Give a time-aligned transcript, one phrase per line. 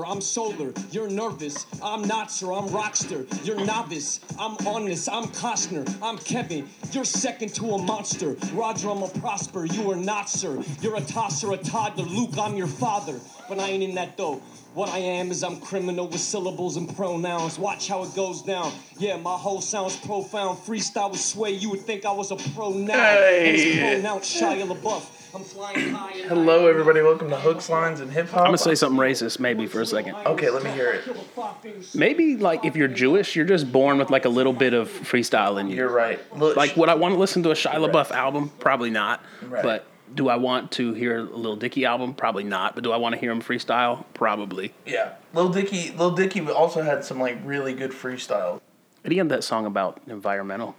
[0.00, 1.66] I'm solar, you're nervous.
[1.82, 3.26] I'm not, sir, I'm rockster.
[3.46, 4.20] You're novice.
[4.38, 5.86] I'm honest, I'm Costner.
[6.02, 6.68] I'm Kevin.
[6.92, 8.36] You're second to a monster.
[8.54, 9.66] Roger, I'm a prosper.
[9.66, 10.62] You are not, sir.
[10.80, 12.04] You're a tosser, a toddler.
[12.04, 13.20] Luke, I'm your father.
[13.48, 14.40] But I ain't in that though.
[14.74, 17.58] What I am is I'm criminal with syllables and pronouns.
[17.58, 18.72] Watch how it goes down.
[18.98, 20.58] Yeah, my whole sounds profound.
[20.60, 21.50] Freestyle with sway.
[21.50, 22.94] You would think I was a pro now.
[22.94, 23.48] Hey.
[23.50, 25.21] And it's pronounced Shia LaBeouf.
[25.34, 26.12] I'm flying high.
[26.28, 27.00] Hello, everybody.
[27.00, 28.40] Welcome to Hooks, Lines, and Hip Hop.
[28.40, 30.14] I'm gonna say something racist, maybe for a second.
[30.26, 31.94] Okay, let me hear it.
[31.94, 35.58] Maybe like if you're Jewish, you're just born with like a little bit of freestyle
[35.58, 35.76] in you.
[35.76, 36.20] You're right.
[36.36, 38.50] Look, Like, would I want to listen to a Shia LaBeouf album?
[38.58, 39.24] Probably not.
[39.42, 39.62] Right.
[39.62, 42.12] But do I want to hear a Lil Dicky album?
[42.12, 42.74] Probably not.
[42.74, 44.04] But do I want to hear him freestyle?
[44.12, 44.74] Probably.
[44.84, 45.92] yeah, Lil Dicky.
[45.92, 48.60] Lil Dicky also had some like really good freestyle.
[49.02, 50.76] And he had that song about environmental,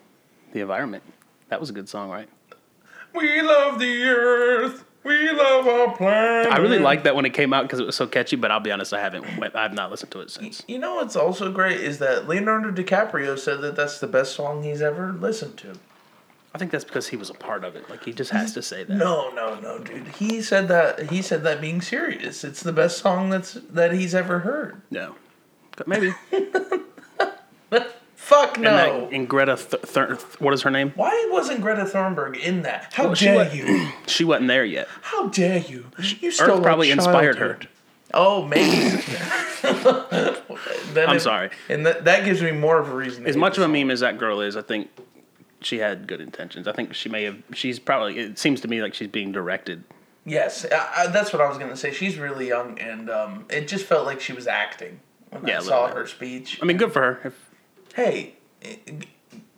[0.51, 1.03] the environment.
[1.49, 2.29] That was a good song, right?
[3.13, 4.83] We love the earth.
[5.03, 6.51] We love our planet.
[6.51, 8.37] I really liked that when it came out because it was so catchy.
[8.37, 9.37] But I'll be honest, I haven't.
[9.37, 10.63] went- I've not listened to it since.
[10.67, 14.63] You know what's also great is that Leonardo DiCaprio said that that's the best song
[14.63, 15.73] he's ever listened to.
[16.55, 17.89] I think that's because he was a part of it.
[17.89, 18.93] Like he just has to say that.
[18.93, 20.07] No, no, no, dude.
[20.07, 21.09] He said that.
[21.11, 22.43] He said that being serious.
[22.43, 24.81] It's the best song that's that he's ever heard.
[24.91, 25.15] No.
[25.87, 26.13] Maybe.
[28.23, 28.71] Fuck And, no.
[29.01, 30.93] that, and Greta, th- Thur- what is her name?
[30.95, 32.93] Why wasn't Greta Thunberg in that?
[32.93, 33.89] How Well, she dare wa- you?
[34.07, 34.87] She wasn't there yet.
[35.01, 35.87] How dare you?
[36.21, 37.59] You stole our probably inspired her.
[38.13, 38.77] Oh, maybe.
[39.63, 41.49] I'm it- sorry.
[41.69, 43.25] And that, that gives me more of a reason.
[43.27, 44.89] As much of a meme as that girl is, I think
[45.61, 46.67] she had good intentions.
[46.67, 47.37] I think she may have.
[47.53, 48.19] She's probably.
[48.19, 49.83] It seems to me like she's being directed.
[50.25, 51.91] Yes, I, I, that's what I was gonna say.
[51.91, 54.99] She's really young, and um, it just felt like she was acting
[55.31, 55.97] when Yeah, I a saw bit.
[55.97, 56.59] her speech.
[56.61, 57.19] I mean, good for her.
[57.27, 57.42] If,
[57.93, 58.75] hey, eh,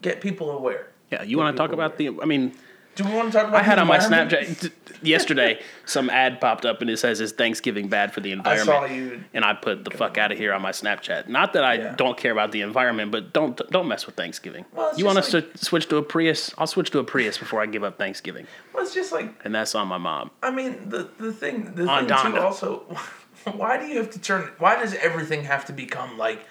[0.01, 0.87] get people aware.
[1.11, 2.09] yeah, you want to talk about the?
[2.21, 2.53] I mean,
[2.95, 3.59] Do we want to talk about?
[3.59, 3.97] I had on my?
[3.97, 8.69] Snapchat yesterday some ad popped up and it says, "Is Thanksgiving bad for the environment?"
[8.69, 9.23] I environment?" saw you.
[9.33, 11.27] And I put the fuck out of here on my Snapchat.
[11.27, 11.95] Not that I Yeah.
[11.95, 14.65] don't care about the environment, but don't don't mess with Thanksgiving.
[14.73, 16.53] Well, you want just us to switch to a Prius?
[16.57, 19.53] I'll switch to a Prius before I give up Thanksgiving, Well, it's just like and
[19.53, 20.31] that's on my mom.
[20.41, 22.83] I mean the the thing the On thing too also.
[23.55, 24.49] Why do you have to turn?
[24.57, 26.45] Why does everything have to become like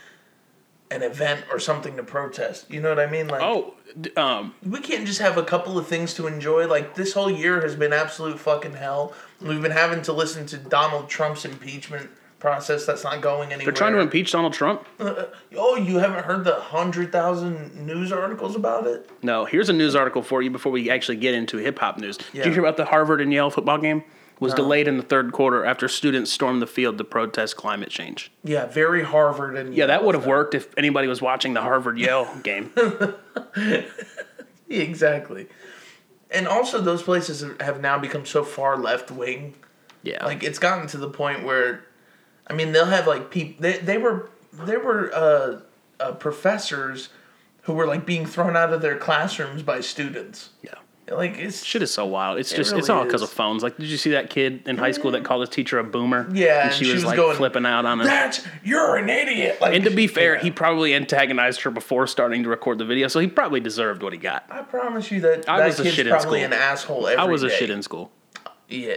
[0.94, 2.71] an event or something to protest?
[2.71, 3.28] You know what I mean?
[3.28, 3.75] Like, Oh,
[4.16, 6.66] um, we can't just have a couple of things to enjoy.
[6.66, 9.12] Like this whole year has been absolute fucking hell.
[9.41, 13.65] We've been having to listen to Donald Trump's impeachment process that's not going anywhere.
[13.65, 14.87] they're trying to impeach Donald Trump.
[15.56, 19.09] Oh, you haven't heard the hundred thousand news articles about it?
[19.22, 22.19] No, here's a news article for you before we actually get into hip hop news.
[22.32, 24.03] Did you hear about the Harvard and Yale football game?
[24.41, 28.33] Was delayed in the third quarter after students stormed the field to protest climate change.
[28.43, 31.99] Yeah, very Harvard and Yeah, that would have worked if anybody was watching the Harvard
[31.99, 32.73] Yale game.
[34.69, 35.47] exactly.
[36.31, 39.55] And also, those places have now become so far left wing.
[40.03, 41.84] Yeah, Like it's gotten to the point where,
[42.47, 43.62] I mean, they'll have like people.
[43.62, 45.61] They they were there were uh,
[46.00, 47.09] uh, professors
[47.62, 50.50] who were like being thrown out of their classrooms by students.
[50.62, 50.75] yeah.
[51.10, 52.38] Like it's Shit is so wild.
[52.38, 53.62] It's It just it's all because of phones.
[53.62, 55.26] Like, did you see that kid in high school that mm-hmm.
[55.26, 56.28] called his teacher a boomer?
[56.32, 58.06] Yeah, and she, was, like going, flipping out on him.
[58.06, 59.60] That's you're an idiot.
[59.60, 60.43] Like, And to be fair, yeah.
[60.43, 64.14] he probably antagonized her before starting to record the video, so he probably deserved what
[64.14, 64.47] he got.
[64.48, 66.34] I promise you that I that was a kid's shit in school.
[66.34, 67.56] an asshole every I was a day.
[67.56, 68.10] shit in school.
[68.69, 68.97] Yeah.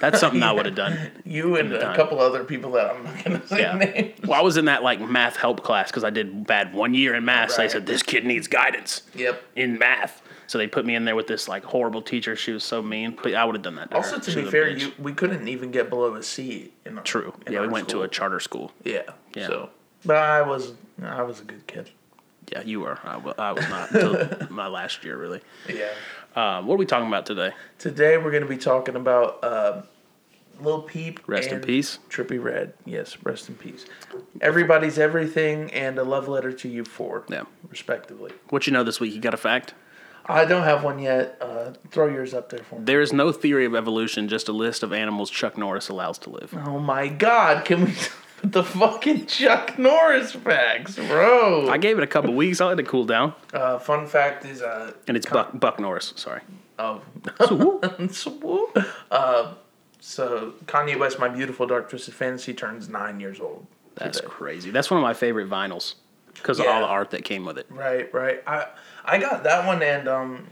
[0.00, 0.98] That's something I would have done.
[1.24, 1.94] you and a time.
[1.94, 3.74] couple other people that I'm not gonna say Yeah.
[3.78, 4.20] names.
[4.24, 7.14] Well, I was in that like math help class because I did bad one year
[7.14, 7.52] in math.
[7.52, 7.70] So they Right.
[7.70, 9.42] said this kid needs guidance Yep.
[9.54, 10.21] in math.
[10.52, 12.36] So they put me in there with this like horrible teacher.
[12.36, 13.88] She was so mean, but I would have done that.
[13.90, 14.20] To Also, her.
[14.22, 16.74] to She be fair, you we couldn't even get below a C.
[16.84, 17.32] In our, true.
[17.46, 18.02] in Yeah, we went school.
[18.02, 18.70] to a charter school.
[18.84, 19.00] Yeah.
[19.34, 19.46] Yeah.
[19.46, 19.70] So,
[20.04, 21.88] but I was I was a good kid.
[22.52, 22.98] Yeah, you were.
[23.02, 25.40] I, I was not until my last year really.
[25.70, 25.88] Yeah.
[26.36, 27.52] Um, what are we talking about today?
[27.78, 29.80] Today we're going to be talking about uh,
[30.60, 31.20] Lil Peep.
[31.26, 31.98] Rest in peace.
[32.10, 32.74] Trippie Redd.
[32.84, 33.86] Yes, rest in peace.
[34.42, 37.24] Everybody's everything and a love letter to you four.
[37.30, 37.44] Yeah.
[37.70, 38.32] Respectively.
[38.50, 39.14] What you know this week?
[39.14, 39.72] You got a fact?
[40.26, 41.36] I don't have one yet.
[41.40, 42.84] Uh, throw yours up there for me.
[42.84, 46.30] There is no theory of evolution, just a list of animals Chuck Norris allows to
[46.30, 46.54] live.
[46.66, 47.64] Oh my God!
[47.64, 47.92] Can we
[48.40, 51.68] put the fucking Chuck Norris facts, bro?
[51.68, 52.60] I gave it a couple weeks.
[52.60, 56.12] I let it cool down, uh, fun fact is uh and it's Buck Buck Norris.
[56.16, 56.42] Sorry.
[56.78, 57.02] oh
[59.10, 59.54] uh,
[60.00, 63.66] so Kanye West, My Beautiful Dark Twisted Fantasy turns nine years old.
[63.94, 64.30] That's today.
[64.30, 64.70] crazy.
[64.70, 65.94] That's one of my favorite vinyls
[66.34, 67.66] because of all the art that came with it.
[67.70, 68.42] Right, right.
[68.46, 68.66] I
[69.04, 70.46] I got that one and um,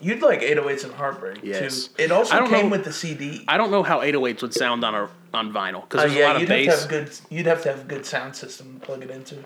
[0.00, 1.88] you'd like 808s and Heartbreak Yes.
[1.88, 2.02] too.
[2.04, 3.44] It also I don't came know- with the CD.
[3.48, 6.18] I don't know how 808s would sound on a on vinyl because Uh, there's a
[6.18, 6.66] yeah, lot of you'd bass.
[6.80, 7.20] have to have good.
[7.30, 9.36] You'd have to have a good sound system to plug it into.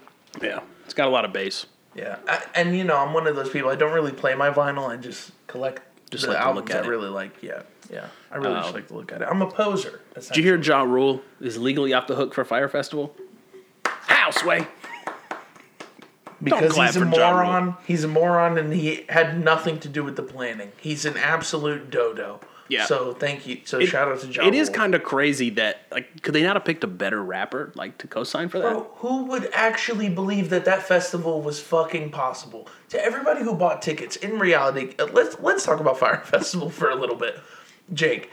[0.43, 1.67] yeah, it's got a lot of bass.
[1.95, 3.71] Yeah, I, and you know I'm one of those people.
[3.71, 4.89] I don't really play my vinyl.
[4.89, 6.91] I just collect Just the like albums look at I it.
[6.91, 7.43] really like.
[7.43, 7.63] Yeah.
[7.93, 9.29] Yeah, I really just like to look at it.
[9.31, 10.01] I'm a poser.
[10.15, 13.15] Did you hear Ja Rule is legally off the hook for Fyre Festival?
[13.85, 14.67] How, Sway?
[16.45, 17.45] Because he's a for Ja Rule.
[17.47, 17.77] moron.
[17.87, 20.73] He's a moron, and he had nothing to do with the planning.
[20.77, 22.41] He's an absolute dodo.
[22.69, 22.87] Yeah.
[22.87, 23.61] So thank you.
[23.65, 24.47] So shout out to Ja.
[24.47, 27.73] It is kind of crazy that like could they not have picked a better rapper
[27.75, 28.71] like to co-sign for that?
[28.73, 32.67] Bro, who would actually believe that that festival was fucking possible?
[32.89, 36.89] To everybody who bought tickets, in reality, uh, let's let's talk about Fyre Festival for
[36.89, 37.39] a little bit.
[37.93, 38.31] Jake,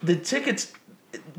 [0.00, 0.72] the tickets,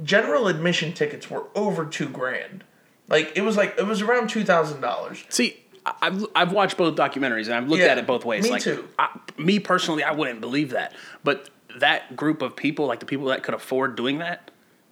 [0.04, 2.66] general admission tickets were over two grand.
[3.08, 5.24] Like it was like it was around two thousand dollars.
[5.30, 5.64] See,
[6.02, 8.44] I've I've watched both documentaries and I've looked Yeah, at it both ways.
[8.44, 8.88] me like, too.
[8.98, 10.94] I, me personally, I wouldn't believe that,
[11.24, 11.50] but
[11.80, 14.50] that group of people, like the people that could afford doing that,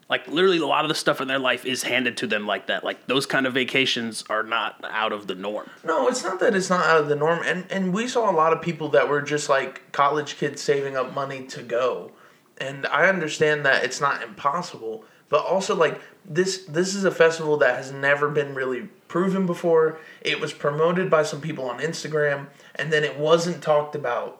[0.09, 2.67] like literally a lot of the stuff in their life is handed to them like
[2.67, 2.83] that.
[2.83, 5.69] Like those kind of vacations are not out of the norm.
[5.83, 8.35] No, it's not that it's not out of the norm, and and we saw a
[8.35, 12.11] lot of people that were just like college kids saving up money to go,
[12.59, 17.57] and I understand that it's not impossible, but also like this this is a festival
[17.57, 19.97] that has never been really proven before.
[20.21, 24.39] It was promoted by some people on Instagram, and then it wasn't talked about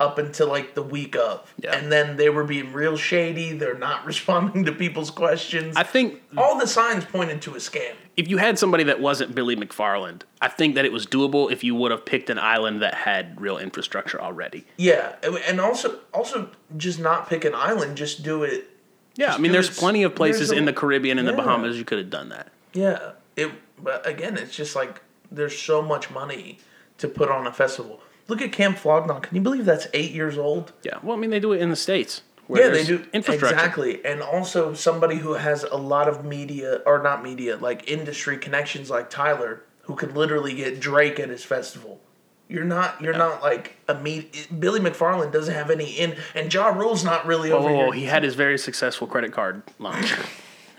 [0.00, 1.74] up until like the week of, Yeah.
[1.76, 3.52] and then they were being real shady.
[3.52, 5.76] They're not responding to people's questions.
[5.76, 7.94] I think all the signs pointed to a scam.
[8.16, 11.62] if you had somebody that wasn't Billy McFarland, I think that it was doable if
[11.62, 14.64] you would have picked an island that had real infrastructure already.
[14.78, 15.14] Yeah,
[15.48, 18.70] and also also just not pick an island, just do it.
[19.16, 21.32] Yeah, Just I mean, there's it- plenty of places a- in the Caribbean and the
[21.32, 22.48] Bahamas you could have done that.
[22.72, 23.50] Yeah, it.
[23.82, 26.58] But again, it's just like there's so much money
[26.98, 28.00] to put on a festival.
[28.28, 29.20] Look at Camp Flog Gnaw.
[29.20, 30.72] Can you believe that's eight years old?
[30.82, 32.22] Yeah, well, I mean, they do it in the states.
[32.48, 33.54] where Yeah, they do infrastructure.
[33.56, 38.36] exactly, and also somebody who has a lot of media or not media, like industry
[38.38, 42.00] connections, like Tyler, who could literally get Drake at his festival.
[42.48, 43.00] You're not.
[43.00, 44.48] You're not like a meet.
[44.60, 47.86] Billy McFarland doesn't have any in, and Ja Rule's not really over here.
[47.86, 50.14] Oh, he had his very successful credit card launch.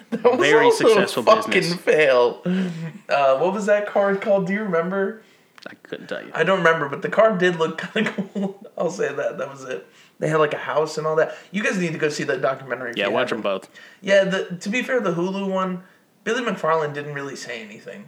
[0.10, 1.82] That was very also a successful fucking business.
[1.82, 2.42] fail.
[3.10, 4.48] Uh, what was that card called?
[4.48, 5.22] Do you remember?
[5.70, 6.32] I couldn't tell you.
[6.34, 8.66] I don't remember, but the card did look kind of cool.
[8.78, 9.38] I'll say that.
[9.38, 9.86] That was it.
[10.20, 11.36] They had like a house and all that.
[11.52, 12.94] You guys need to go see that documentary.
[12.96, 13.70] Yeah, watch them both.
[14.02, 15.84] Yeah, the, to be fair, the Hulu one,
[16.24, 18.08] Billy McFarland didn't really say anything.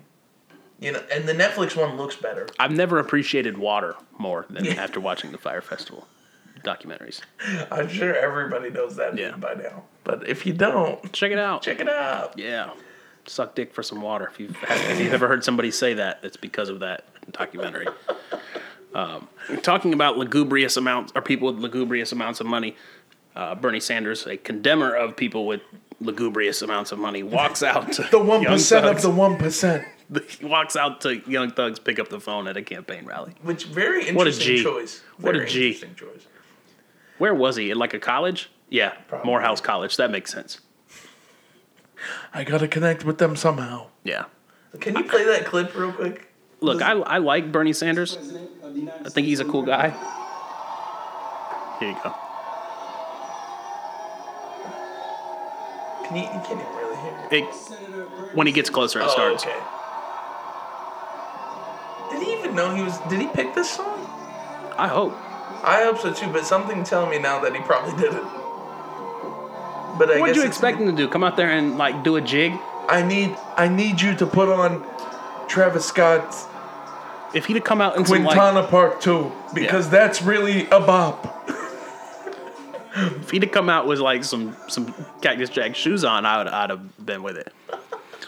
[0.81, 2.48] You know, and the Netflix one looks better.
[2.58, 4.74] I've never appreciated water more than Yeah.
[4.76, 6.08] after watching the Fyre Festival
[6.64, 7.22] documentaries.
[7.72, 9.31] I'm sure everybody knows that Yeah.
[9.36, 9.84] by now.
[10.04, 11.62] But if you don't, Check it out.
[11.62, 12.38] check it out.
[12.40, 12.72] Yeah,
[13.26, 14.30] suck dick for some water.
[14.31, 17.88] If you've if you've ever heard somebody say that, it's because of that documentary.
[18.94, 19.28] Um,
[19.62, 22.76] talking about lugubrious amounts or people with lugubrious amounts of money,
[23.36, 25.62] uh, Bernie Sanders, a condemner of people with
[26.02, 29.86] lugubrious amounts of money, walks out to The one of the one percent.
[30.39, 33.33] He walks out to Young Thugs pick up the phone at a campaign rally.
[33.44, 34.63] Which very interesting What a G.
[34.63, 35.03] choice.
[35.17, 35.67] What a Very G.
[35.67, 36.27] Interesting choice.
[37.19, 37.69] Where was he?
[37.71, 38.50] At like a college?
[38.69, 39.25] Yeah, Probably.
[39.27, 39.97] Morehouse College.
[39.97, 40.61] That makes sense.
[42.33, 43.88] I gotta connect with them somehow.
[44.03, 44.25] Yeah.
[44.79, 46.27] Can you play that clip real quick?
[46.61, 48.17] Look, I, I like Bernie Sanders.
[49.06, 49.89] I think he's a cool guy.
[51.79, 52.13] Here you go.
[56.06, 57.44] Can you, you can't even really hear it.
[57.44, 59.44] It, when he gets closer, it Oh, starts.
[59.44, 59.59] okay.
[62.59, 62.97] Know he was?
[63.09, 64.06] Did he pick this song?
[64.77, 65.13] I hope.
[65.63, 68.25] I hope so too, but something telling me now that he probably didn't.
[69.97, 71.07] But I What did you expect him to do?
[71.07, 72.51] Come out there and like do a jig?
[72.89, 74.85] I need I need you to put on
[75.47, 76.47] Travis Scott's
[77.33, 80.81] If he'd have come out in some like, Quintana Park 2 because that's really a
[80.81, 81.47] bop.
[82.94, 86.47] if he'd have come out with like some some Cactus Jack shoes on, I would
[86.49, 87.54] I'd have been with it.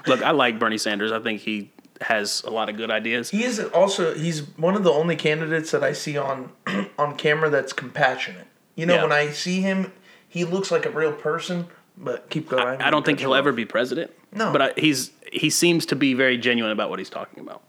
[0.08, 1.12] Look, I like Bernie Sanders.
[1.12, 1.70] I think he
[2.02, 3.30] has a lot of good ideas.
[3.30, 6.52] He is also he's one of the only candidates that I see on
[6.98, 8.48] on camera that's compassionate.
[8.76, 9.04] You know, Yeah.
[9.04, 9.92] when I see him,
[10.28, 11.68] he looks like a real person.
[11.98, 12.82] But keep going.
[12.82, 14.12] I don't think he'll ever be president.
[14.34, 14.52] No.
[14.52, 17.62] but I, he's he seems to be very genuine about what he's talking about.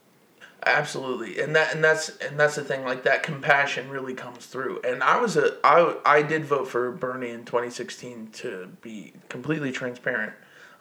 [0.64, 2.84] Absolutely, and that and that's and that's the thing.
[2.84, 4.80] Like that compassion really comes through.
[4.84, 9.72] And I was a I I did vote for Bernie in 2016 to be completely
[9.72, 10.32] transparent.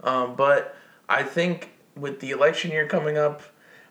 [0.04, 0.76] Um, but
[1.10, 3.42] I think with the election year coming up,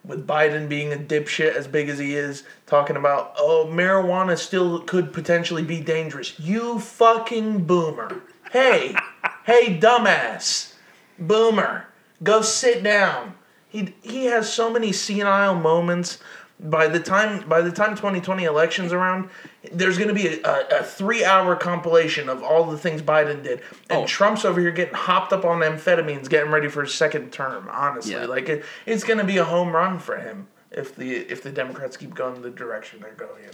[0.04, 4.80] with Biden being a dipshit as big as he is, talking about oh marijuana still
[4.80, 6.38] could potentially be dangerous.
[6.40, 8.22] You fucking boomer.
[8.50, 8.94] Hey,
[9.44, 10.74] hey, dumbass,
[11.18, 11.86] boomer,
[12.22, 13.34] go sit down.
[13.68, 16.18] He he has so many senile moments.
[16.62, 19.30] By the time by the time 2020 elections around,
[19.72, 23.42] there's going to be a, a, a three hour compilation of all the things Biden
[23.42, 24.06] did, and Oh.
[24.06, 27.68] Trump's over here getting hopped up on amphetamines, getting ready for his second term.
[27.72, 28.26] Honestly, Yeah.
[28.26, 31.50] like it, it's going to be a home run for him if the if the
[31.50, 33.50] Democrats keep going the direction they're going in.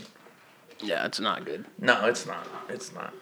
[0.89, 1.65] Yeah, it's not good.
[1.79, 2.47] No, it's not.
[2.69, 3.15] It's not.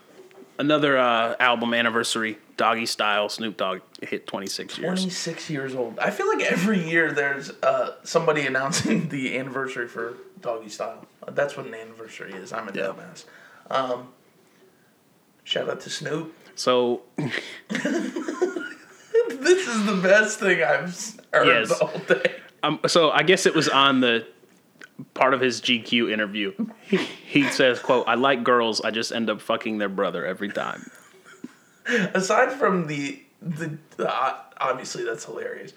[0.58, 5.00] Another uh, album anniversary, Doggy Style, Snoop Dogg hit 26 years.
[5.00, 5.98] 26 years old.
[5.98, 11.06] I feel like every year there's uh, somebody announcing the anniversary for Doggy Style.
[11.28, 12.52] That's what an anniversary is.
[12.52, 12.82] I'm a Yeah.
[12.92, 13.24] dumbass.
[13.68, 14.08] Um,
[15.42, 16.32] shout out to Snoop.
[16.54, 17.02] So
[19.28, 20.94] This is the best thing I've
[21.32, 21.72] heard Yes.
[21.80, 22.36] whole day.
[22.62, 24.24] Um, so I guess it was on the
[25.14, 26.52] part of his GQ interview.
[26.86, 28.80] He, says, "quote I like girls.
[28.80, 30.90] I just end up fucking their brother every time."
[31.86, 35.72] Aside from the the, the uh, obviously that's hilarious,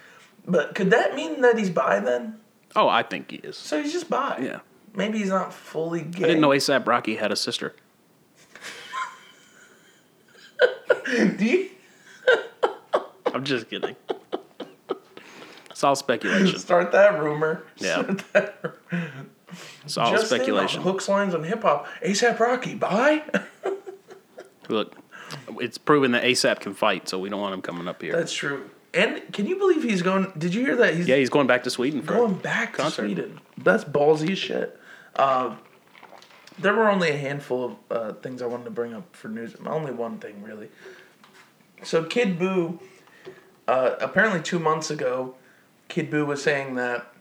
[0.48, 2.40] but could that mean that he's bi then?
[2.76, 3.58] Oh, I think he is.
[3.58, 4.40] So he's just bi.
[4.42, 4.60] Yeah,
[4.94, 6.24] Maybe he's not fully gay.
[6.24, 7.76] I didn't know ASAP Rocky had a sister.
[11.06, 11.70] Do you
[13.34, 13.96] I'm just kidding.
[15.78, 16.58] It's all speculation.
[16.58, 17.62] start that rumor?
[17.76, 18.02] Yeah.
[18.34, 18.58] That
[18.92, 19.28] rumor.
[19.86, 20.82] It's all Just speculation.
[20.82, 21.86] hooks, lines, on hip hop.
[22.04, 23.22] ASAP Rocky, bye.
[24.70, 24.96] Look,
[25.62, 28.12] it's proven that ASAP can fight, so we don't want him coming up here.
[28.14, 28.72] That's true.
[28.92, 30.34] And can you believe he's going?
[30.36, 32.82] Did you hear that he's yeah, he's going back to Sweden for going back to
[32.82, 33.04] concert.
[33.04, 33.40] Sweden?
[33.60, 34.80] That's ballsy as shit.
[35.16, 35.58] Uh,
[36.58, 39.56] there were only a handful of uh, things I wanted to bring up for news.
[39.64, 40.70] Only one thing really.
[41.84, 42.80] So Kid Buu,
[43.68, 45.36] uh, apparently two months ago,
[45.88, 47.14] Kid Buu was saying that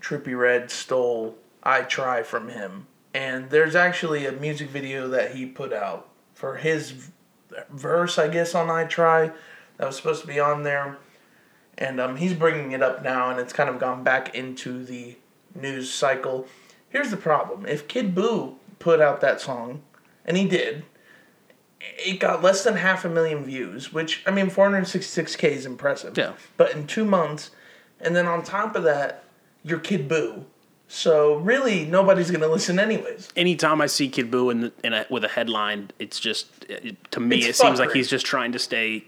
[0.00, 5.46] Trippie Redd stole "I Try" from him, and there's actually a music video that he
[5.46, 7.10] put out for his
[7.70, 9.30] verse, I guess, on "I Try"
[9.76, 10.98] that was supposed to be on there,
[11.78, 15.16] and um, he's bringing it up now, and it's kind of gone back into the
[15.54, 16.46] news cycle.
[16.88, 19.82] Here's the problem: if Kid Buu put out that song,
[20.24, 20.84] and he did,
[21.80, 26.16] it got less than half a million views, which I mean, 466k is impressive.
[26.16, 26.34] Yeah.
[26.56, 27.50] But in two months,
[28.02, 29.24] and then on top of that,
[29.64, 30.44] you're Kid Buu.
[30.88, 33.28] So really, nobody's gonna listen anyways.
[33.36, 37.10] anytime I see Kid Buu in, the, in a, with a headline, it's just it,
[37.12, 39.04] to me It's it seems like he's just trying to stay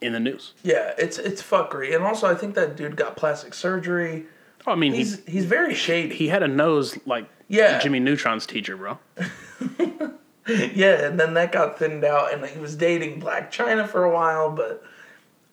[0.00, 0.52] in the news.
[0.62, 4.26] Yeah, it's it's fuckery, and also I think that dude got plastic surgery.
[4.64, 6.14] Oh, I mean, He's he he's very shady.
[6.14, 7.80] he had a nose like Yeah.
[7.80, 8.98] Jimmy Neutron's teacher, bro.
[10.74, 14.10] Yeah, and then that got thinned out, and he was dating Blac Chyna for a
[14.12, 14.82] while, but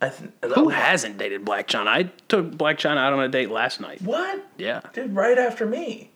[0.02, 1.88] I think Who hasn't dated Blac Chyna?
[1.88, 4.02] I took Blac Chyna out on a date last night.
[4.02, 4.46] what?
[4.58, 6.12] Yeah, Dude, right after me.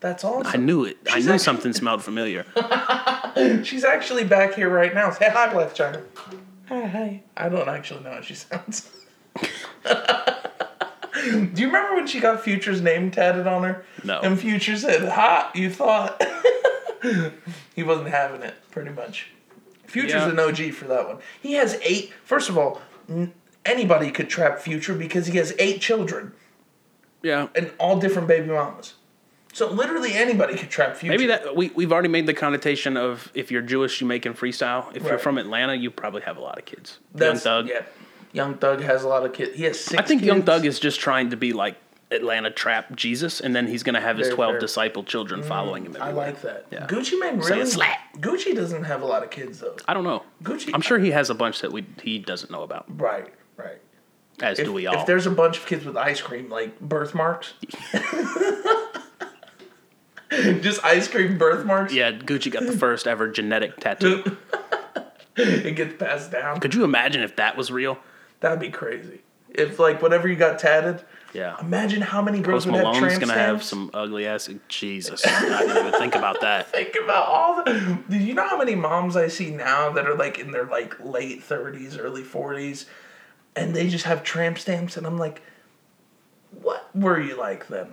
[0.00, 0.46] That's awesome.
[0.52, 0.96] I knew it.
[1.10, 2.46] I knew actually- something smelled familiar.
[3.64, 5.10] She's actually back here right now.
[5.10, 6.02] Say hi, Blac Chyna.
[6.68, 7.22] Hi, hi.
[7.36, 8.88] I don't actually know how she sounds.
[11.24, 13.84] Do you remember when she got Future's name tatted on her?
[14.04, 14.20] No.
[14.20, 16.22] And Future said, "Hot, you thought."
[17.74, 19.28] he wasn't having it, pretty much.
[19.86, 20.30] Future's Yeah.
[20.30, 21.18] an OG for that one.
[21.42, 22.12] He has eight.
[22.24, 22.80] First of all,
[23.64, 26.32] anybody could trap Future because he has eight children
[27.22, 28.94] Yeah, and all different baby mamas.
[29.52, 31.12] So literally anybody could trap Future.
[31.12, 34.34] maybe that we we've already made the connotation of if you're Jewish, you make in
[34.34, 34.94] freestyle.
[34.94, 36.98] If you're from Atlanta, you probably have a lot of kids.
[37.14, 37.68] That's, Young Thug.
[37.68, 37.82] Yeah.
[38.32, 39.56] Young Thug has a lot of kids.
[39.56, 40.00] He has six.
[40.00, 40.42] I think Young.
[40.42, 41.76] Thug is just trying to be like
[42.10, 44.60] Atlanta trap Jesus, and then he's gonna have his Very twelve fair.
[44.60, 45.96] disciple children mm, following him.
[46.00, 46.26] I Everywhere.
[46.26, 46.66] like that.
[46.70, 46.86] Yeah.
[46.86, 47.70] Gucci Mane Say it really.
[47.70, 47.98] slap.
[48.18, 49.76] Gucci doesn't have a lot of kids though.
[49.86, 50.22] I don't know.
[50.42, 50.70] Gucci.
[50.72, 53.32] I'm sure he has a bunch that we he doesn't know about, Right.
[53.56, 53.80] Right.
[54.40, 54.98] as do we all.
[55.00, 57.52] if there's a bunch of kids with ice cream, like birthmarks.
[60.30, 61.92] Just ice cream birthmarks.
[61.94, 64.36] yeah, Gucci got the first ever genetic tattoo.
[65.36, 66.60] it gets passed down.
[66.60, 67.98] Could you imagine if that was real?
[68.40, 69.22] That'd be crazy.
[69.48, 71.02] If like whatever you got tatted,
[71.34, 71.56] Yeah.
[71.60, 74.48] imagine how many girls Post would have Malone's tramp gonna have some ugly ass.
[74.68, 76.68] Jesus, I didn't even think about that.
[76.72, 77.98] Think about all the.
[78.08, 80.98] Do you know how many moms I see now that are like in their like
[81.04, 82.86] late thirties, early forties,
[83.54, 85.42] and they just have tramp stamps, and I'm like,
[86.62, 87.92] what were you like then?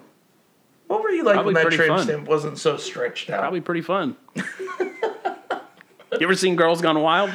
[0.88, 2.04] What were you like Probably when that tramp fun.
[2.06, 3.42] stamp wasn't so stretched out?
[3.42, 4.16] Probably pretty fun.
[4.36, 7.32] you ever seen Girls Gone Wild?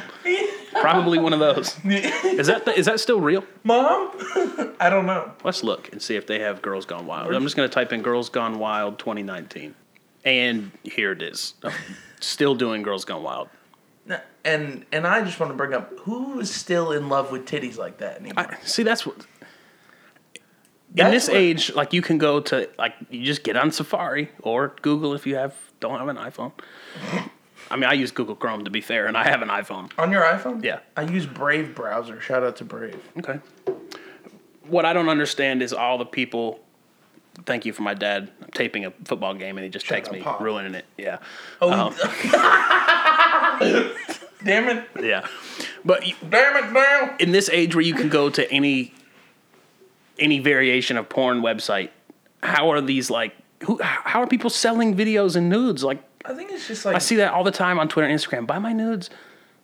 [0.81, 1.77] Probably one of those.
[1.85, 3.43] Is that is that still real?
[3.63, 4.11] Mom,
[4.79, 5.31] I don't know.
[5.43, 7.33] Let's look and see if they have Girls Gone Wild.
[7.33, 9.75] I'm just going to type in Girls Gone Wild 2019.
[10.25, 11.55] And here it is.
[12.19, 13.49] Still doing Girls Gone Wild.
[14.43, 17.77] And and I just want to bring up who is still in love with titties
[17.77, 18.47] like that anymore.
[18.51, 19.17] I, see, that's what.
[20.95, 24.29] In this what- age, like you can go to like you just get on Safari
[24.41, 26.53] or Google if you have don't have an iPhone.
[27.71, 29.91] I mean, I use Google Chrome to be fair, and I have an iPhone.
[29.97, 30.63] On your iPhone?
[30.63, 30.79] Yeah.
[30.97, 32.19] I use Brave browser.
[32.21, 33.01] Shout out to Brave.
[33.19, 33.39] Okay.
[34.67, 36.59] What I don't understand is all the people.
[37.45, 38.29] Thank you for my dad.
[38.43, 40.41] I'm taping a football game and he just texts out, me, Pop.
[40.41, 40.85] ruining it.
[40.97, 41.17] Yeah.
[41.61, 41.95] Oh, um,
[44.43, 44.87] damn it!
[45.01, 45.25] Yeah.
[45.85, 46.71] But you- Damn it!
[46.73, 47.15] Now.
[47.19, 48.93] in this age where you can go to any
[50.19, 51.89] any variation of porn website,
[52.43, 55.83] how are these like who how are people selling videos and nudes?
[55.83, 58.17] Like I think it's just like I see that all the time on Twitter and
[58.17, 58.45] Instagram.
[58.47, 59.09] Buy my nudes.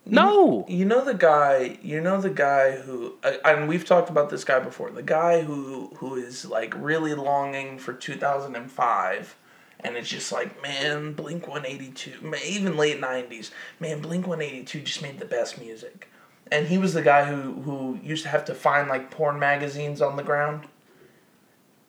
[0.05, 0.65] No.
[0.69, 1.77] You know the guy.
[1.81, 4.89] You know the guy who, uh, and we've talked about this guy before.
[4.89, 9.35] The guy who who is like really longing for two thousand and five,
[9.81, 12.13] and it's just like, man, Blink one eighty two,
[12.45, 16.09] even late nineties, man, Blink one eighty two just made the best music,
[16.51, 20.01] and he was the guy who who used to have to find like porn magazines
[20.01, 20.67] on the ground.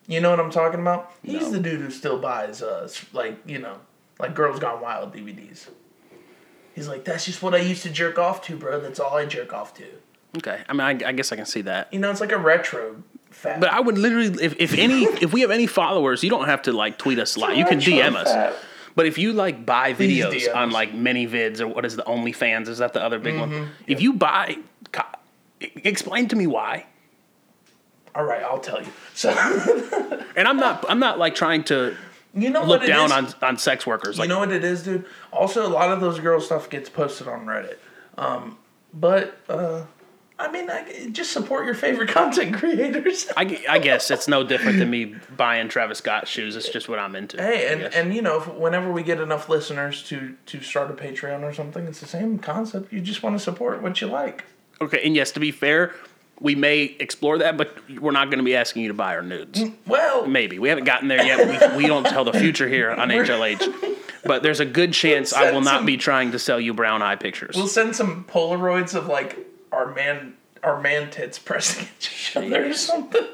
[0.07, 1.11] You know what I'm talking about?
[1.23, 1.51] He's No.
[1.51, 3.77] the dude who still buys uh like you know
[4.19, 5.69] like Girls Gone Wild DVDs.
[6.75, 8.79] He's like, that's just what I used to jerk off to, bro.
[8.79, 9.85] That's all I jerk off to.
[10.37, 10.61] Okay.
[10.69, 11.91] I mean, I, I guess I can see that.
[11.93, 13.59] You know, it's like a retro fat.
[13.59, 16.61] But I would literally, if, if any, if we have any followers, you don't have
[16.63, 17.57] to like tweet us live.
[17.57, 18.31] You can DM us.
[18.31, 18.55] fat.
[18.95, 20.73] But if you like buy Please videos DM on us.
[20.73, 22.67] like mini vids or what is the OnlyFans?
[22.67, 23.51] Is that the other big Mm-hmm.
[23.53, 23.69] one?
[23.87, 24.57] If you buy,
[24.91, 25.03] co-
[25.59, 26.85] explain to me why.
[28.15, 28.89] All right, I'll tell you.
[29.13, 29.29] So,
[30.35, 31.95] And I'm not, I'm not like trying to
[32.33, 33.33] you know look what down is?
[33.33, 34.17] on on sex workers.
[34.17, 35.05] You know what it is, dude?
[35.31, 37.77] Also, a lot of those girl stuff gets posted on Reddit.
[38.17, 38.57] Um,
[38.93, 39.83] but, uh,
[40.37, 43.27] I mean, I, just support your favorite content creators.
[43.35, 46.55] I, I guess it's no different than me buying Travis Scott shoes.
[46.55, 47.37] It's just what I'm into.
[47.37, 50.93] Hey, and, and you know, if, whenever we get enough listeners to to start a
[50.93, 52.91] Patreon or something, it's the same concept.
[52.93, 54.45] You just want to support what you like.
[54.81, 55.93] okay, and yes, to be fair,
[56.39, 59.21] we may explore that, but we're not going to be asking you to buy our
[59.21, 59.61] nudes.
[59.85, 61.71] Well, Maybe we haven't gotten there yet.
[61.71, 65.51] We, we don't tell the future here on HLH, but there's a good chance I
[65.51, 67.55] will not be trying to sell you brown eye pictures.
[67.55, 69.37] We'll send some Polaroids of like
[69.71, 73.25] our man our man tits pressing each other or something.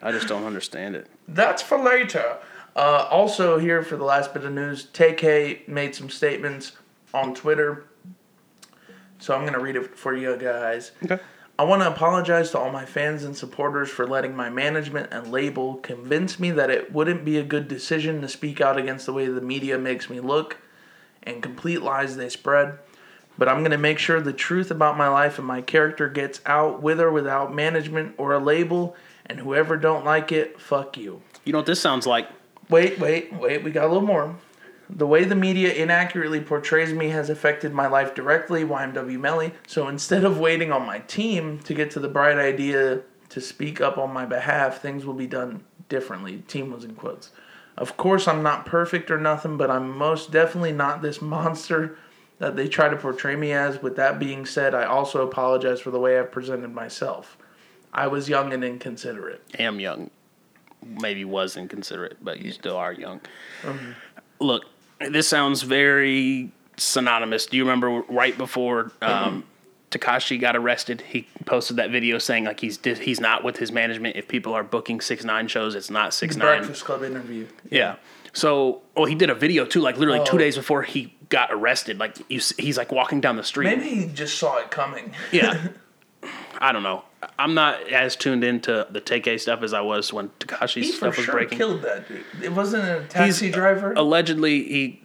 [0.00, 1.06] I just don't understand it.
[1.28, 2.38] That's for later.
[2.74, 6.72] Uh, also, here for the last bit of news, Tay-K made some statements
[7.12, 7.84] on Twitter.
[9.18, 10.92] So I'm going to read it for you guys.
[11.04, 11.18] Okay.
[11.58, 15.30] I want to apologize to all my fans and supporters for letting my management and
[15.30, 19.12] label convince me that it wouldn't be a good decision to speak out against the
[19.12, 20.56] way the media makes me look
[21.22, 22.78] and complete lies they spread.
[23.36, 26.40] But I'm going to make sure the truth about my life and my character gets
[26.46, 28.96] out with or without management or a label.
[29.26, 31.22] And whoever don't like it, fuck you.
[31.44, 32.28] You know what this sounds like?
[32.68, 33.62] Wait, wait, wait.
[33.62, 34.36] We got a little more.
[34.94, 39.52] The way the media inaccurately portrays me has affected my life directly, YNW Melly.
[39.66, 43.00] So instead of waiting on my team to get to the bright idea
[43.30, 46.38] to speak up on my behalf, things will be done differently.
[46.46, 47.30] Team was in quotes.
[47.76, 51.96] Of course, I'm not perfect or nothing, but I'm most definitely not this monster
[52.38, 53.80] that they try to portray me as.
[53.80, 57.38] With that being said, I also apologize for the way I've presented myself.
[57.94, 59.42] I was young and inconsiderate.
[59.58, 60.10] Am young,
[60.84, 63.20] maybe was inconsiderate, but you still are young.
[63.62, 63.92] Mm-hmm.
[64.40, 64.66] Look,
[65.10, 67.46] this sounds very synonymous.
[67.46, 69.44] Do you remember right before um,
[69.90, 71.02] Tekashi got arrested?
[71.02, 74.16] He posted that video saying like he's he's not with his management.
[74.16, 76.58] If people are booking six nine shows, it's not six nine.
[76.58, 77.46] Breakfast Club interview.
[77.70, 77.96] Yeah.
[78.34, 81.98] So, oh, he did a video too, like literally two days before he got arrested.
[81.98, 83.76] Like you, he's like walking down the street.
[83.76, 85.12] Maybe he just saw it coming.
[85.32, 85.68] Yeah.
[86.58, 87.04] I don't know.
[87.38, 91.16] I'm not as tuned into the Tay-K stuff as I was when Tekashi's He stuff
[91.16, 91.58] was sure breaking.
[91.58, 92.24] killed that dude.
[92.42, 93.92] It wasn't a taxi driver.
[93.92, 95.02] Allegedly, he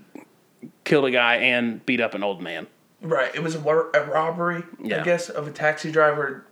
[0.83, 2.67] killed a guy and beat up an old man.
[3.01, 3.33] right.
[3.35, 5.01] It was a, a robbery, Yeah.
[5.01, 6.45] I guess, of a taxi driver.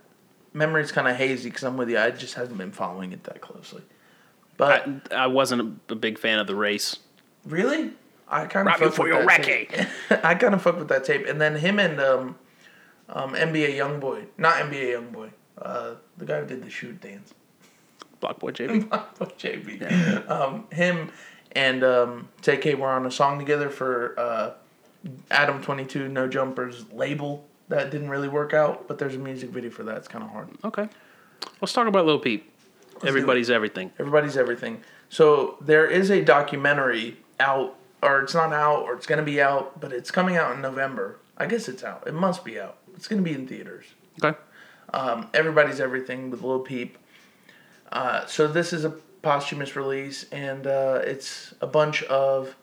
[0.52, 1.98] Memory's kind of hazy because I'm with you.
[1.98, 3.82] I just haven't been following it that closely.
[4.56, 6.96] But I, I wasn't a, big fan of the race.
[7.44, 7.90] really,
[8.28, 9.72] I kind of for with your that tape.
[10.24, 11.26] I kind of fuck with that tape.
[11.26, 12.36] And then him and um,
[13.08, 17.34] um, NBA YoungBoy, not NBA YoungBoy, uh, the guy who did the shoot dance.
[18.20, 18.88] BlocBoy JB.
[18.88, 20.30] Fuck JB.
[20.30, 21.10] Um, him
[21.52, 24.52] and um, Tay-K were on a song together for uh,
[25.30, 29.50] Adam Twenty Two No Jumpers label that didn't really work out, but there's a music
[29.50, 29.96] video for that.
[29.96, 30.48] It's kind of hard.
[30.64, 30.88] Okay.
[31.60, 32.52] Let's talk about Lil Peep.
[33.04, 33.90] Everybody's everything.
[33.98, 34.82] Everybody's everything.
[35.08, 39.80] So there is a documentary out, or it's not out, or it's gonna be out,
[39.80, 41.18] but it's coming out in November.
[41.36, 42.04] I guess it's out.
[42.06, 42.78] It must be out.
[42.94, 43.86] It's gonna be in theaters.
[44.22, 44.36] Okay.
[44.96, 46.96] Um, Everybody's Everything with Lil Peep.
[47.92, 48.90] Uh, so this is a
[49.22, 52.56] posthumous release, and uh, it's a bunch of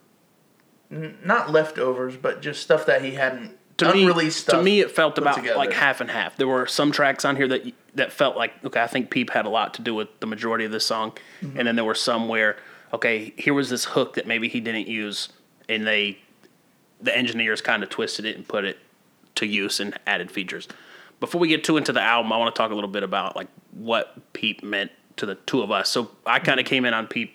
[0.92, 5.18] n- not leftovers, but just stuff that he hadn't To me, to me, it felt
[5.18, 5.58] about together.
[5.58, 6.36] like half and half.
[6.36, 9.46] There were some tracks on here that that felt like okay, I think Peep had
[9.46, 11.60] a lot to do with the majority of this song, Mm-hmm.
[11.60, 12.58] and then there were some where
[12.94, 15.30] okay, here was this hook that maybe he didn't use,
[15.70, 16.18] and they
[17.00, 18.78] the engineers kind of twisted it and put it
[19.36, 20.68] to use and added features.
[21.24, 23.34] Before we get too into the album, I want to talk a little bit about
[23.34, 25.90] like what Peep meant to the two of us.
[25.90, 26.70] So I kind of mm-hmm.
[26.70, 27.34] came in on Peep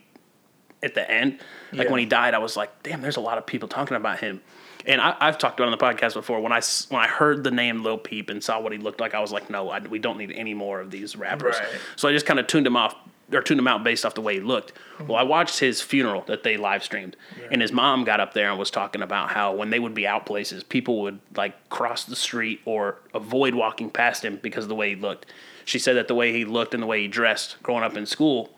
[0.82, 1.38] at the end.
[1.72, 1.90] Like Yeah.
[1.90, 4.42] when he died, I was like, damn, there's a lot of people talking about him.
[4.84, 6.38] And I, I've talked about it on the podcast before.
[6.40, 9.14] When I when I heard the name Lil Peep and saw what he looked like,
[9.14, 11.56] I was like, no, I, we don't need any more of these rappers.
[11.58, 11.80] Right.
[11.96, 12.94] So I just kind of tuned him off.
[13.32, 14.72] Or tune him out based off the way he looked.
[15.06, 17.16] Well, I watched his funeral that they live streamed,
[17.50, 20.06] and his mom got up there and was talking about how when they would be
[20.06, 24.68] out places, people would like cross the street or avoid walking past him because of
[24.68, 25.26] the way he looked.
[25.64, 28.06] She said that the way he looked and the way he dressed growing up in
[28.06, 28.50] school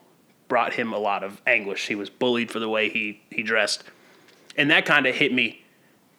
[0.48, 1.88] brought him a lot of anguish.
[1.88, 3.84] He was bullied for the way he he dressed,
[4.56, 5.64] and that kind of hit me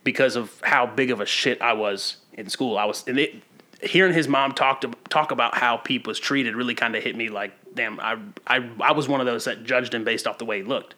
[0.03, 2.77] because of how big of a shit I was in school.
[2.77, 3.35] I was and it,
[3.83, 7.15] hearing his mom talk to talk about how Peep was treated really kind of hit
[7.15, 10.37] me like, damn, I, I I was one of those that judged him based off
[10.37, 10.95] the way he looked,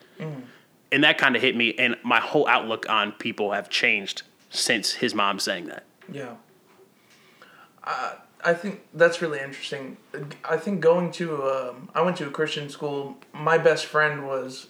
[0.92, 1.74] and that kind of hit me.
[1.76, 5.84] And my whole outlook on people have changed since his mom saying that.
[6.12, 6.36] Yeah.
[7.84, 8.14] Uh,
[8.46, 9.98] I think that's really interesting.
[10.44, 13.18] I think going to um, I went to a Christian school.
[13.34, 14.68] My best friend was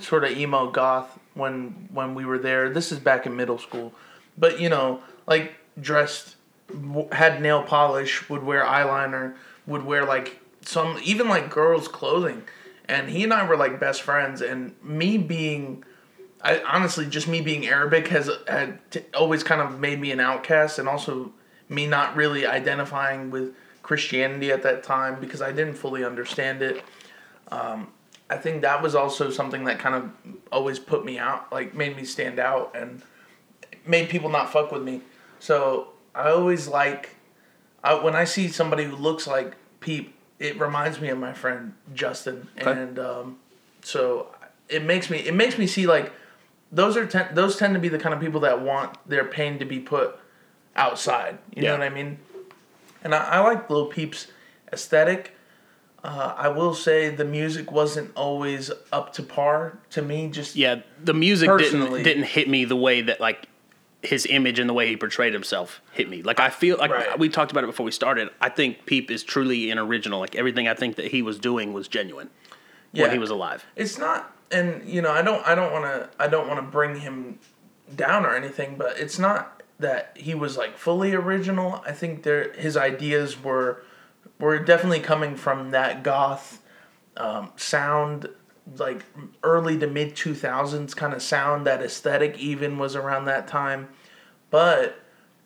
[0.00, 2.68] sort of emo goth when when we were there.
[2.70, 3.92] This is back in middle school,
[4.36, 6.36] but you know, like dressed,
[7.12, 9.34] had nail polish, would wear eyeliner,
[9.66, 12.42] would wear like some even like girls' clothing,
[12.88, 14.42] and he and I were like best friends.
[14.42, 15.84] And me being
[16.42, 20.20] I honestly just me being Arabic has had t- always kind of made me an
[20.20, 21.32] outcast, and also
[21.68, 26.82] me not really identifying with Christianity at that time because I didn't fully understand it.
[27.48, 27.92] Um,
[28.28, 30.10] I think that was also something that kind of
[30.50, 33.02] always put me out, like made me stand out and
[33.86, 35.02] made people not fuck with me.
[35.38, 37.10] So I always like
[37.84, 41.74] I, when I see somebody who looks like Peep, it reminds me of my friend
[41.94, 43.38] Justin, and um,
[43.82, 44.28] so
[44.68, 46.12] it makes me it makes me see like
[46.72, 49.58] those are ten, those tend to be the kind of people that want their pain
[49.58, 50.18] to be put
[50.74, 51.38] outside.
[51.54, 51.72] You Yeah.
[51.72, 52.18] know what I mean?
[53.04, 54.26] And I, I like Lil Peep's
[54.72, 55.32] aesthetic.
[56.04, 60.28] Uh, I will say the music wasn't always up to par to me.
[60.28, 62.02] Just Yeah, the music Personally.
[62.02, 63.48] didn't didn't hit me the way that like
[64.02, 66.22] his image and the way he portrayed himself hit me.
[66.22, 67.18] Like I feel like Right.
[67.18, 68.28] we talked about it before we started.
[68.40, 70.20] I think Peep is truly an original.
[70.20, 72.30] Like everything I think that he was doing was genuine
[72.92, 73.64] yeah, when he was alive.
[73.74, 76.66] It's not, and you know, I don't, I don't want to, I don't want to
[76.70, 77.38] bring him
[77.94, 81.82] down or anything, but it's not that he was like fully original.
[81.86, 83.82] I think there, his ideas were,
[84.38, 86.62] were definitely coming from that goth
[87.16, 88.28] um, sound,
[88.76, 89.04] like
[89.42, 91.66] early to mid two thousands kind of sound.
[91.66, 93.88] That aesthetic even was around that time,
[94.50, 94.98] but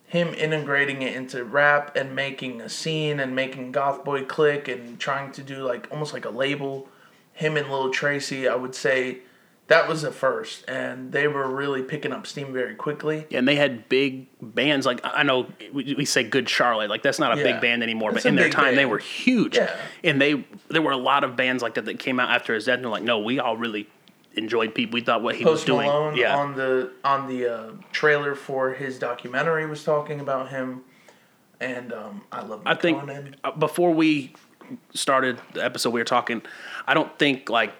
[0.06, 5.42] him integrating it into rap and making a scene and making GothBoiClique and trying to
[5.42, 6.88] do like almost like a label.
[7.32, 9.20] Him and Lil Tracy, I would say
[9.70, 13.24] that was the first, and they were really picking up steam very quickly.
[13.30, 17.04] Yeah, And they had big bands like I know we, we say Good Charlotte, like
[17.04, 17.52] that's not a Yeah.
[17.52, 19.56] big band anymore, It's but in their time they were huge.
[19.56, 19.74] Yeah.
[20.02, 22.64] And they there were a lot of bands like that that came out after his
[22.64, 23.88] death and they're like, no, we all really
[24.34, 24.92] enjoyed Peep.
[24.92, 25.86] We thought what he was doing.
[25.86, 26.36] Malone yeah.
[26.36, 30.82] on the on the uh, trailer for his documentary was talking about him,
[31.60, 32.62] and um, I love.
[32.66, 33.36] I think Conan.
[33.44, 34.34] uh, before we
[34.94, 36.42] started the episode, we were talking.
[36.88, 37.72] I don't think like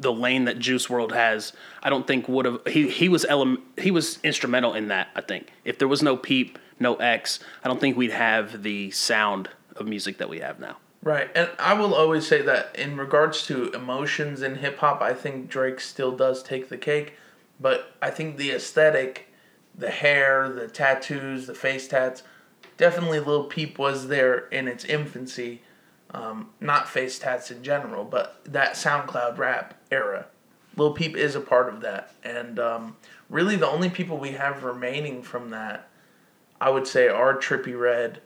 [0.00, 1.52] the lane that Juice WRLD has.
[1.82, 5.08] I don't think would have he he was ele- he was instrumental in that.
[5.14, 8.90] I think if there was no Peep, no X, I don't think we'd have the
[8.90, 10.78] sound of music that we have now.
[11.02, 15.14] Right, and I will always say that in regards to emotions in hip hop, I
[15.14, 17.14] think Drake still does take the cake,
[17.58, 19.28] but I think the aesthetic,
[19.74, 22.22] the hair, the tattoos, the face tats,
[22.76, 25.62] definitely Lil Peep was there in its infancy.
[26.12, 30.26] Um, not face tats in general, but that SoundCloud rap era.
[30.76, 32.96] Lil Peep is a part of that, and um,
[33.28, 35.88] really the only people we have remaining from that,
[36.60, 38.20] I would say, are Trippie Redd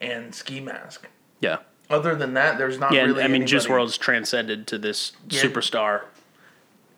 [0.00, 1.08] and Ski Mask
[1.40, 1.58] Yeah.
[1.90, 3.22] other than that, there's not Yeah, really.
[3.22, 5.42] I mean, Juice WRLD's transcended to this Yeah.
[5.42, 6.02] superstar.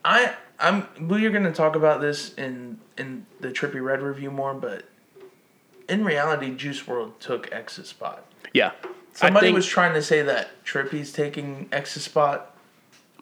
[0.04, 4.84] I I'm we're gonna talk about this in in the Trippie Redd review more, but
[5.88, 8.24] in reality, Juice WRLD took X's spot.
[8.52, 8.72] Yeah,
[9.18, 12.54] Somebody think, was trying to say that Trippie's taking X's spot.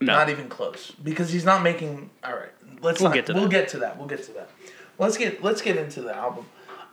[0.00, 0.12] no.
[0.12, 2.10] Not even close because he's not making.
[2.22, 2.50] All right,
[2.82, 3.50] let's We'll not, get to we'll that.
[3.50, 3.96] get to that.
[3.96, 4.50] We'll get to that.
[4.98, 6.44] Let's get let's get into the album.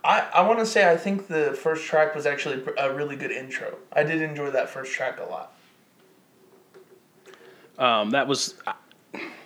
[0.05, 3.31] I, I want to say I think the first track was actually a really good
[3.31, 3.75] intro.
[3.93, 5.53] I did enjoy that first track a lot.
[7.77, 8.55] Um, that was.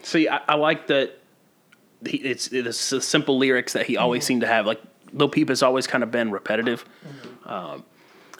[0.04, 1.18] See, I, I like that.
[2.06, 4.66] He, it's it's the simple lyrics that he always seemed to have.
[4.66, 4.82] Like
[5.14, 6.86] Lil Peep has always kind of been repetitive,
[7.46, 7.84] um,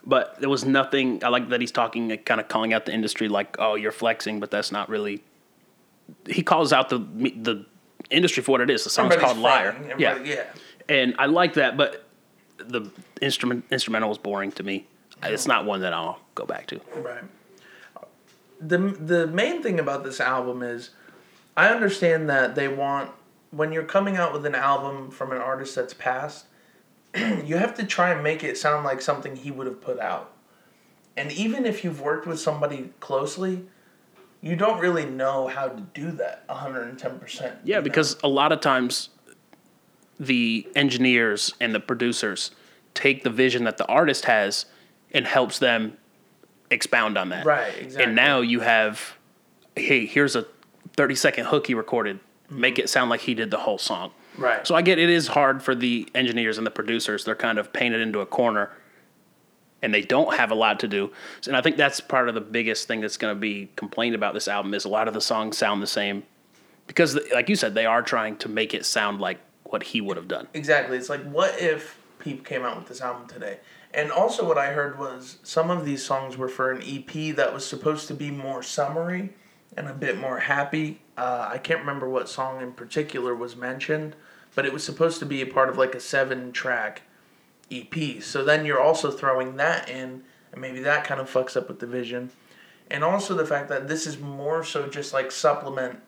[0.08, 1.24] but there was nothing.
[1.24, 4.40] I like that he's talking, kind of calling out the industry, like, "Oh, you're flexing,"
[4.40, 5.22] but that's not really.
[6.26, 7.66] He calls out the the
[8.10, 8.86] industry for what it is.
[8.86, 10.46] The song's Everybody's called "Liar." Yeah, yeah.
[10.88, 12.06] and I like that, but
[12.58, 12.90] the
[13.22, 14.88] instrument instrumental was boring to me.
[15.24, 16.80] It's not one that I'll go back to.
[16.96, 17.24] Right.
[18.62, 20.92] The the main thing about this album is
[21.58, 23.12] I understand that they want
[23.52, 26.46] when you're coming out with an album from an artist that's passed,
[27.16, 30.34] you have to try and make it sound like something he would have put out.
[31.16, 33.66] And even if you've worked with somebody closely,
[34.42, 37.58] you don't really know how to do that 110%.
[37.64, 39.10] Yeah, because a lot of times
[40.20, 42.52] the engineers and the producers
[42.94, 44.66] take the vision that the artist has
[45.12, 45.98] and helps them
[46.70, 47.46] expound on that.
[47.46, 48.04] Right, exactly.
[48.04, 49.18] And now you have,
[49.76, 50.46] hey, here's a
[50.96, 52.20] 30 second hook he recorded.
[52.50, 52.84] Make mm-hmm.
[52.84, 54.12] it sound like he did the whole song.
[54.38, 54.66] Right.
[54.66, 57.26] So I get it is hard for the engineers and the producers.
[57.26, 58.72] They're kind of painted into a corner
[59.82, 61.12] and they don't have a lot to do.
[61.46, 64.34] And I think that's part of the biggest thing that's going to be complained about
[64.34, 66.24] this album is a lot of the songs sound the same
[66.88, 70.18] because like you said they are trying to make it sound like what he would
[70.18, 70.48] have done.
[70.54, 70.98] Exactly.
[70.98, 73.60] It's like, what if Peep came out with this album today?
[73.94, 77.54] And also, what I heard was some of these songs were for an EP that
[77.54, 79.34] was supposed to be more summery
[79.76, 81.02] and a bit more happy.
[81.18, 84.16] Uh, I can't remember what song in particular was mentioned,
[84.58, 87.04] but it was supposed to be a part of like a seven track
[87.72, 88.24] EP.
[88.24, 91.78] So then you're also throwing that in, and maybe that kind of fucks up with
[91.80, 92.32] the vision.
[92.90, 96.00] And also the fact that this is more so just like supplement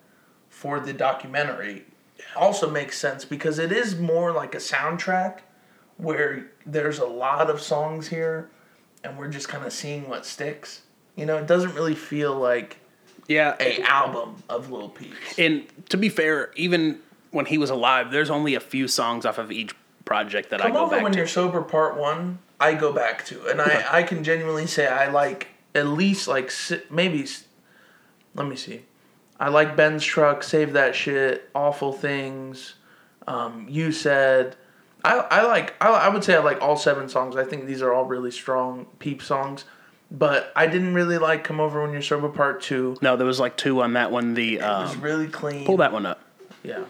[0.50, 1.84] for the documentary
[2.36, 5.42] also makes sense because it is more like a soundtrack
[5.98, 8.50] where there's a lot of songs here
[9.04, 10.82] and we're just kind of seeing what sticks.
[11.16, 12.78] You know, it doesn't really feel like
[13.28, 13.56] Yeah.
[13.60, 15.14] a album of Lil Peep.
[15.38, 17.00] And to be fair, even
[17.32, 20.66] when he was alive, there's only a few songs off of each project that I
[20.66, 21.18] Come go over back when to.
[21.20, 22.40] you're sober, part one.
[22.60, 26.52] I go back to, and I I can genuinely say I like at least like
[26.90, 27.26] maybe.
[28.36, 28.82] Let me see.
[29.40, 32.76] I like Benz truck, save that shit, awful things.
[33.28, 34.56] Um, you said.
[35.02, 37.38] I, I like I, I would say I like all seven songs.
[37.38, 39.64] I think these are all really strong peep songs,
[40.12, 42.98] but I didn't really like "Come Over When You're Sober" Part Two.
[43.02, 44.34] No, there was like two on that one.
[44.34, 45.66] The It was um, really clean.
[45.66, 46.20] pull that one up.
[46.64, 46.84] Yeah.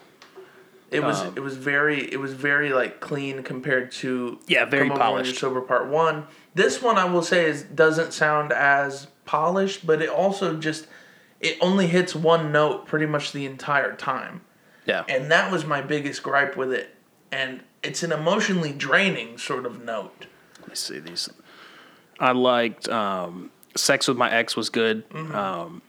[0.92, 4.90] It was Um, it was very it was very like clean compared to Yeah, very
[4.90, 5.38] polished.
[5.38, 6.26] Sober Part One.
[6.56, 10.88] This one I will say is doesn't sound as polished, but it also just
[11.40, 14.42] it only hits one note pretty much the entire time,
[14.86, 15.04] Yeah.
[15.08, 16.96] and that was my biggest gripe with it.
[17.32, 20.26] And it's an emotionally draining sort of note.
[20.60, 21.30] Let me see these.
[22.20, 25.08] I liked um, "Sex with My Ex" was good.
[25.12, 25.36] Mm-hmm.
[25.36, 25.82] Um,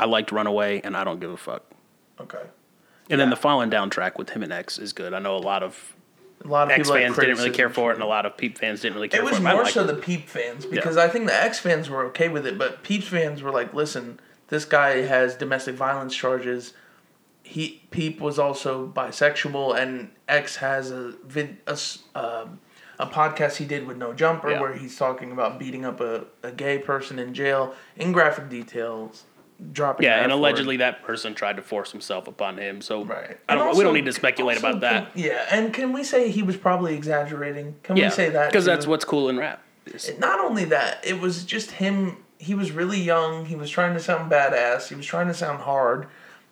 [0.00, 1.62] I liked "Runaway" and "I Don't Give a Fuck."
[2.20, 2.42] Okay.
[3.08, 5.14] And then the Falling Down track with him and X is good.
[5.14, 5.94] I know a lot of
[6.44, 8.36] A lot of X people fans didn't really care for it, and a lot of
[8.36, 9.42] Peep fans didn't really care It for was it.
[9.42, 9.86] but I more liked so it.
[9.86, 13.02] the Peep fans because I think the X fans were okay with it, but Peep
[13.04, 16.72] fans were like, "Listen, this guy has domestic violence charges.
[17.42, 22.58] He Peep was also bisexual, and X has a vid a, s- um,
[22.98, 24.60] a podcast he did with No Jumper Yeah.
[24.60, 29.24] where he's talking about beating up a, a gay person in jail in graphic details,
[29.72, 32.80] dropping Yeah, and allegedly that person tried to force himself upon him.
[32.82, 33.38] So Right.
[33.48, 33.68] I don't.
[33.68, 35.12] And we don't need to speculate about that.
[35.14, 37.76] can- yeah, and can we say he was probably exaggerating?
[37.82, 38.50] Can Yeah, we say that?
[38.50, 39.62] because that's what's cool in rap.
[40.18, 42.16] not only that, it was just him.
[42.38, 43.46] He was really young.
[43.46, 44.88] He was trying to sound badass.
[44.88, 46.06] He was trying to sound hard,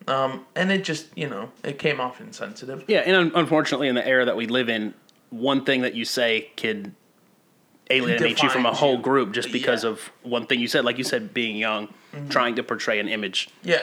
[0.07, 2.83] um, and it just you know it came off insensitive.
[2.87, 4.93] Yeah, and un- unfortunately, in the era that we live in,
[5.29, 6.95] one thing that you say can
[7.91, 9.01] alienate you from a whole you.
[9.01, 9.91] group just because Yeah.
[9.91, 10.85] of one thing you said.
[10.85, 11.89] Like you said, being young,
[12.29, 13.49] trying to portray an image.
[13.63, 13.81] Yeah,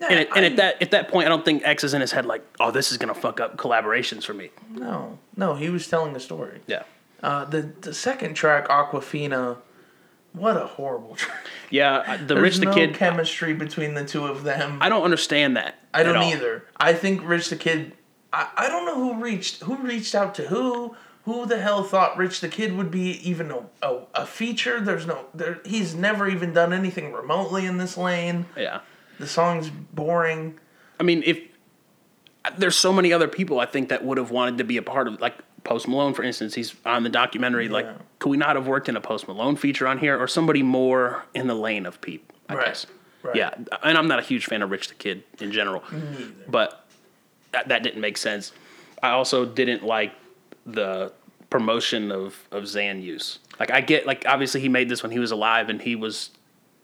[0.00, 1.94] yeah And, it, and I- at that at that point, I don't think X is
[1.94, 4.50] in his head like, oh, this is gonna fuck up collaborations for me.
[4.72, 6.60] no, no, he was telling a story.
[6.66, 6.82] Yeah,
[7.22, 9.58] Uh, the the second track, Aquafina,
[10.32, 11.44] what a horrible track.
[11.70, 12.16] yeah.
[12.18, 14.78] The There's Rich the no Kid, chemistry between the two of them.
[14.80, 15.74] I don't understand that.
[15.92, 16.64] I don't either.
[16.76, 17.92] I think Rich the Kid.
[18.32, 20.94] I, I don't know who reached who reached out to who.
[21.30, 24.80] Who the hell thought Rich the Kid would be even a, a, a feature?
[24.80, 25.60] There's no there.
[25.64, 28.46] He's never even done anything remotely in this lane.
[28.56, 28.80] Yeah,
[29.18, 30.58] The song's boring.
[30.98, 31.38] I mean, if
[32.58, 35.06] there's so many other people, I think that would have wanted to be a part
[35.08, 35.34] of like.
[35.62, 37.68] Post Malone, for instance, he's on the documentary.
[37.68, 37.86] Like,
[38.18, 41.26] could we not have worked in a Post Malone feature on here, or somebody more
[41.34, 42.32] in the lane of Peep?
[42.48, 42.86] I Right, guess.
[43.22, 43.36] right.
[43.36, 43.50] Yeah,
[43.82, 45.82] and I'm not a huge fan of Rich the Kid in general,
[46.48, 46.86] but
[47.52, 48.52] that, that didn't make sense.
[49.02, 50.12] I also didn't like
[50.64, 51.12] the
[51.50, 53.38] promotion of of Xan use.
[53.58, 56.30] Like, I get like obviously he made this when he was alive, and he was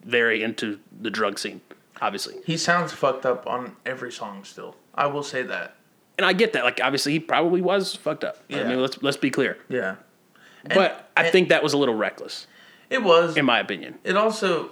[0.04, 1.60] very into the drug scene,
[2.00, 2.34] obviously.
[2.44, 4.76] He sounds fucked up on every song still.
[4.94, 5.76] I will say that.
[6.18, 6.64] and I get that.
[6.64, 8.38] Like, obviously, he probably was fucked up.
[8.48, 8.60] Yeah.
[8.60, 9.58] I mean, let's let's be clear.
[9.68, 9.96] Yeah.
[10.74, 12.46] but I and- think that was a little reckless,
[12.90, 13.36] It was.
[13.36, 13.98] in my opinion.
[14.04, 14.70] It also,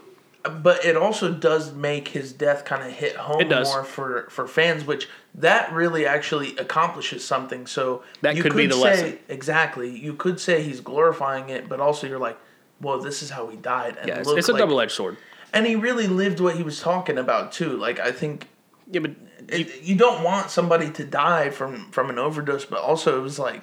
[0.62, 4.84] but it also does make his death kind of hit home more for for fans,
[4.84, 7.66] which that really actually accomplishes something.
[7.66, 9.18] So That you could be the say, lesson.
[9.28, 12.38] Exactly, you could say he's glorifying it, but also you're like,
[12.80, 15.16] well, this is how he died, and Yeah, it's, it's a like- double edged sword.
[15.52, 17.76] And he really lived what he was talking about too.
[17.76, 18.48] Like I think
[18.90, 19.12] Yeah, but
[19.48, 23.38] it, you don't want somebody to die from from an overdose, but also it was
[23.38, 23.62] like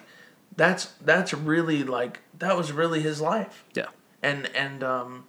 [0.56, 3.88] that's that's really like that was really his life yeah,
[4.24, 5.26] and and um,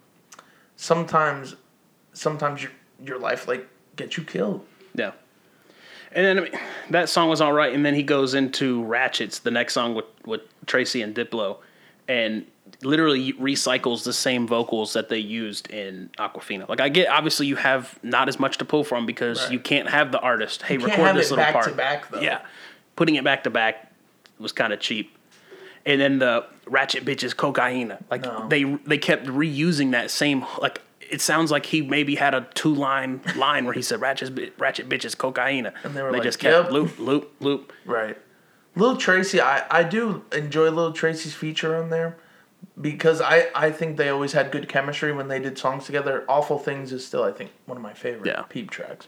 [0.83, 1.55] sometimes
[2.11, 2.69] sometimes you
[3.03, 4.65] your life like get you killed.
[4.93, 5.11] Yeah.
[6.11, 6.51] And then I mean,
[6.91, 10.05] that song was all right, and then he goes into Ratchets, the next song with
[10.25, 11.57] with Tracy and Diplo,
[12.07, 12.45] and
[12.81, 16.67] literally recycles the same vocals that they used in Aquafina.
[16.67, 19.53] Like I get, obviously you have not as much to pull from because Right.
[19.53, 20.63] you can't have the artist.
[20.63, 21.65] Hey, record this it little back part.
[21.69, 22.19] to back, though.
[22.19, 22.41] Yeah,
[22.97, 23.89] putting it back to back
[24.37, 25.15] was kind of cheap.
[25.85, 27.97] And then the Ratchet bitches cocaine.
[28.09, 28.47] Like No.
[28.47, 30.81] they they kept reusing that same like.
[31.11, 34.89] It sounds like he maybe had a two line line where he said ratchet, ratchet
[34.89, 37.73] bitches cocaine, and they were like, just kept "Yep." loop loop loop.
[37.85, 38.17] Right.
[38.75, 42.17] Little Tracy, I, I do enjoy Little Tracy's feature on there
[42.81, 46.23] because I, I think they always had good chemistry when they did songs together.
[46.27, 48.41] Awful Things is still, I think, one of my favorite Yeah.
[48.49, 49.07] peep tracks.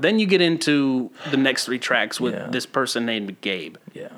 [0.00, 2.48] Then you get into the next three tracks with Yeah.
[2.50, 3.76] this person named Gabe.
[3.94, 4.08] Yeah.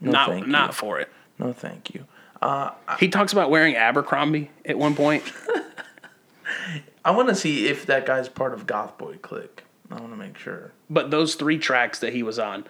[0.00, 1.08] No, not thank not for it.
[1.38, 2.04] No, thank you.
[2.98, 5.24] He talks about wearing Abercrombie at one point.
[7.04, 9.60] I want to see if that guy's part of GothBoiClique.
[9.90, 10.72] I want to make sure.
[10.90, 12.66] but those three tracks that he was on,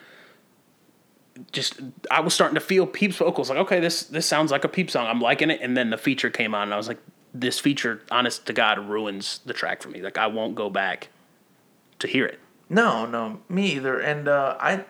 [1.52, 3.50] just I was starting to feel Peep's vocals.
[3.50, 5.06] Like, okay, this this sounds like a Peep song.
[5.06, 5.60] I'm liking it.
[5.60, 6.98] And then the feature came on, and I was like,
[7.34, 10.00] this feature, honest to God, ruins the track for me.
[10.00, 11.08] Like, I won't go back
[11.98, 12.38] to hear it.
[12.68, 13.98] No, no, me either.
[13.98, 14.84] And uh, I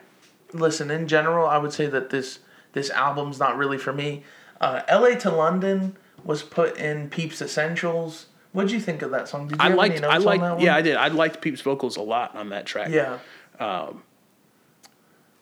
[0.53, 0.89] listen.
[0.91, 2.39] In general, I would say that this
[2.73, 4.23] this album's not really for me.
[4.61, 5.15] Uh, L.A.
[5.17, 8.27] to London was put in Peeps Essentials.
[8.51, 9.47] What'd you think of that song?
[9.47, 10.61] Did you I have liked, any notes I on liked, that one?
[10.63, 10.95] yeah, I did.
[10.95, 12.89] I liked Peep's vocals a lot on that track.
[12.91, 13.19] yeah.
[13.59, 14.03] Um,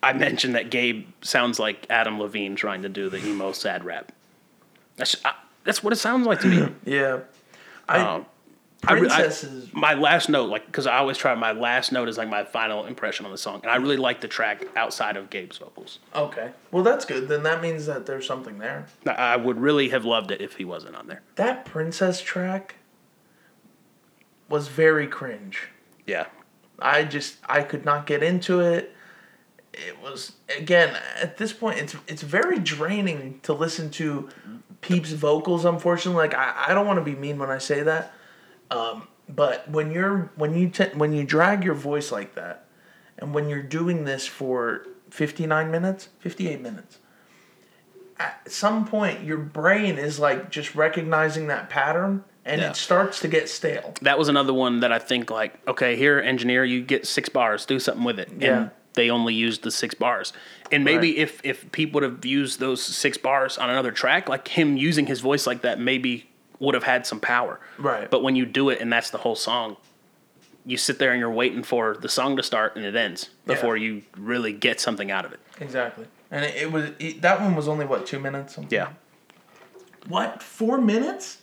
[0.04, 4.12] I mentioned that Gabe sounds like Adam Levine trying to do the emo sad rap.
[4.96, 6.74] That's I, that's what it sounds like to me.
[6.86, 7.20] Yeah.
[7.90, 8.26] I, Um,
[8.86, 9.70] I re- I- Princesses.
[9.74, 12.86] my last note, like, because I always try my last note is like my final
[12.86, 16.00] impression on the song, and I really like the track outside of Gabe's vocals.
[16.16, 16.52] okay.
[16.72, 17.28] Well, that's good.
[17.28, 18.86] Then that means that there's something there.
[19.06, 21.22] I- I would really have loved it if he wasn't on there.
[21.36, 22.76] That Princess track
[24.50, 25.70] was very cringe.
[26.06, 26.28] Yeah,
[26.80, 28.94] I just I could not get into it.
[29.74, 34.30] It was again at this point it's it's very draining to listen to
[34.82, 35.66] Peep's vocals.
[35.66, 38.14] Unfortunately, like I, I don't want to be mean when I say that,
[38.72, 42.66] um, but when you're when you te- when you drag your voice like that,
[43.18, 47.00] and when you're doing this for fifty nine minutes, fifty eight minutes,
[48.20, 52.70] at some point your brain is like just recognizing that pattern, and Yeah.
[52.72, 53.94] it starts to get stale.
[54.02, 57.66] that was another one that I think like, okay, here, engineer, you get six bars,
[57.66, 58.30] do something with it.
[58.40, 58.58] Yeah.
[58.58, 60.34] And they only used the six bars.
[60.72, 61.18] And maybe Right.
[61.20, 65.06] if if Peep would have used those six bars on another track, like him using
[65.06, 67.60] his voice like that, maybe would have had some power.
[67.78, 68.10] Right.
[68.10, 69.78] But when you do it and that's the whole song,
[70.66, 73.78] you sit there and you're waiting for the song to start and it ends before
[73.78, 75.40] you really get something out of it.
[75.62, 76.06] Exactly.
[76.30, 78.56] And it, it was it, that one was only what two minutes.
[78.56, 78.76] Something?
[78.76, 78.90] Yeah.
[80.08, 81.42] What four minutes?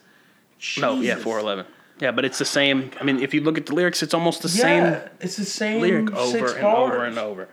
[0.78, 1.66] No, yeah, four eleven.
[2.00, 2.90] Yeah, but it's the same.
[3.00, 4.62] I mean, if you look at the lyrics, it's almost the Yeah,
[5.00, 6.92] same it's the same lyric over six and bars.
[6.92, 7.48] over and over.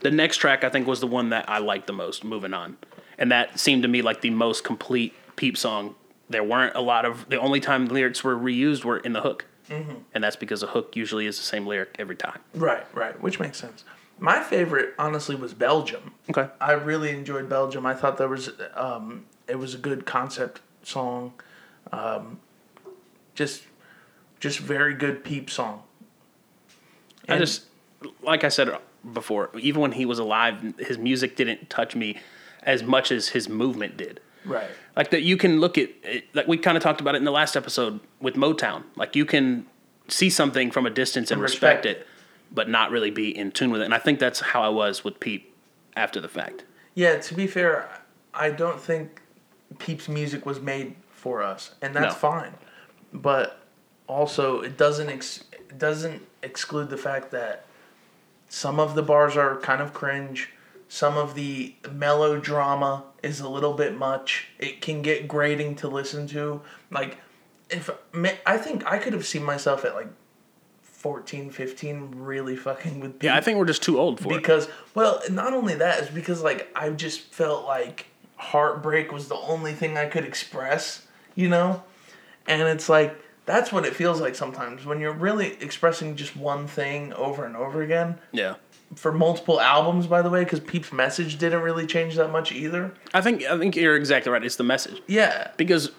[0.00, 2.24] The next track I think was the one that I liked the most.
[2.24, 2.76] Moving on,
[3.18, 5.94] and that seemed to me like the most complete Peep song.
[6.28, 9.44] There weren't a lot of the only time lyrics were reused were in the hook,
[9.68, 9.94] Mm-hmm.
[10.14, 12.38] and that's because a hook usually is the same lyric every time.
[12.54, 13.82] Right, right, which makes sense.
[14.18, 16.12] My favorite, honestly, was Belgium.
[16.30, 17.86] Okay, I really enjoyed Belgium.
[17.86, 21.32] I thought there was um, it was a good concept song,
[21.92, 22.40] um,
[23.34, 23.62] just
[24.38, 25.82] just very good peep song.
[27.28, 27.64] I just
[28.22, 28.68] like I said
[29.14, 32.18] before, even when he was alive, his music didn't touch me
[32.62, 34.20] as much as his movement did.
[34.44, 34.70] right.
[34.96, 37.24] Like that you can look at it, like we kind of talked about it in
[37.24, 39.66] the last episode with motown like you can
[40.08, 42.06] see something from a distance and, And respect, respect it
[42.52, 45.02] but not really be in tune with it and i think that's how i was
[45.02, 45.52] with peep
[45.96, 47.88] after the fact Yeah, to be fair,
[48.32, 49.20] I don't think
[49.80, 52.18] Peep's music was made for us, and that's No.
[52.30, 52.54] fine.
[53.12, 53.58] But
[54.06, 55.42] also, it doesn't ex-
[55.76, 57.64] doesn't exclude the fact that
[58.48, 60.50] some of the bars are kind of cringe.
[60.94, 64.46] Some of the melodrama is a little bit much.
[64.60, 66.60] It can get grating to listen to.
[66.88, 67.18] Like,
[67.68, 67.90] if
[68.46, 70.06] I think I could have seen myself at like
[70.82, 74.36] 14, 15 really fucking with Peep yeah i think we're just too old for it.
[74.36, 78.06] Because well not only that is because like i just felt like
[78.36, 81.82] heartbreak was the only thing i could express you know?
[82.46, 86.66] And it's like that's what it feels like sometimes when you're really expressing just one
[86.66, 88.18] thing over and over again.
[88.32, 88.54] Yeah
[88.96, 92.92] for multiple albums by the way because peep's message didn't really change that much either
[93.12, 95.90] i think i think you're exactly right it's the message yeah because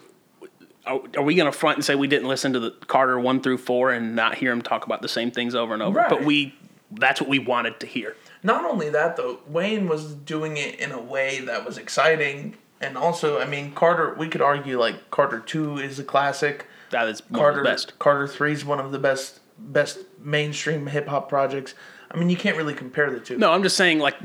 [0.86, 3.40] are, are we going to front and say we didn't listen to the carter 1
[3.40, 6.08] through 4 and not hear him talk about the same things over and over Right.
[6.10, 6.54] but we
[6.92, 10.92] that's what we wanted to hear Not only that, though, Wayne was doing it in
[10.92, 14.14] a way that was exciting, and also, I mean, Carter.
[14.16, 17.70] We could argue like Carter Two is a classic, that is one Carter of the
[17.72, 17.98] best.
[17.98, 21.74] Carter Three is one of the best best mainstream hip hop projects.
[22.10, 23.38] I mean, you can't really compare the two.
[23.38, 24.16] No, I'm just saying like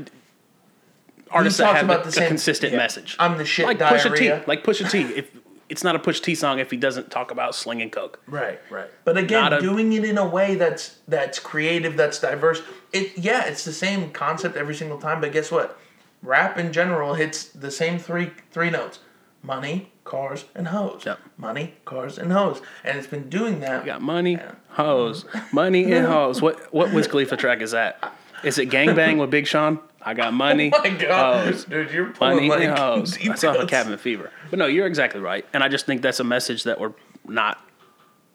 [1.30, 2.78] artists that have about a, the a consistent yeah.
[2.78, 3.16] message.
[3.18, 4.24] I'm the shit like Pusha T.
[4.24, 4.44] diarrhea.
[4.46, 5.02] Like Pusha T.
[5.02, 5.30] If
[5.68, 8.20] it's not a Push T song if he doesn't talk about slinging coke.
[8.26, 8.90] Right, right.
[9.04, 12.62] But again, a- doing it in a way that's that's creative, that's diverse.
[12.92, 15.20] It yeah, it's the same concept every single time.
[15.20, 15.78] But guess what?
[16.22, 18.98] Rap in general hits the same three three notes:
[19.42, 21.02] money, cars, and hoes.
[21.06, 21.18] Yep.
[21.36, 22.60] Money, cars, and hoes.
[22.84, 23.82] And it's been doing that.
[23.82, 24.38] You got money,
[24.70, 26.42] hoes, money and hoes.
[26.42, 28.12] What what Wiz Khalifa track is that?
[28.44, 29.78] Is it Gangbang with Big Sean?
[30.04, 33.16] I got oh money, Oh my god, hoes, dude, you're pulling money like and hoes.
[33.16, 33.68] deep That's off of.
[33.68, 34.30] Cabin Fever.
[34.50, 36.94] But no, you're exactly right, and I just think that's a message that we're
[37.26, 37.64] not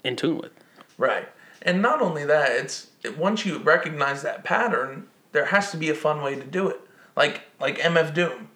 [0.04, 0.52] in tune with.
[0.98, 1.28] Right.
[1.62, 5.90] And not only that, it's it, once you recognize that pattern, there has to be
[5.90, 6.80] a fun way to do it.
[7.18, 8.48] Like like MF Doom,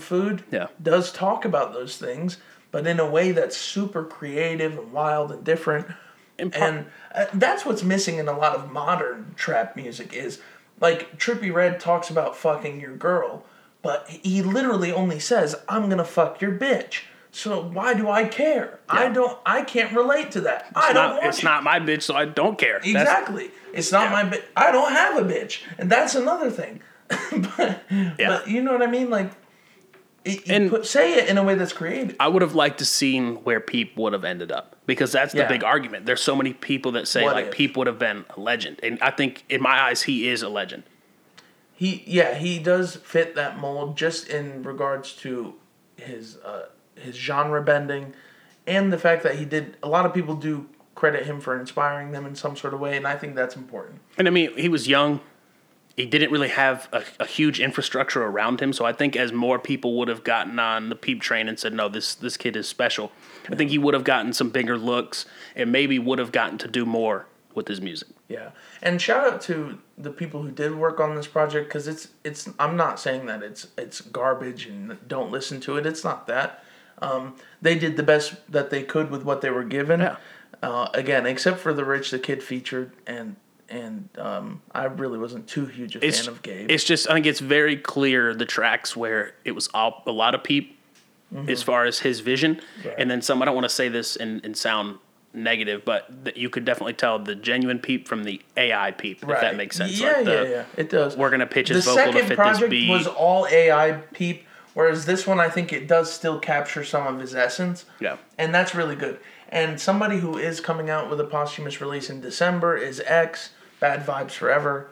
[0.00, 0.68] food Yeah.
[0.82, 2.38] does talk about those things,
[2.70, 5.86] but in a way that's super creative and wild and different.
[6.38, 10.40] And par- And uh, that's what's missing in a lot of modern trap music is
[10.80, 13.44] like Trippie Redd talks about fucking your girl,
[13.82, 17.02] but he literally only says, "I'm gonna fuck your bitch."
[17.34, 18.80] So why do I care?
[18.88, 19.38] I don't.
[19.46, 20.66] I can't relate to that.
[20.74, 21.48] I It's don't not, it's you.
[21.48, 22.78] not my bitch, so I don't care.
[22.80, 23.50] That's- Exactly.
[23.72, 24.22] It's not Yeah.
[24.22, 24.42] my bitch.
[24.56, 26.80] I don't have a bitch, and that's another thing.
[27.56, 28.28] but, Yeah.
[28.28, 29.08] but you know what I mean?
[29.10, 29.30] Like,
[30.24, 32.16] it, And- put, say it in a way that's creative.
[32.20, 35.40] I would have liked to seen where Peep would have ended up because that's the
[35.40, 35.48] Yeah.
[35.48, 36.06] big argument.
[36.06, 37.52] There's so many people that say What like if?
[37.52, 40.48] Peep would have been a legend, and I think in my eyes he is a
[40.48, 40.84] legend.
[41.74, 45.54] He, yeah, he does fit that mold just in regards to
[45.96, 48.14] his uh, his genre bending,
[48.66, 49.76] and the fact that he did.
[49.82, 52.96] A lot of people do credit him for inspiring them in some sort of way,
[52.96, 53.98] and I think that's important.
[54.16, 55.20] And I mean, he was young.
[56.02, 59.60] He didn't really have a, a huge infrastructure around him, so I think as more
[59.60, 62.68] people would have gotten on the Peep train and said, "No, this this kid is
[62.68, 63.12] special,"
[63.48, 66.66] I think he would have gotten some bigger looks and maybe would have gotten to
[66.66, 68.08] do more with his music.
[68.28, 68.50] Yeah,
[68.82, 72.50] and shout out to the people who did work on this project because it's it's.
[72.58, 75.86] I'm not saying that it's it's garbage and don't listen to it.
[75.86, 76.64] It's not that.
[77.00, 80.00] Um, they did the best that they could with what they were given.
[80.00, 80.16] Yeah.
[80.60, 83.36] Uh, again, except for the Rich the Kid featured, and
[83.72, 86.70] and um, I really wasn't too huge a It's fan of Gabe.
[86.70, 90.34] it's just I think it's very clear the tracks where it was all a lot
[90.34, 90.78] of Peep
[91.48, 92.88] as far as his vision, Mm-hmm.
[92.88, 92.96] Right.
[92.98, 93.40] and then some.
[93.40, 94.98] I don't want to say this and, and sound
[95.32, 99.28] negative, but that you could definitely tell the genuine Peep from the AI Peep, if
[99.40, 99.98] that makes sense.
[99.98, 100.64] Yeah, like the, yeah, yeah.
[100.76, 101.16] It does.
[101.16, 102.90] We're gonna pitch the his vocal to fit this beat.
[102.90, 104.44] was all AI peep,
[104.74, 107.86] whereas this one I think it does still capture some of his essence.
[107.98, 108.18] Yeah.
[108.36, 109.18] and that's really good.
[109.48, 113.50] And somebody who is coming out with a posthumous release in December is X
[113.82, 114.90] Bad Vibes Forever.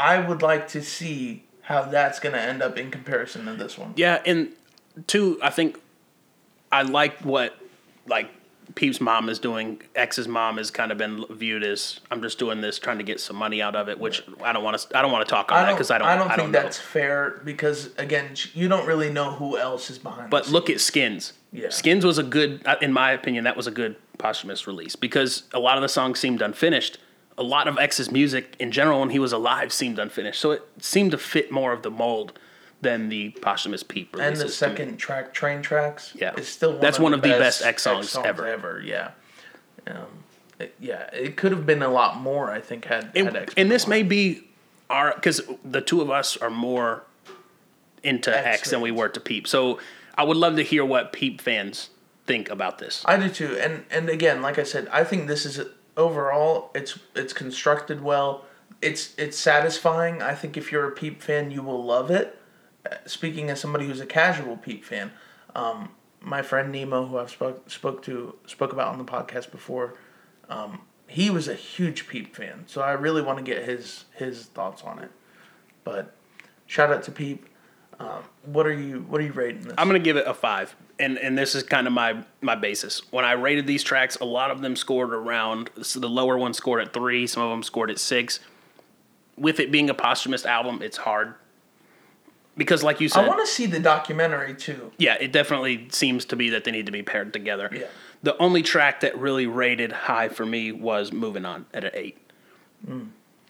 [0.00, 3.92] I would like to see how that's gonna end up in comparison to this one.
[3.96, 4.52] Yeah, and
[5.06, 5.78] two, I think
[6.72, 7.54] I like what
[8.06, 8.30] like
[8.76, 9.82] Peep's mom is doing.
[9.94, 13.20] X's mom has kind of been viewed as I'm just doing this trying to get
[13.20, 14.98] some money out of it, which I don't want to.
[14.98, 16.08] I don't want to talk on that because I don't.
[16.08, 19.98] I don't think don't that's fair because again, you don't really know who else is
[19.98, 20.30] behind.
[20.30, 21.34] But look at Skins.
[21.52, 21.68] Yeah.
[21.68, 25.42] Skins was a good, uh, in my opinion, that was a good posthumous release because
[25.52, 26.96] a lot of the songs seemed unfinished.
[27.40, 30.38] A lot of X's music in general, when he was alive, seemed unfinished.
[30.38, 32.38] So it seemed to fit more of the mold
[32.82, 36.34] than the posthumous Peep and the second track, Train Tracks, Yeah.
[36.36, 38.46] is still one That's of one the of the best, best X songs ever.
[38.46, 39.10] Ever, yeah.
[39.86, 40.24] Um,
[40.58, 42.50] it- yeah, it could have been a lot more.
[42.50, 43.54] I think had and, had X.
[43.56, 43.88] and this alive.
[43.90, 44.44] may be
[44.90, 47.04] our because the two of us are more
[48.02, 49.46] into X, X than we were to Peep.
[49.46, 49.78] So
[50.16, 51.90] I would love to hear what Peep fans
[52.26, 53.02] think about this.
[53.06, 55.60] I do too, and and again, like I said, I think this is
[55.96, 58.44] overall it's it's constructed well.
[58.82, 60.22] It's it's satisfying.
[60.22, 62.38] I think if you're a Peep fan, you will love it.
[62.90, 65.12] Uh, Speaking as somebody who's a casual Peep fan,
[65.54, 69.94] um, my friend Nemo, who I've spoke spoke to spoke about on the podcast before,
[70.48, 72.64] um, he was a huge Peep fan.
[72.66, 75.10] So I really want to get his his thoughts on it.
[75.84, 76.14] But
[76.66, 77.46] shout out to Peep.
[78.00, 79.74] Um, what are you What are you rating this?
[79.76, 83.02] I'm gonna give it a five, and and this is kind of my my basis.
[83.12, 85.70] When I rated these tracks, a lot of them scored around.
[85.82, 88.40] So the lower one scored at three, some of them scored at six.
[89.36, 91.34] With it being a posthumous album, it's hard
[92.56, 94.92] because, like you said, I want to see the documentary too.
[94.98, 97.70] yeah, it definitely seems to be that they need to be paired together.
[97.72, 97.86] Yeah.
[98.22, 102.18] The only track that really rated high for me was "Moving On" at an eight.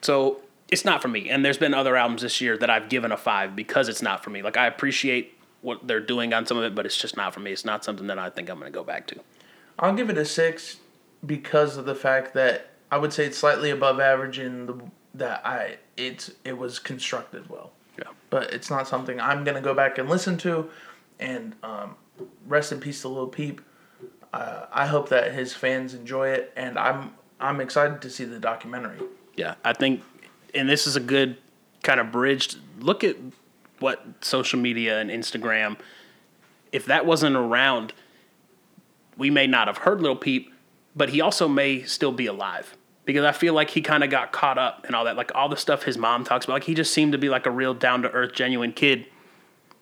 [0.01, 0.41] So
[0.71, 1.29] it's not for me.
[1.29, 4.23] And there's been other albums this year that I've given a five because it's not
[4.23, 4.41] for me.
[4.41, 7.41] Like I appreciate what they're doing on some of it, but it's just not for
[7.41, 7.51] me.
[7.51, 9.19] It's not something that I think I'm going to go back to.
[9.77, 10.77] I'll give it a six
[11.25, 14.81] because of the fact that I would say it's slightly above average in the
[15.13, 17.73] that I it's it was constructed well.
[17.99, 18.05] Yeah.
[18.29, 20.69] But it's not something I'm gonna go back and listen to.
[21.19, 21.95] And um,
[22.47, 23.61] rest in peace to Lil Peep.
[24.33, 28.39] uh, I hope that his fans enjoy it, and I'm I'm excited to see the
[28.39, 28.99] documentary.
[29.35, 30.03] Yeah, I think,
[30.53, 31.37] and this is a good
[31.83, 32.55] kind of bridge.
[32.79, 33.15] Look at
[33.79, 35.77] what social media and Instagram.
[36.71, 37.93] If that wasn't around,
[39.17, 40.53] we may not have heard Little Peep,
[40.95, 42.75] but he also may still be alive
[43.05, 45.49] because I feel like he kind of got caught up in all that, like all
[45.49, 46.53] the stuff his mom talks about.
[46.55, 49.07] Like he just seemed to be like a real down to earth, genuine kid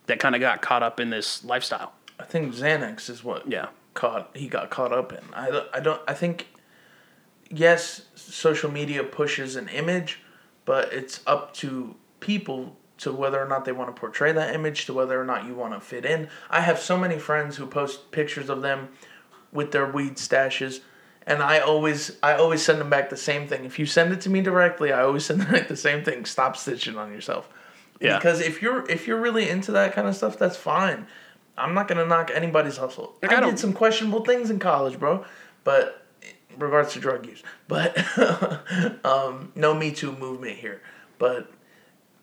[0.07, 1.93] that kind of got caught up in this lifestyle.
[2.20, 3.67] I think Xanax is what Yeah.
[3.93, 5.20] caught he got caught up in.
[5.34, 6.47] I I don't I think
[7.51, 10.20] yes, social media pushes an image,
[10.70, 14.86] but it's up to people to whether or not they want to portray that image,
[14.86, 16.30] to whether or not you want to fit in.
[16.47, 18.89] I have so many friends who post pictures of them
[19.51, 20.82] with their weed stashes.
[21.26, 23.65] And I always, I always send them back the same thing.
[23.65, 26.24] If you send it to me directly, I always send them back the same thing.
[26.26, 27.49] Stop stitching on yourself.
[27.99, 28.20] Yeah.
[28.20, 31.07] Because if you're if you're really into that kind of stuff, that's fine.
[31.57, 33.15] I'm not gonna knock anybody's hustle.
[33.24, 35.26] Like, I I, did some questionable things in college, bro.
[35.63, 35.99] But
[36.60, 37.97] regards to drug use, but
[39.05, 40.82] um, no Me Too movement here.
[41.18, 41.51] But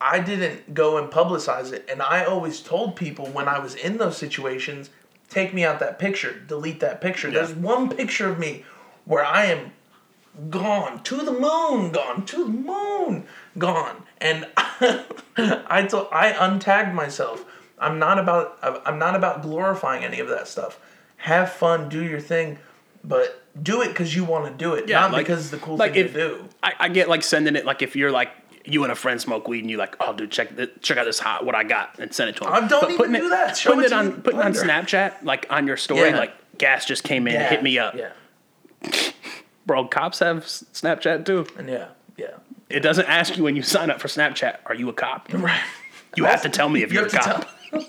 [0.01, 3.99] I didn't go and publicize it, and I always told people when I was in
[3.99, 4.91] those situations,
[5.29, 7.31] take me out that picture, delete that picture.
[7.31, 8.65] There's one picture of me
[9.05, 9.73] where I am
[10.51, 13.25] gone to the moon, gone to the moon,
[13.57, 14.03] gone.
[14.21, 17.45] And I told I untagged myself.
[17.79, 20.81] I'm not about I'm not about glorifying any of that stuff.
[21.19, 22.59] Have fun, do your thing,
[23.07, 25.93] but do it because you want to do it, not because it's the cool like
[25.95, 26.49] thing if, to do.
[26.63, 28.31] I, I get like sending it like if you're like
[28.65, 31.05] you and a friend smoke weed and you like, oh dude, check th- check out
[31.05, 32.53] this hot what I got and send it to him.
[32.53, 33.57] I don't But even do it, that.
[33.57, 34.53] Show putting it it on putting on.
[34.53, 36.19] Snapchat like on your story Yeah.
[36.19, 38.11] like gas just came in, Yeah, hit me up, Yeah,
[39.67, 39.87] bro.
[39.87, 41.47] Cops have Snapchat too.
[41.57, 42.27] and yeah, yeah.
[42.69, 45.29] It doesn't ask you when you sign up for Snapchat, are you a cop?
[45.33, 45.61] Right.
[46.17, 47.47] You have to tell me if You you're a cop.
[47.73, 47.81] you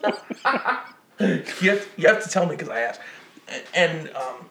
[1.19, 2.99] have to, you have to tell me because I asked.
[3.73, 4.45] And um,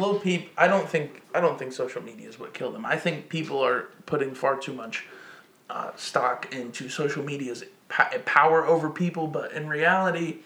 [0.00, 2.84] Lil Peep, I don't think I don't think social media is what killed him.
[2.84, 5.06] I think people are putting far too much
[5.68, 10.38] uh, stock into social media's power over people, but in reality,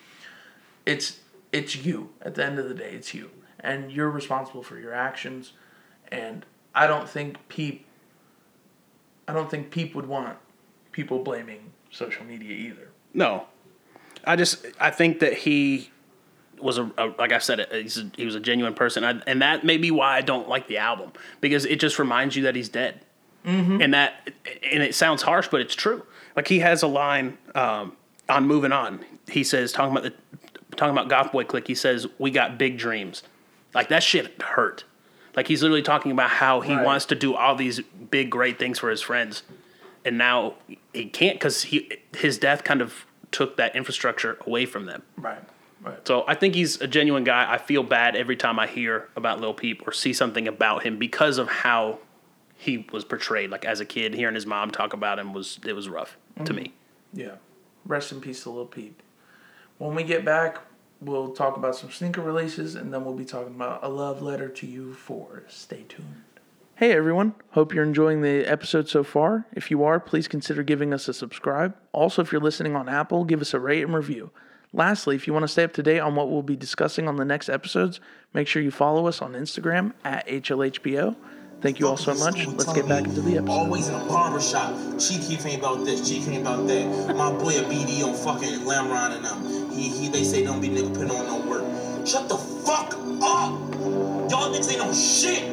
[0.85, 1.21] it's
[1.53, 2.11] it's you.
[2.21, 3.31] At the end of the day, it's you,
[3.61, 5.53] and you're responsible for your actions.
[6.09, 6.45] And
[6.75, 7.87] I don't think Peep.
[9.27, 10.37] I don't think Peep would want
[10.93, 12.89] people blaming social media either.
[13.15, 13.47] No,
[14.25, 15.91] I just I think that he
[16.65, 19.43] was a, a like I said, he's a, he was a genuine person, I, and
[19.43, 22.57] that may be why I don't like the album because it just reminds you that
[22.57, 23.01] he's dead,
[23.45, 23.81] mm-hmm.
[23.81, 24.31] and that
[24.73, 26.05] and it sounds harsh, but it's true.
[26.35, 27.97] Like he has a line um,
[28.29, 30.15] on "Moving On." He says talking about the
[30.77, 31.67] talking about GothBoiClique.
[31.69, 33.23] He says we got big dreams,
[33.75, 34.85] like that shit hurt.
[35.37, 36.85] Like he's literally talking about how he Right.
[36.85, 39.43] wants to do all these big great things for his friends,
[40.05, 40.55] and now
[40.93, 45.03] he can't because he his death kind of took that infrastructure away from them.
[45.17, 45.43] Right.
[45.85, 46.07] Right.
[46.09, 47.51] So I think he's a genuine guy.
[47.53, 50.99] I feel bad every time I hear about Lil Peep or see something about him
[50.99, 51.99] because of how
[52.57, 53.51] he was portrayed.
[53.51, 56.45] Like as a kid, hearing his mom talk about him was it was rough to
[56.45, 56.57] mm-hmm.
[56.57, 56.75] me.
[57.13, 57.37] Yeah.
[57.85, 59.03] Rest in peace to Lil Peep.
[59.77, 60.59] When we get back,
[61.03, 64.49] we'll talk about some sneaker releases and then we'll be talking about a love letter
[64.49, 66.23] to you for Stay tuned.
[66.77, 69.47] Hey everyone, hope you're enjoying the episode so far.
[69.53, 71.77] If you are, please consider giving us a subscribe.
[71.93, 74.33] Also, if you're listening on Apple, give us a rate and review.
[74.75, 77.15] Lastly, if you want to stay up to date on what we'll be discussing on
[77.17, 78.01] the next episodes,
[78.33, 81.15] make sure you follow us on Instagram at HLHPO.
[81.61, 82.47] Thank you all so much.
[82.49, 83.53] Let's get back into the episode.
[83.53, 84.75] Always in a barber shop.
[84.99, 87.15] Chief Keef ain't about this, Chief ain't about that.
[87.17, 89.71] My boy a BD on fucking Lamron and them.
[89.71, 91.65] He, he, they say don't be nigga putting on no work.
[92.07, 93.53] Shut the fuck up!
[94.29, 95.45] Y'all niggas ain't no shit!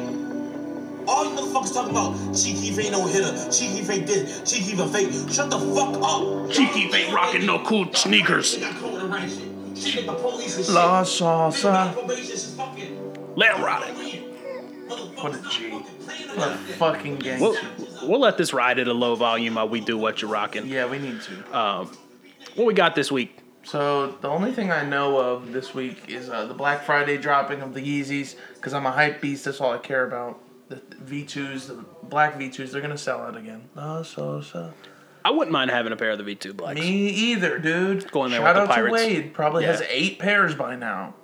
[1.08, 4.66] All you motherfuckers talking about Chief Keef ain't no hitter, Chief Keef ain't this, Chief
[4.66, 5.10] Keef a fake.
[5.30, 6.50] Shut the fuck up!
[6.50, 8.58] Chief Keef ain't rocking no cool sneakers.
[9.12, 9.92] They got caught with the right shit.
[9.94, 10.74] Shit with the police and shit.
[10.74, 11.62] La salsa.
[11.62, 14.28] got probation, it's fucking- Let him ride it.
[14.88, 15.70] What a G.
[15.70, 17.58] What a fucking gangster.
[17.78, 20.66] We'll, we'll let this ride at a low volume while we do what you're rocking.
[20.66, 21.56] Yeah, we need to.
[21.58, 21.90] Um,
[22.56, 23.38] What we got this week?
[23.64, 27.62] So the only thing I know of this week is uh, the Black Friday dropping
[27.62, 29.44] of the Yeezys because I'm a hype beast.
[29.44, 30.40] That's all I care about.
[30.68, 33.68] The V2s, the black V2s, they're gonna sell out again.
[33.76, 34.72] No, so so.
[35.24, 36.80] I wouldn't mind having a pair of the V2 blacks.
[36.80, 38.10] Me either, dude.
[38.10, 39.02] Going there Shout with the out Pirates.
[39.02, 39.34] to Wade.
[39.34, 41.14] Probably has eight pairs by now,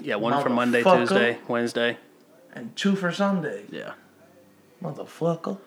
[0.00, 0.98] Yeah, one for Monday, Motherfucker.
[1.08, 1.98] Tuesday, Wednesday.
[2.54, 3.64] and two for Sunday.
[3.70, 3.92] Yeah,
[4.82, 5.58] Motherfucker.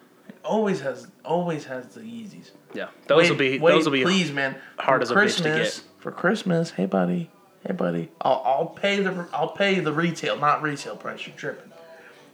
[0.43, 2.51] Always has, always has the Yeezys.
[2.73, 2.87] yeah.
[3.07, 4.55] Those will be Wade, those will be please, man.
[4.77, 5.87] hard for as a bitch to Christmas, get.
[5.99, 7.29] For Christmas, hey buddy,
[7.65, 11.25] hey buddy, I'll, I'll pay the I'll pay the retail, not retail price.
[11.27, 11.71] You're tripping.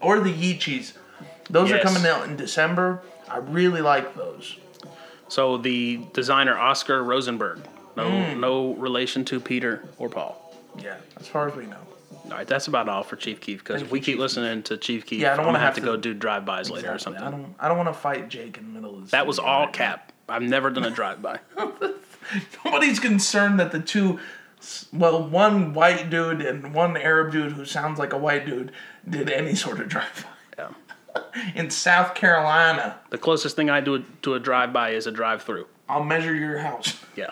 [0.01, 0.93] Or the Yeechis.
[1.49, 1.79] Those Yes.
[1.79, 3.01] are coming out in December.
[3.29, 4.57] I really like those.
[5.33, 7.59] So the designer Oskar Rosenberg,
[7.97, 8.39] no Mm.
[8.39, 10.39] no relation to Peter or Paul.
[10.77, 11.77] Yeah, as far as we know.
[12.25, 14.61] All right, that's about all for Chief Keef because if we you, keep Chief listening
[14.61, 16.99] to Chief Keef, Yeah, I don't wanna have have to go do drive-bys later or
[16.99, 17.23] something.
[17.23, 17.55] I don't.
[17.59, 19.11] I don't want to fight Jake in the middle of this.
[19.11, 19.71] That was video all right now.
[19.71, 20.11] cap.
[20.29, 21.39] I've never done a drive-by.
[22.65, 24.19] Nobody's concerned that the two,
[24.93, 28.71] well, one white dude and one Arab dude who sounds like a white dude
[29.09, 30.32] did any sort of drive Yeah.
[31.55, 32.99] in South Carolina.
[33.09, 35.67] The closest thing I do to a drive-by is a drive-through.
[35.89, 36.99] I'll measure your house.
[37.15, 37.29] Yeah,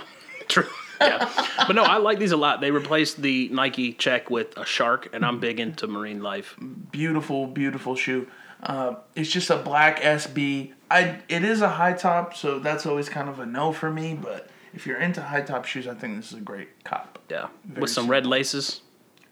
[0.48, 0.68] true.
[1.00, 1.28] Yeah,
[1.66, 2.62] but no, I like these a lot.
[2.62, 6.56] They replaced the Nike check with a shark, and I'm big into marine life.
[6.92, 8.28] Beautiful, beautiful shoe.
[8.62, 10.74] Uh, it's just a black SB.
[10.92, 14.14] I it is a high top, so that's always kind of a no for me.
[14.14, 17.18] But if you're into high top shoes, I think this is a great cop.
[17.30, 18.82] Yeah, Very with some red laces.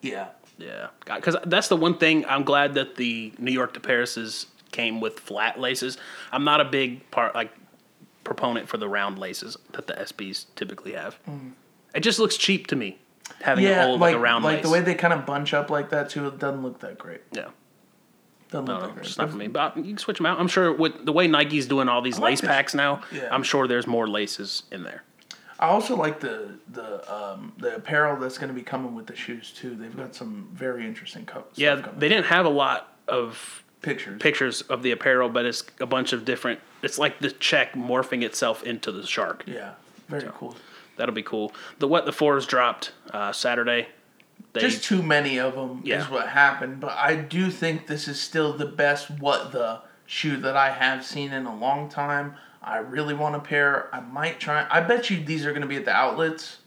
[0.02, 0.30] Yeah.
[0.60, 4.99] Yeah, because that's the one thing I'm glad that the New York to Paris's came
[5.01, 5.97] with flat laces.
[6.32, 7.51] I'm not a big part like
[8.24, 11.18] proponent for the round laces that the SBs typically have.
[11.95, 12.99] It just looks cheap to me
[13.41, 13.70] having Mm.
[13.70, 14.66] Yeah, a whole like like a round like lace.
[14.66, 16.28] the way they kind of bunch up like that too.
[16.28, 17.22] It doesn't look that great.
[17.32, 17.45] yeah,
[18.51, 19.05] Doesn't no, look no, great.
[19.05, 19.47] it's not for me.
[19.47, 20.39] But you can switch them out.
[20.39, 22.47] I'm sure with the way Nike's doing all these like lace this.
[22.49, 23.30] packs now, Yeah.
[23.32, 25.03] I'm sure there's more laces in there.
[25.60, 29.16] I also like the the um, the apparel that's going to be coming with the
[29.16, 29.76] shoes too.
[29.76, 31.99] They've got some very interesting co- stuff Yeah, coming.
[31.99, 34.22] they didn't have a lot of pictures.
[34.22, 36.60] pictures of the apparel, but it's a bunch of different.
[36.82, 39.43] It's like the check morphing itself into the shark.
[39.45, 39.74] Yeah,
[40.07, 40.55] very cool.
[40.95, 41.53] That'll be cool.
[41.80, 43.88] The what the fours dropped uh, Saturday.
[44.53, 46.01] They, Just too many of them Yeah.
[46.01, 46.80] is what happened.
[46.80, 51.05] But I do think this is still the best what the shoe that I have
[51.05, 52.36] seen in a long time.
[52.70, 53.93] I really want a pair.
[53.93, 54.67] I might try.
[54.70, 56.57] I bet you these are going to be at the outlets.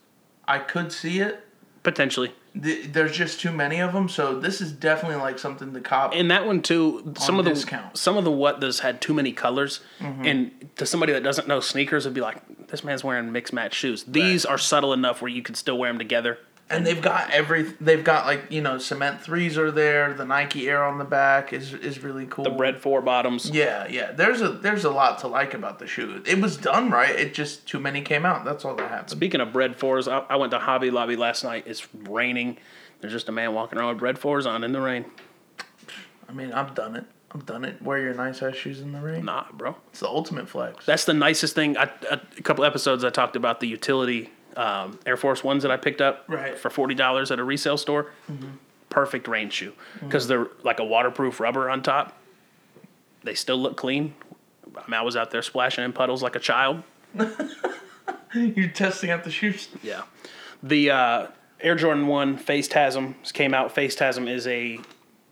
[0.46, 1.44] I could see it.
[1.82, 5.80] potentially Th- There's just too many of them, so this is definitely like something the
[5.80, 6.12] cop.
[6.14, 7.14] And that one too.
[7.18, 7.86] Some of the discount.
[7.86, 7.94] Mm-hmm.
[7.96, 11.60] some of the what does had too many colors, and to somebody that doesn't know
[11.60, 14.04] sneakers, would be like, this man's wearing mixed match shoes.
[14.04, 16.38] These are subtle enough where you could still wear them together.
[16.72, 17.62] And they've got every.
[17.80, 20.14] They've got like you know cement threes are there.
[20.14, 22.44] The Nike Air on the back is is really cool.
[22.44, 23.50] The red four bottoms.
[23.50, 24.12] Yeah, yeah.
[24.12, 26.22] There's a there's a lot to like about the shoe.
[26.26, 27.14] It was done right.
[27.14, 28.44] It just too many came out.
[28.44, 29.10] That's all that happened.
[29.10, 31.64] Speaking of Bred fours, I, I went to Hobby Lobby last night.
[31.66, 32.58] It's raining.
[33.00, 35.04] There's just a man walking around with Bred fours on in the rain.
[36.28, 37.04] I mean, I've done it.
[37.34, 37.80] I've done it.
[37.82, 39.24] Wear your nice ass shoes in the rain.
[39.24, 39.76] Nah, bro.
[39.90, 40.84] It's the ultimate flex.
[40.84, 41.76] That's the nicest thing.
[41.76, 45.76] I, a couple episodes I talked about the utility um, Air Force Ones that I
[45.76, 46.58] picked up Right.
[46.58, 48.10] for forty dollars at a resale store.
[48.90, 52.16] Perfect rain shoe because they're like a waterproof rubber on top.
[53.24, 54.14] They still look clean.
[54.76, 56.82] I, mean, I was out there splashing in puddles like a child.
[58.34, 59.68] You're testing out the shoes.
[59.82, 60.02] Yeah.
[60.62, 61.26] The uh,
[61.60, 63.74] Air Jordan 1 Facetasm came out.
[63.74, 64.78] Facetasm is a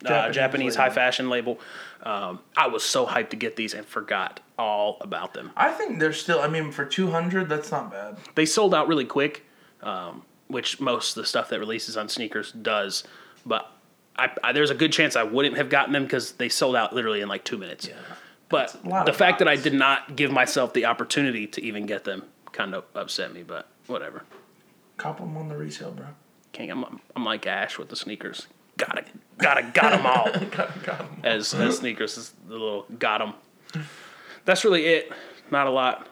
[0.04, 1.58] uh, Japanese Japanese high fashion label.
[2.02, 5.50] Um, I was so hyped to get these and forgot all about them.
[5.56, 6.40] I think they're still.
[6.40, 8.18] I mean, for two hundred, that's not bad.
[8.34, 9.44] They sold out really quick,
[9.82, 13.04] um, which most of the stuff that releases on sneakers does.
[13.46, 13.72] But
[14.16, 16.94] I, I, there's a good chance I wouldn't have gotten them because they sold out
[16.94, 17.88] literally in like two minutes.
[17.88, 17.94] Yeah.
[18.50, 22.24] But the fact that I did not give myself the opportunity to even get them
[22.52, 23.42] kind of upset me.
[23.42, 24.24] But whatever.
[24.96, 26.06] Cop them on the resale, bro.
[26.52, 28.48] King, I'm, I'm like Ash with the sneakers.
[28.76, 29.04] Gotta,
[29.38, 30.24] gotta, got them all.
[30.50, 31.20] Got, got 'em.
[31.22, 33.34] As, as sneakers is the little got them.
[34.44, 35.12] That's really it.
[35.50, 36.06] Not a lot.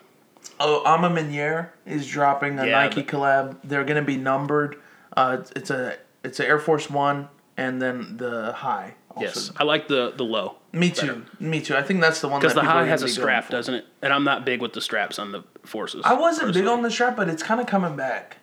[0.61, 3.57] Oh, Ama Meniere is dropping a Yeah, Nike but- collab.
[3.65, 4.77] They're gonna be numbered.
[5.17, 8.95] Uh, it's, it's a it's an Air Force One and then the high.
[9.11, 9.25] Also.
[9.27, 11.25] Yes, I like the the low Me too.
[11.41, 11.77] Me too.
[11.77, 13.85] I think that's the one because the high has a strap, doesn't it?
[14.03, 16.03] And I'm not big with the straps on the forces.
[16.05, 18.37] I wasn't big on the strap, but it's kind of coming back.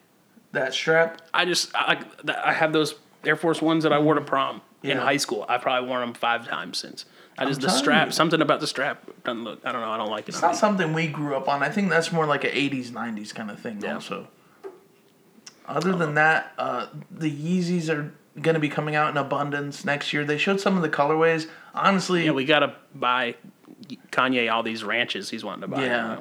[0.52, 1.22] That strap.
[1.34, 2.04] I just I,
[2.44, 5.46] I have those Air Force ones that I wore to prom in high school.
[5.48, 7.06] I probably worn them five times since.
[7.38, 8.08] I just the strap.
[8.08, 8.12] you.
[8.14, 9.60] Something about the strap doesn't look.
[9.66, 9.92] I don't know.
[9.92, 10.30] I don't like it.
[10.30, 10.58] It's not me.
[10.58, 11.64] something we grew up on.
[11.64, 13.82] I think that's more like an '80s, '90s kind of thing.
[13.82, 13.96] Yeah.
[13.96, 14.28] Also.
[15.68, 20.14] Other than that, uh, the Yeezys are going to be coming out in abundance next
[20.14, 20.24] year.
[20.24, 21.48] They showed some of the colorways.
[21.74, 23.36] Honestly, Yeah, we gotta buy
[24.12, 25.84] Kanye all these ranches he's wanting to buy.
[25.84, 26.18] Yeah.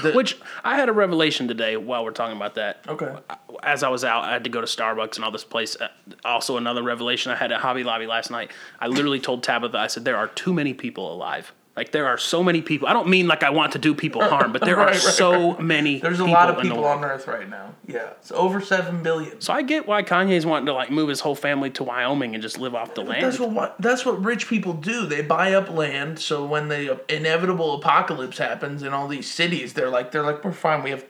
[0.00, 2.84] The- Which I had a revelation today while we're talking about that.
[2.88, 3.14] Okay.
[3.62, 5.76] As I was out, I had to go to Starbucks and all this place.
[5.80, 5.88] Uh,
[6.24, 8.50] Also, another revelation I had at Hobby Lobby last night.
[8.80, 11.52] I literally told Tabitha, I said, there are too many people alive.
[11.74, 12.86] Like there are so many people.
[12.86, 15.00] I don't mean like I want to do people harm, but there Right, are right,
[15.00, 16.00] so many.
[16.00, 17.74] there's a lot of the people on Earth right now.
[17.86, 19.40] Yeah, it's over seven billion.
[19.40, 22.42] So I get why Kanye's wanting to like move his whole family to Wyoming and
[22.42, 23.24] just live off the land.
[23.24, 25.06] That's what, what that's what rich people do.
[25.06, 29.88] They buy up land, so when the inevitable apocalypse happens in all these cities, they're
[29.88, 30.82] like they're like we're fine.
[30.82, 31.06] We have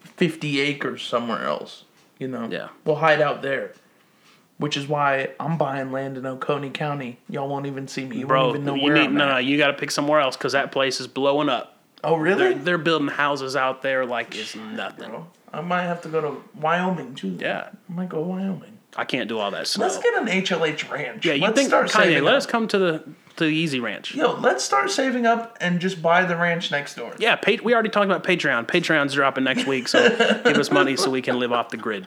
[0.00, 1.84] fifty acres somewhere else.
[2.18, 2.48] You know.
[2.50, 2.68] Yeah.
[2.86, 3.74] We'll hide out there.
[4.58, 7.18] Which is why I'm buying land in Oconee County.
[7.28, 8.18] Y'all won't even see me.
[8.18, 9.28] You Bro, won't even know you where need I'm no, at.
[9.32, 9.38] no.
[9.38, 11.76] You got to pick somewhere else because that place is blowing up.
[12.02, 12.38] Oh really?
[12.54, 15.10] They're, they're building houses out there like it's nothing.
[15.10, 17.36] Bro, I might have to go to Wyoming too.
[17.38, 17.68] Yeah.
[17.88, 18.78] I might go to Wyoming.
[18.96, 19.84] I can't do all that snow.
[19.86, 21.26] Let's get an HLH ranch.
[21.26, 22.04] yeah, you let's think start Kanye?
[22.04, 22.38] saving Let up.
[22.38, 22.98] us come to the
[23.36, 24.14] to the Easy Ranch.
[24.14, 27.12] Yo, let's start saving up and just buy the ranch next door.
[27.18, 28.66] Yeah, pa- we already talked about Patreon.
[28.66, 30.08] Patreon's dropping next week, so
[30.44, 32.06] give us money so we can live off the grid.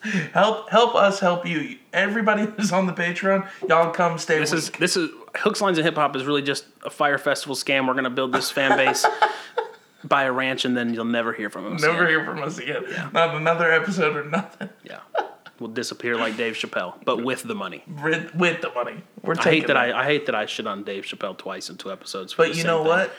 [0.32, 1.78] Help help us help you.
[1.92, 5.78] Everybody who's on the Patreon, y'all come stay This with is this is Hooks, Lines,
[5.78, 7.86] and Hip Hop is really just a Fyre Festival scam.
[7.86, 9.04] We're gonna build this fan base,
[10.04, 11.82] buy a ranch, and then you'll never hear from us.
[11.82, 12.08] Never again.
[12.08, 12.84] hear from us again.
[13.12, 14.68] Not another episode or nothing.
[14.84, 15.00] Yeah,
[15.58, 17.82] we'll disappear like Dave Chappelle, but with the money.
[18.02, 19.02] With, with the money.
[19.22, 19.92] We're I hate that money.
[19.92, 22.34] I, I hate that I shit on Dave Chappelle twice in two episodes.
[22.34, 22.88] But you know thing.
[22.88, 23.12] what?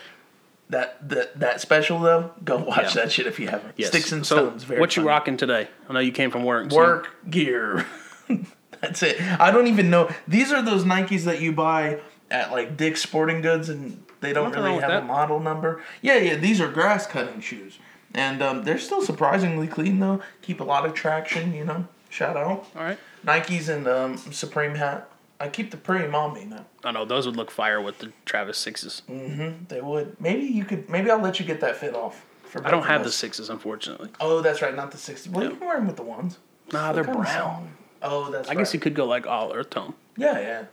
[0.70, 3.02] That, that that special though, go watch Yeah.
[3.04, 3.74] that shit if you haven't.
[3.76, 3.90] Yes.
[3.90, 4.64] Sticks and so stones.
[4.64, 5.08] Very what you funny.
[5.10, 5.68] rocking today?
[5.90, 6.70] I know you came from work.
[6.72, 7.88] so- Work gear.
[8.82, 9.20] That's it.
[9.40, 10.10] I don't even know.
[10.28, 12.00] These are those Nikes that you buy
[12.32, 15.04] at like Dick's Sporting Goods, and they don't Nothing really have that.
[15.04, 15.82] a model number.
[16.02, 16.36] Yeah, yeah.
[16.36, 17.80] These are grass cutting shoes,
[18.14, 20.22] and um, they're still surprisingly clean though.
[20.44, 21.54] Keep a lot of traction.
[21.54, 21.88] You know.
[22.10, 22.68] Shout out.
[22.76, 22.98] All right.
[23.26, 25.10] Nikes and um, Supreme hat.
[25.40, 26.66] I keep the on me now.
[26.84, 29.02] I know those would look fire with the Travis sixes.
[29.10, 30.20] Mhm, They would.
[30.20, 30.90] Maybe you could.
[30.90, 32.26] Maybe I'll let you get that fit off.
[32.44, 34.10] For I don't have the sixes, unfortunately.
[34.20, 34.76] Oh, that's right.
[34.76, 35.30] Not the sixty.
[35.30, 36.38] Well, you can wear them with the ones.
[36.74, 37.72] Nah, they're What kind of brown.
[38.02, 38.50] Oh, that's.
[38.50, 39.94] I guess you could go like all earth tone.
[40.18, 40.64] Yeah, yeah.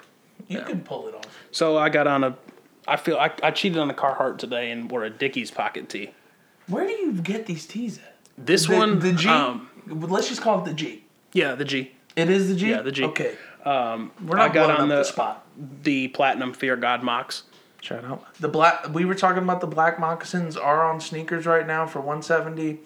[0.48, 0.64] You Yeah.
[0.64, 1.24] can pull it off.
[1.52, 2.36] So I got on a.
[2.88, 6.10] I feel I, I cheated on a Carhartt today and wore a Dickies pocket tee.
[6.68, 8.16] Where do you get these tees at?
[8.38, 9.28] This The, one, the G.
[9.28, 11.04] um, Let's just call it the G.
[11.32, 12.70] yeah, the G, It is the G.
[12.70, 13.04] Yeah, the G.
[13.04, 13.36] Okay.
[13.66, 15.46] Um, We're I not got blowing on up the, the spot.
[15.82, 17.42] the platinum Fear God mocks.
[17.82, 18.24] Shout out.
[18.40, 18.88] The black.
[18.92, 22.80] We were talking about the black moccasins are on sneakers right now for one seventy.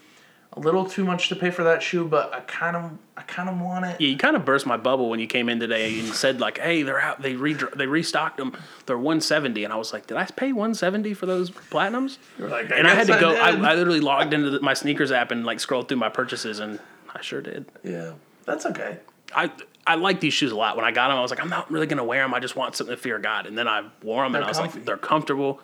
[0.55, 3.49] A little too much to pay for that shoe, but I kind of, I kind
[3.49, 4.01] of want it.
[4.01, 6.59] Yeah, you kind of burst my bubble when you came in today and said like,
[6.59, 7.23] "Hey, they're out.
[7.23, 8.57] They re they restocked them.
[8.87, 12.69] They're 170." And I was like, "Did I pay 170 for those platinums?" You're like,
[12.73, 13.37] and I had to guess go.
[13.37, 13.51] I.
[13.51, 16.81] I literally logged into the, my sneakers app and like scrolled through my purchases, and
[17.15, 17.67] I sure did.
[17.85, 18.15] yeah,
[18.45, 18.99] that's okay.
[19.33, 19.53] I
[19.87, 20.77] I like these shoes a lot.
[20.77, 22.35] When I got them, I was like, I'm not really gonna wear them.
[22.35, 23.47] I just want something to fear God.
[23.47, 24.79] And then I wore them, and They're I was comfy.
[24.79, 25.61] like, they're comfortable.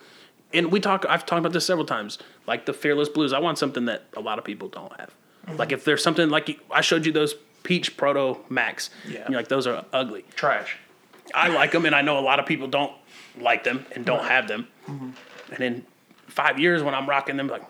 [0.53, 1.05] And we talk.
[1.07, 2.17] I've talked about this several times.
[2.45, 5.13] Like the Fearless Blues, I want something that a lot of people don't have.
[5.45, 5.57] Mm-hmm.
[5.57, 8.89] Like if there's something like I showed you those peach proto max.
[9.07, 9.19] Yeah.
[9.19, 10.25] And you're like those are ugly.
[10.35, 10.77] Trash.
[11.35, 12.93] I like them, and I know a lot of people don't
[13.39, 14.67] like them and don't have them.
[14.87, 15.09] Mm-hmm.
[15.53, 15.85] And in
[16.27, 17.63] five years, when I'm rocking them, like,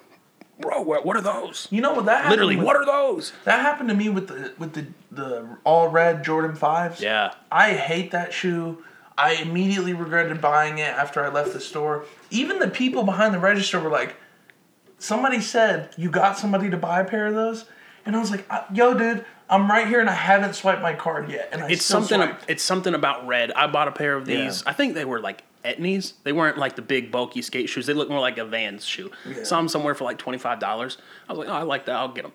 [0.60, 1.68] bro, what, what are those?
[1.72, 3.34] You know what that happened Literally, with- what are those?
[3.46, 7.02] that happened to me with the with the the all red Jordan fives.
[7.02, 7.34] Yeah.
[7.52, 8.84] I hate that shoe.
[9.18, 12.06] I immediately regretted buying it after I left the store.
[12.30, 14.16] Even the people behind the register were like,
[15.00, 17.66] somebody said, You got somebody to buy a pair of those?
[18.06, 20.94] And I was like, "Uh, Yo, dude, I'm right here and I haven't swiped my
[20.94, 21.50] card yet.
[21.52, 22.46] And I it's something swiped.
[22.48, 24.70] it's something about red i bought a pair of these Yeah.
[24.72, 27.94] i think they were like etnies they weren't like the big bulky skate shoes they
[27.94, 29.12] look more like a vans shoe
[29.44, 32.24] saw them somewhere for like $25 i was like oh i like that i'll get
[32.24, 32.34] them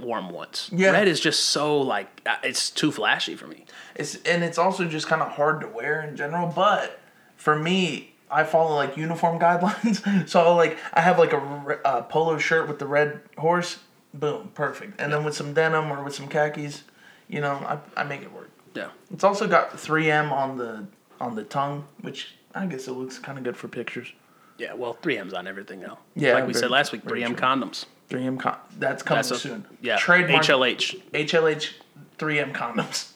[0.00, 0.78] wore them once Mm-hmm.
[0.82, 0.90] Yeah.
[0.92, 3.64] red is just so like uh, it's too flashy for me
[3.96, 6.46] It's and it's also just kind of hard to wear in general.
[6.54, 7.00] But
[7.36, 10.28] for me, I follow like uniform guidelines.
[10.28, 13.78] so I'll, like I have like a re- uh, polo shirt with the red horse.
[14.14, 15.00] Boom, perfect.
[15.00, 16.82] And then with some denim or with some khakis,
[17.28, 18.50] you know, I, I make it work.
[18.74, 20.86] yeah It's also got 3M on the
[21.20, 24.12] on the tongue, which I guess it looks kind of good for pictures.
[24.58, 27.36] yeah well 3m's on everything now Yeah, like we very- said last week 3m true.
[27.36, 29.66] condoms 3M con- that's coming that's a, soon.
[29.82, 31.72] yeah trademark hlh HLH
[32.18, 33.12] 3M condoms.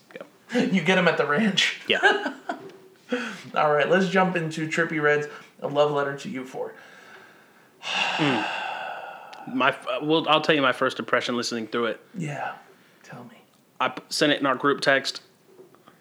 [0.54, 1.80] yeah, You get them at the ranch.
[1.88, 2.34] yeah.
[3.54, 5.26] All right, let's jump into Trippie Redd's
[5.60, 6.72] A Love Letter to You For.
[9.52, 12.54] my uh, well i'll tell you my first impression listening through it Yeah,
[13.02, 13.38] tell me.
[13.80, 15.20] I sent it in our group text.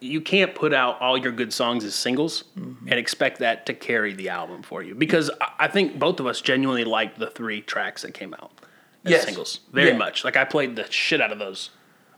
[0.02, 2.88] You can't put out all your good songs as singles Mm-hmm.
[2.90, 5.30] and expect that to carry the album for you because
[5.60, 8.52] I- think both of us genuinely liked the three tracks that came out
[9.06, 9.24] as Yes.
[9.26, 9.98] singles very Yeah.
[9.98, 10.24] much.
[10.26, 11.70] Like I played the shit out of those.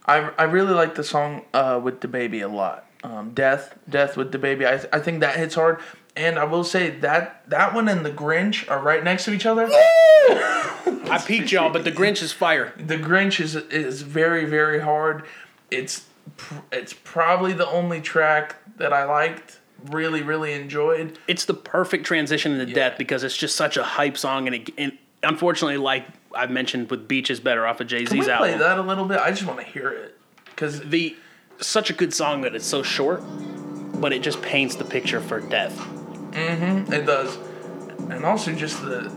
[0.05, 2.85] I, I really like the song uh, with DaBaby a lot.
[3.03, 4.65] Um, Death, Death with the baby.
[4.65, 5.79] I, I think that hits hard.
[6.15, 9.45] And I will say that that one and the Grinch are right next to each
[9.45, 9.67] other.
[9.69, 12.73] I peaked y'all, but the Grinch is fire.
[12.77, 15.23] The Grinch is is very very hard.
[15.71, 16.05] It's
[16.71, 19.59] it's probably the only track that I liked.
[19.91, 21.19] Really really enjoyed.
[21.27, 24.69] It's the perfect transition into death because it's just such a hype song and, it,
[24.77, 28.37] and unfortunately, like I've mentioned with Beach is better off of Jay Can we Z's
[28.37, 29.19] play that a little bit?
[29.19, 31.15] I just want to hear it because the
[31.59, 33.21] such a good song that it's so short,
[33.99, 35.77] but it just paints the picture for death.
[35.77, 36.93] Mm-hmm.
[36.93, 37.37] It does.
[38.09, 39.11] And also just the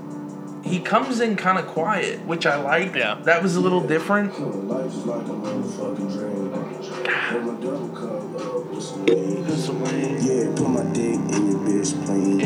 [0.65, 2.95] he comes in kind of quiet, which I like.
[2.95, 3.15] Yeah.
[3.23, 4.33] That was a little different.
[7.07, 7.33] Yeah,
[10.57, 12.41] put my dick in your bitch plane.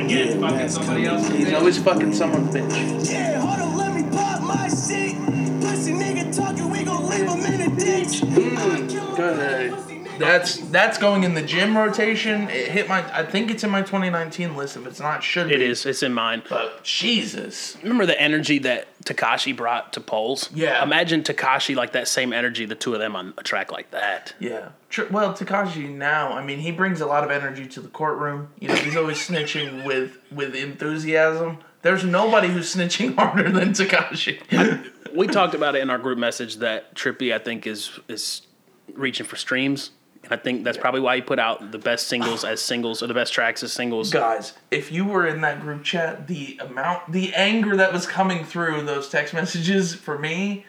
[0.00, 1.28] Again, fucking somebody else.
[1.28, 3.10] He's always fucking someone's bitch.
[3.10, 5.16] Yeah, hold on, let me pop my shit.
[5.60, 8.20] Pussy nigga talking, we gon' leave him in a ditch.
[8.20, 9.92] Hmm, good.
[10.18, 12.48] That's that's going in the gym rotation.
[12.48, 13.04] It hit my.
[13.16, 14.76] I think it's in my 2019 list.
[14.76, 15.54] If it's not, should be.
[15.54, 15.86] is.
[15.86, 16.42] It's in mine.
[16.48, 17.76] But Jesus.
[17.82, 20.48] Remember the energy that Tekashi brought to polls?
[20.54, 20.82] Yeah.
[20.82, 24.34] Imagine Tekashi like that same energy, the two of them on a track like that.
[24.38, 24.70] Yeah.
[24.90, 28.48] Tr- Well, Tekashi now, I mean, he brings a lot of energy to the courtroom.
[28.60, 31.58] You know, he's always snitching with with enthusiasm.
[31.82, 34.88] There's nobody who's snitching harder than Tekashi.
[35.14, 38.42] We talked about it in our group message that Trippie, I think, is is
[38.94, 39.90] reaching for streams.
[40.24, 43.08] And I think that's probably why he put out the best singles as singles or
[43.08, 44.10] the best tracks as singles.
[44.10, 48.44] Guys, if you were in that group chat, the amount, the anger that was coming
[48.44, 50.64] through those text messages for me,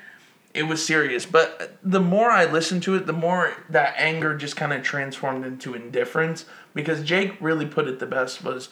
[0.53, 1.25] it was serious.
[1.25, 5.45] But the more I listened to it, the more that anger just kind of transformed
[5.45, 6.45] into indifference.
[6.73, 8.69] Because Jake really put it the best was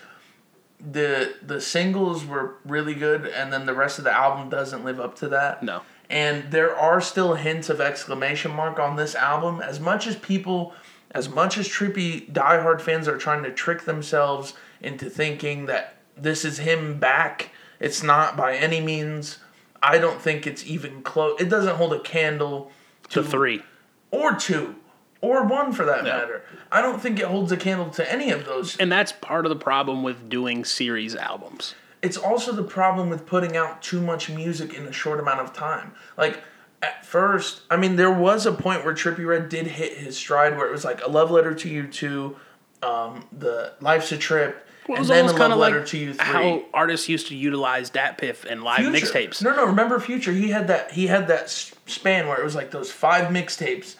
[0.79, 4.99] the the singles were really good, and then the rest of the album doesn't live
[4.99, 5.61] up to that.
[5.61, 5.81] No.
[6.11, 9.61] And there are still hints of exclamation mark on this album.
[9.61, 10.73] As much as people,
[11.11, 16.43] as much as Trippie diehard fans are trying to trick themselves into thinking that this
[16.43, 19.37] is him back, it's not by any means.
[19.81, 21.39] I don't think it's even close.
[21.39, 22.71] It doesn't hold a candle
[23.11, 23.63] To three.
[24.11, 24.75] or two
[25.21, 26.17] or one for that Yeah.
[26.17, 26.43] matter.
[26.73, 28.75] I don't think it holds a candle to any of those.
[28.77, 31.73] And that's part of the problem with doing series albums.
[32.01, 35.53] It's also the problem with putting out too much music in a short amount of
[35.53, 35.93] time.
[36.17, 36.41] Like
[36.81, 40.57] at first, I mean, there was a point where Trippie Redd did hit his stride,
[40.57, 42.35] where it was like a love letter to you two,
[42.81, 46.25] um, the Life's a Trip, Well, and then a love letter like to you three.
[46.25, 49.43] how artists used to utilize DatPiff and live mixtapes.
[49.43, 50.31] No, no, remember Future?
[50.31, 50.91] He had that.
[50.91, 53.95] He had that span where it was like those five mixtapes,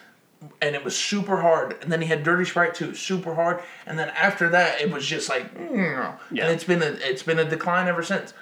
[0.61, 1.77] and it was super hard.
[1.81, 3.61] And then he had Dirty Sprite too, super hard.
[3.85, 6.45] And then after that, it was just like, mm, Yeah.
[6.45, 8.33] and it's been a it's been a decline ever since.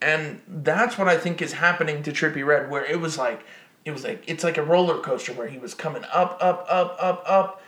[0.00, 3.44] And that's what I think is happening to Trippie Redd, where it was like,
[3.84, 6.96] it was like it's like a roller coaster where he was coming up, up, up,
[7.00, 7.62] up, up,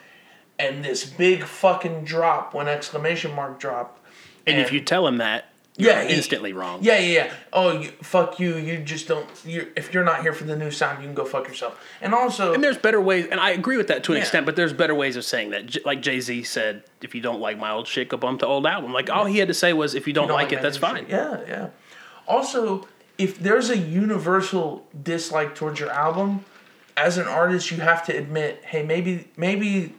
[0.59, 3.99] and this big fucking drop when exclamation mark dropped.
[4.47, 5.47] and if you tell him that,
[5.81, 6.81] you're Yeah, instantly wrong.
[6.83, 7.33] Yeah, yeah, yeah.
[7.53, 8.57] Oh, you, fuck you.
[8.57, 9.27] You just don't.
[9.45, 11.81] You if you're not here for the new sound, you can go fuck yourself.
[12.01, 14.23] And also, And there's better ways, and I agree with that to an Yeah.
[14.23, 15.67] extent, but there's better ways of saying that.
[15.67, 18.47] J- Like Jay Z said, if you don't like my old shit, go bump the
[18.47, 18.93] old album.
[18.93, 20.97] Like all he had to say was, if you don't, don't like, it, that's fine.
[21.05, 21.09] shit.
[21.11, 21.69] Yeah, yeah.
[22.29, 22.87] Also,
[23.19, 26.45] if there's a universal dislike towards your album,
[26.97, 29.95] as an artist, you have to admit, hey, maybe maybe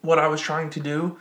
[0.00, 1.18] what I was trying to do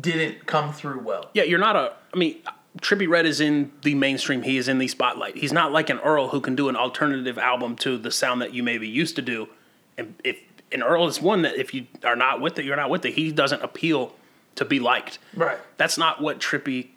[0.00, 1.30] didn't come through well.
[1.34, 1.92] Yeah, you're not a.
[2.12, 2.36] I mean,
[2.80, 4.42] Trippie Redd is in the mainstream.
[4.42, 5.36] He is in the spotlight.
[5.36, 8.52] He's not like an Earl who can do an alternative album to the sound that
[8.52, 9.48] you maybe used to do.
[9.96, 10.38] And if
[10.72, 13.14] and Earl is one that if you are not with it, you're not with it.
[13.14, 14.14] He doesn't appeal
[14.56, 15.18] to be liked.
[15.34, 15.58] Right.
[15.76, 16.88] That's not what Trippie.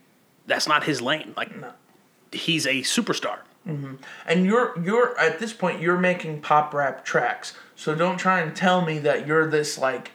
[0.47, 1.33] That's not his lane.
[1.37, 1.51] Like
[2.31, 3.39] he's a superstar.
[3.67, 3.95] Mm-hmm.
[4.25, 7.53] And you're you're at this point you're making pop rap tracks.
[7.75, 10.11] So don't try and tell me that you're this like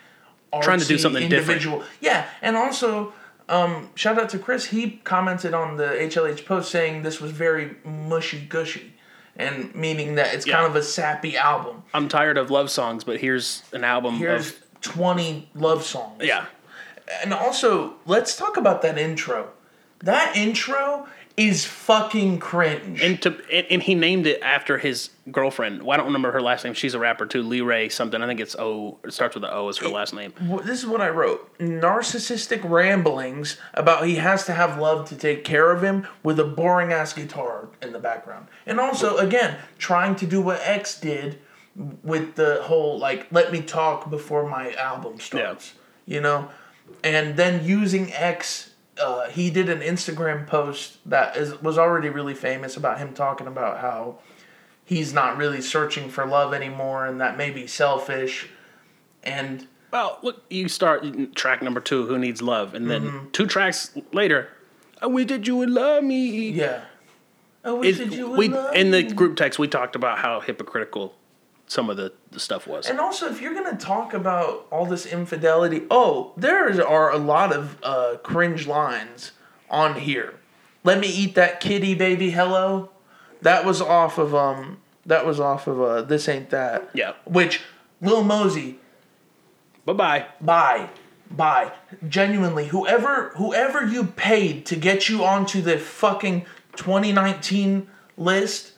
[0.60, 1.62] Trying to do artsy something different.
[1.62, 1.84] individual.
[2.00, 3.14] Yeah, and also
[3.52, 4.66] um, shout out to Chris.
[4.66, 8.94] He commented on the HLH post saying this was very mushy gushy,
[9.36, 10.54] and meaning that it's Yeah.
[10.54, 11.82] kind of a sappy album.
[11.94, 16.22] I'm tired of love songs, but here's an album Here's of twenty love songs.
[16.24, 16.46] yeah.
[17.22, 19.50] and also let's talk about that intro.
[20.00, 21.06] That intro
[21.36, 23.00] is fucking cringe.
[23.02, 25.82] And to and, and he named it after his girlfriend.
[25.82, 26.74] Well, I don't remember her last name.
[26.74, 28.20] She's a rapper too, Leray something.
[28.22, 28.98] I think it's O.
[29.04, 30.34] It starts with an O Is her last name.
[30.64, 31.58] This is what I wrote.
[31.58, 36.44] Narcissistic ramblings about he has to have love to take care of him with a
[36.44, 38.48] boring ass guitar in the background.
[38.66, 41.38] And also, again, trying to do what X did
[42.02, 45.74] with the whole, like, let me talk before my album starts.
[46.04, 46.50] You know?
[47.02, 48.71] And then using X.
[49.00, 53.46] Uh, he did an Instagram post that is was already really famous about him talking
[53.46, 54.18] about how
[54.84, 58.50] he's not really searching for love anymore and that may be selfish.
[59.22, 63.92] And Well, look, you start track number two, "Who Needs Love," and then two tracks
[64.12, 64.48] later,
[65.00, 66.82] "I wish that you would love me." Yeah.
[67.64, 70.18] I wish It- that you would we love in the group text we talked about
[70.18, 71.14] how hypocritical
[71.72, 72.86] some of the, the stuff was.
[72.86, 77.16] And also, if you're gonna talk about all this infidelity, oh, there is- are a
[77.16, 79.32] lot of uh, cringe lines
[79.70, 80.34] on here.
[80.84, 82.30] Let me eat that kitty, baby.
[82.30, 82.90] Hello.
[83.40, 84.78] That was off of um.
[85.06, 86.02] That was off of uh.
[86.02, 86.90] This ain't that.
[86.92, 87.14] Yeah.
[87.24, 87.62] Which
[88.00, 88.78] Lil Mosey
[89.84, 90.26] bye bye.
[90.40, 90.88] Bye
[91.30, 91.72] bye.
[92.08, 96.44] genuinely whoever whoever you paid to get you onto the fucking
[96.76, 98.72] 2019 list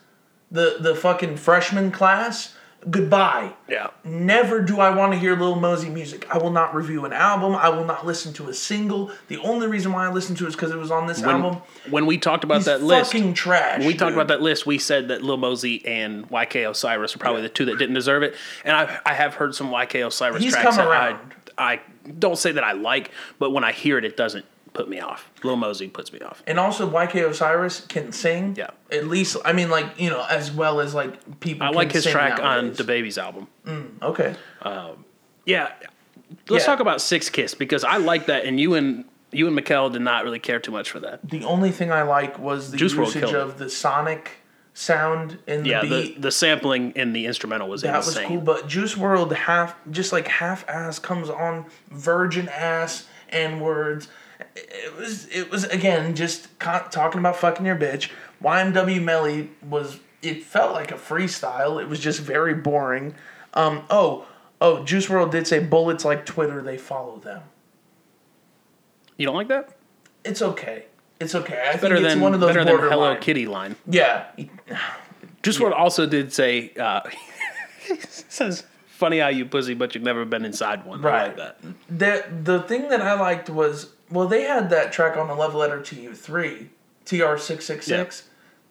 [0.51, 2.55] the the fucking freshman class
[2.91, 3.53] goodbye.
[3.69, 3.89] Yeah.
[4.05, 6.27] Never do I want to hear Lil Mosey music.
[6.35, 7.55] I will not review an album.
[7.55, 9.11] I will not listen to a single.
[9.29, 11.31] The only reason why I listened to it is because it was on this When,
[11.43, 11.63] album.
[11.91, 13.79] when we talked about He's that list, fucking trash.
[13.79, 14.19] when we talked dude.
[14.19, 17.65] about that list, we said that Lil Mosey and YK Osiris are probably the two
[17.67, 18.35] that didn't deserve it.
[18.65, 21.35] And I, I have heard some YK Osiris He's tracks come that I, around.
[21.57, 21.81] I
[22.19, 24.45] don't say that I like, but when I hear it, it doesn't
[24.75, 25.31] put me off.
[25.43, 26.43] Lil Mosey puts me off.
[26.47, 28.55] And also, YK Osiris can sing.
[28.59, 28.71] Yeah.
[28.93, 31.67] At least, I mean, like you know, as well as like people.
[31.67, 33.47] I like his track on DaBaby's album.
[33.67, 34.35] Mm, okay.
[34.61, 35.05] Um,
[35.47, 35.73] yeah,
[36.49, 36.67] let's Yeah.
[36.67, 40.03] talk about Six Kiss because I like that, and you and you and Mikkel did
[40.03, 41.29] not really care too much for that.
[41.29, 43.35] The only thing I like was the Juice usage it.
[43.35, 44.31] of the sonic
[44.75, 46.23] sound in the Yeah, the, beat.
[46.23, 50.27] the sampling in the instrumental was that was cool, but Juice WRLD half just like
[50.29, 54.09] half ass comes on virgin ass and words.
[54.57, 58.11] It was it was again just con- talking about fucking your bitch.
[58.43, 61.81] YNW Melly was it felt like a freestyle.
[61.83, 63.15] It was just very boring.
[63.55, 64.27] Um oh
[64.61, 67.43] oh Juice WRLD did say bullets like Twitter they follow them.
[69.17, 69.77] You don't like that?
[70.25, 70.87] It's okay.
[71.21, 71.61] It's okay.
[71.69, 73.17] I Better think it's than one of those better than Hello.
[73.17, 73.77] Kitty line.
[73.87, 74.27] Yeah.
[75.43, 77.03] Juice WRLD also did say, uh,
[78.09, 81.29] says, "Funny how you pussy, but you've never been inside one." Right.
[81.29, 81.59] like that.
[81.89, 85.55] The the thing that I liked was well they had that track on the Love
[85.55, 86.71] Letter to You three
[87.05, 88.29] TR six six six.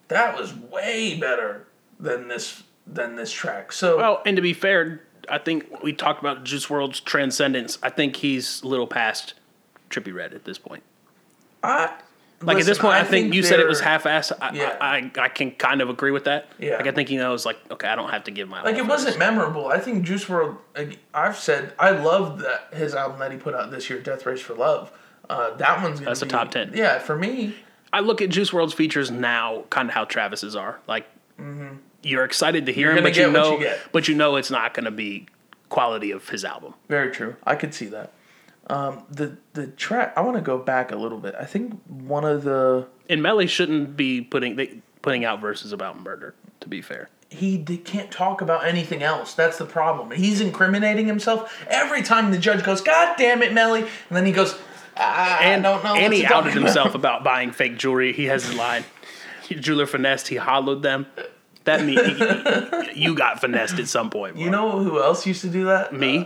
[0.07, 1.67] That was way better
[1.99, 3.71] than this than this track.
[3.71, 7.77] So Well, and to be fair, I think we talked about Juice WRLD's transcendence.
[7.81, 9.33] I think he's a little past
[9.89, 10.83] Trippie Redd at this point.
[11.61, 11.93] I
[12.41, 14.33] Like at this point, I, think, you said it was half-assed.
[14.41, 14.77] I, Yeah.
[14.81, 16.49] I, I, I can kind of agree with that.
[16.59, 16.77] Yeah.
[16.77, 18.75] Like I think you he knows, like, okay, I don't have to give my like
[18.75, 19.67] it wasn't memorable.
[19.67, 20.97] I think Juice WRLD.
[21.13, 24.41] I've said I loved that his album that he put out this year, Death Race
[24.41, 24.91] for Love.
[25.29, 26.73] Uh, that one's gonna That's a top 10.
[26.75, 27.55] Yeah, for me.
[27.91, 30.79] I look at Juice WRLD's features now, kind of how Travis's are.
[30.87, 31.07] Like,
[32.01, 33.05] you're excited to hear Mm-hmm.
[33.05, 35.27] You're him, but you know, you but you know, it's not going to be
[35.69, 36.73] quality of his album.
[36.89, 37.35] Very true.
[37.43, 38.11] I could see that.
[38.67, 40.13] Um, the the track.
[40.15, 41.35] I want to go back a little bit.
[41.37, 45.99] I think one of the And Melly shouldn't be putting they, putting out verses about
[45.99, 46.33] murder.
[46.61, 49.33] To be fair, he d- can't talk about anything else.
[49.33, 50.11] That's the problem.
[50.11, 54.31] He's incriminating himself every time the judge goes, "God damn it, Melly," and then he
[54.31, 54.57] goes,
[54.97, 58.13] "I and don't know." and he outed himself about buying fake jewelry.
[58.13, 58.83] He has his line.
[59.49, 60.27] Jeweler finessed.
[60.29, 61.05] He hollowed them.
[61.65, 62.01] That means
[62.95, 64.37] you got finessed at some point.
[64.37, 65.93] You know who else used to do that?
[65.93, 66.17] me?
[66.19, 66.25] Uh,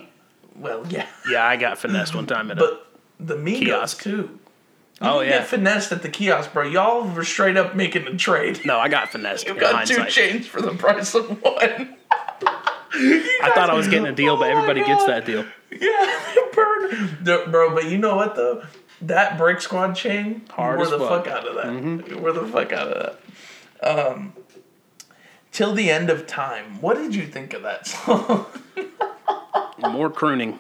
[0.55, 2.61] well, yeah, yeah, I got finessed one time at a.
[2.61, 2.87] but
[3.19, 4.01] the Migos Kiosk.
[4.03, 4.11] too.
[4.11, 4.39] You
[5.01, 5.29] Oh, yeah.
[5.29, 6.63] get finessed at the kiosk, bro.
[6.63, 8.61] Y'all were straight up making a trade.
[8.65, 9.45] No, I got finessed.
[9.45, 11.95] In got two chains for the price of one.
[13.43, 15.45] I thought I was getting a deal, but Oh everybody gets that deal.
[15.71, 17.17] Yeah, burn.
[17.51, 18.63] Bro, but you know what though?
[19.01, 21.25] That Break Squad chain, Hard wore the fuck.
[21.25, 22.09] fuck out of that.
[22.09, 23.17] You wore the fuck out of
[23.81, 24.07] that.
[24.09, 24.33] Um,
[25.51, 26.81] Till the end of time.
[26.81, 28.45] What did you think of that song?
[29.79, 30.59] More crooning.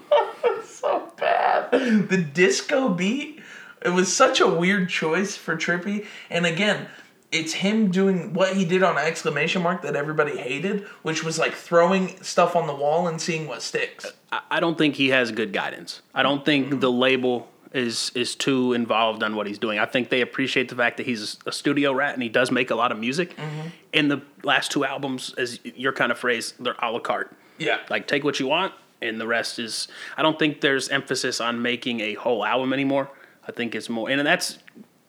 [0.65, 1.71] so bad.
[1.71, 3.41] The disco beat.
[3.83, 6.05] It was such a weird choice for Trippie.
[6.29, 6.87] And again,
[7.31, 11.53] it's him doing what he did on exclamation mark that everybody hated, which was like
[11.53, 14.13] throwing stuff on the wall and seeing what sticks.
[14.31, 16.01] I- don't think he has good guidance.
[16.13, 16.79] I don't think mm-hmm.
[16.79, 19.77] the label is is too involved on what he's doing.
[19.77, 22.71] I think they appreciate the fact that he's a studio rat and he does make
[22.71, 23.35] a lot of music.
[23.35, 23.67] Mm-hmm.
[23.93, 27.35] In the last two albums, as your kind of phrase, they're a la carte.
[27.57, 27.79] Yeah.
[27.89, 29.87] Like take what you want, and the rest is.
[30.15, 33.09] I don't think there's emphasis on making a whole album anymore.
[33.47, 34.59] I think it's more, and that's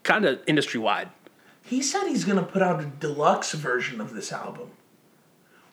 [0.02, 1.08] kind of industry wide.
[1.68, 4.70] He said he's gonna put out a deluxe version of this album.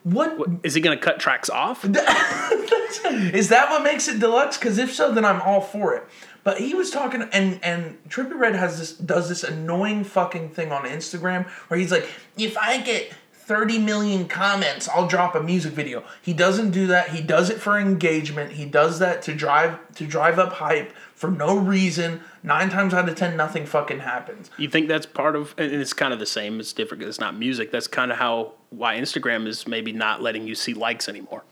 [0.06, 1.84] What Is he going to cut tracks off?
[1.84, 3.70] is that?
[3.70, 4.56] What makes it deluxe?
[4.56, 6.04] Because if so, then I'm all for it.
[6.44, 10.70] But he was talking, and and Trippie Redd has this does this annoying fucking thing
[10.70, 15.72] on Instagram where he's like, if I get 30 million comments, I'll drop a music
[15.72, 16.04] video.
[16.22, 17.08] He doesn't do that.
[17.08, 18.52] He does it for engagement.
[18.52, 22.20] He does that to drive to drive up hype for no reason.
[22.44, 24.50] Nine times out of ten, nothing fucking happens.
[24.56, 26.60] You think that's part of, and it's kind of the same.
[26.60, 27.02] It's different.
[27.02, 27.72] it's not music.
[27.72, 31.42] That's kind of how why Instagram is maybe not letting you see likes anymore,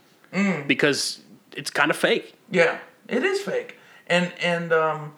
[0.67, 1.21] because
[1.53, 2.35] it's kind of fake.
[2.51, 3.79] Yeah, it is fake.
[4.07, 5.15] And and um,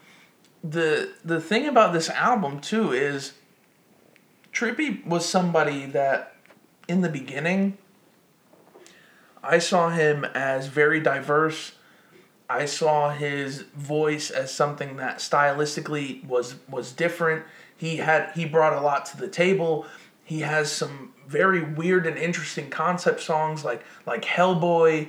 [0.65, 3.33] the the thing about this album too is
[4.53, 6.35] Trippie was somebody that
[6.89, 7.77] in the beginning
[9.43, 11.73] I saw him as very diverse.
[12.49, 17.45] I saw his voice as something that stylistically was was different.
[17.77, 19.87] He had he brought a lot to the table.
[20.25, 25.09] He has some very weird and interesting concept songs like like Hellboy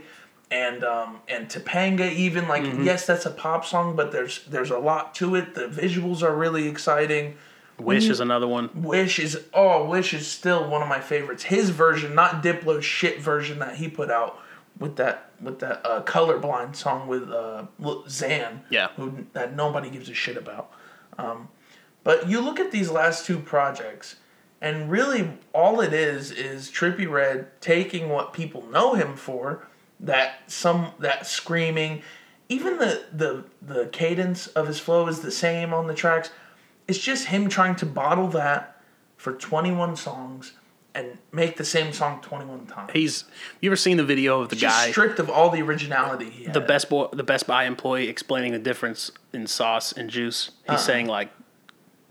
[0.50, 4.80] and um, and Topanga even like yes that's a pop song but there's there's a
[4.80, 5.54] lot to it.
[5.54, 7.38] The visuals are really exciting.
[7.80, 8.70] Wish is another one.
[8.74, 11.44] Wish is oh Wish is still one of my favorites.
[11.44, 14.40] His version, not Diplo's shit version that he put out,
[14.80, 18.62] with that with that uh, colorblind song with uh, Xan.
[18.70, 18.90] Yeah.
[18.96, 20.72] Who that nobody gives a shit about.
[21.18, 21.50] Um,
[22.04, 24.16] but you look at these last two projects,
[24.62, 29.68] and really all it is is Trippie Redd taking what people know him for,
[30.00, 32.02] that some that screaming,
[32.50, 36.30] even the the the cadence of his flow is the same on the tracks.
[36.88, 38.82] It's just him trying to bottle that
[39.18, 40.54] for 21 songs
[40.98, 42.92] and make the same song 21 times.
[42.92, 43.24] He's.
[43.62, 44.92] You ever seen the video of the just guy?
[44.92, 46.54] stripped of all the originality he had.
[46.54, 50.52] the best boy, the Best Buy employee explaining the difference in sauce and juice.
[50.64, 50.78] He's Uh-huh.
[50.78, 51.30] saying like,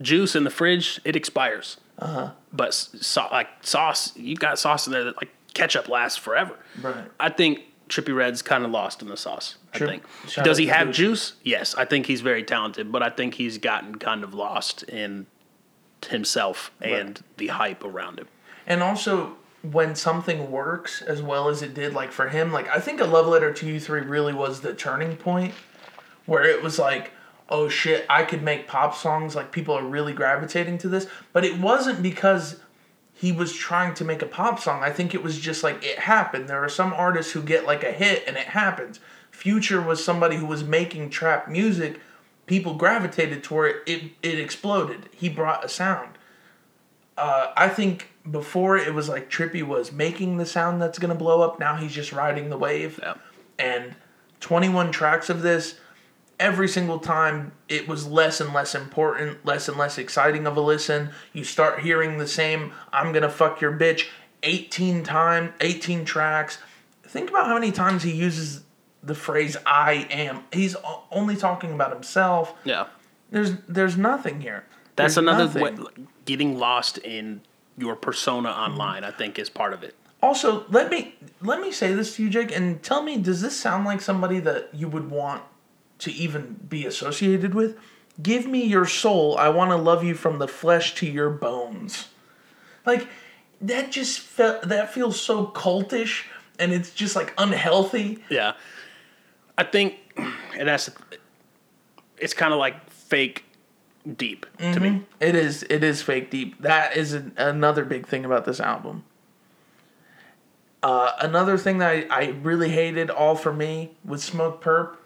[0.01, 2.31] juice in the fridge it expires, uh-huh.
[2.53, 6.55] but so, like sauce, you got sauce in there that like ketchup lasts forever.
[6.81, 7.11] Right.
[7.19, 9.57] I think Trippie Redd's kind of lost in the sauce.
[9.75, 10.05] I think.
[10.29, 11.33] shout Does out he to have juice?
[11.43, 15.27] Yes, I think he's very talented, but I think he's gotten kind of lost in
[16.09, 18.29] himself and the hype around him.
[18.67, 22.81] And also, when something works as well as it did, like for him, like I
[22.81, 25.55] think a love letter to you three really was the turning point,
[26.27, 27.13] where it was like,
[27.49, 29.35] oh shit, I could make pop songs.
[29.35, 32.61] Like people are really gravitating to this, but it wasn't because
[33.15, 34.83] he was trying to make a pop song.
[34.83, 36.49] I think it was just like it happened.
[36.49, 39.01] There are some artists who get like a hit and it happens.
[39.31, 42.01] Future was somebody who was making trap music.
[42.47, 43.83] People gravitated toward it.
[43.87, 45.09] It, it exploded.
[45.13, 46.16] He brought a sound.
[47.17, 51.43] Uh, I think before it was like Trippie was making the sound that's gonna blow
[51.43, 51.59] up.
[51.59, 52.99] Now he's just riding the wave.
[53.03, 53.15] Yeah.
[53.59, 53.95] And
[54.41, 55.79] 21 tracks of this,
[56.39, 60.61] every single time it was less and less important, less and less exciting of a
[60.61, 61.11] listen.
[61.33, 64.07] You start hearing the same "I'm gonna fuck your bitch"
[64.43, 66.59] 18 time, 18 tracks.
[67.05, 68.63] Think about how many times he uses
[69.03, 70.77] the phrase "I am." He's
[71.11, 72.55] only talking about himself.
[72.65, 72.87] Yeah.
[73.31, 74.65] There's there's nothing here.
[74.97, 75.63] That's There's another nothing.
[75.63, 77.41] way, getting lost in
[77.79, 79.05] your persona online.
[79.05, 79.95] I think is part of it.
[80.23, 83.57] Also, let me let me say this to you, Jake, and tell me, does this
[83.57, 85.43] sound like somebody that you would want
[86.01, 87.79] to even be associated with?
[88.23, 89.37] Give me your soul.
[89.39, 92.09] I want to love you from the flesh to your bones.
[92.85, 93.09] Like
[93.61, 96.25] that just felt that feels so cultish,
[96.59, 98.23] and it's just like unhealthy.
[98.29, 98.55] Yeah,
[99.57, 100.91] I think, and that's
[102.19, 103.45] it's kind of like fake
[104.17, 105.05] deep to me.
[105.21, 106.61] It is it is fake deep.
[106.61, 109.05] That is an, another big thing about this album.
[110.83, 114.97] Uh, another thing that I, I really hated all for me was Smokepurpp.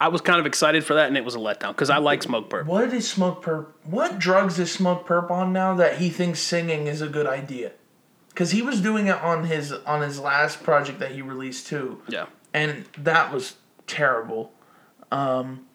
[0.00, 2.22] I was kind of excited for that, and it was a letdown because I like
[2.22, 2.66] Smokepurpp.
[2.66, 3.66] What is Smokepurpp?
[3.84, 7.72] What drugs is Smokepurpp on now that he thinks singing is a good idea?
[8.28, 12.00] Because he was doing it on his on his last project that he released too,
[12.08, 13.56] Yeah, and that was
[13.88, 14.52] terrible.
[15.10, 15.66] Um,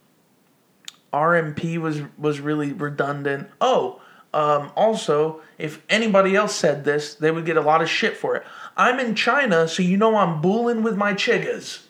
[1.14, 3.50] RMP was was really redundant.
[3.62, 4.02] Oh,
[4.34, 8.36] um, also, if anybody else said this, they would get a lot of shit for
[8.36, 8.44] it.
[8.76, 11.82] I'm in China, so you know I'm booling with my chiggas.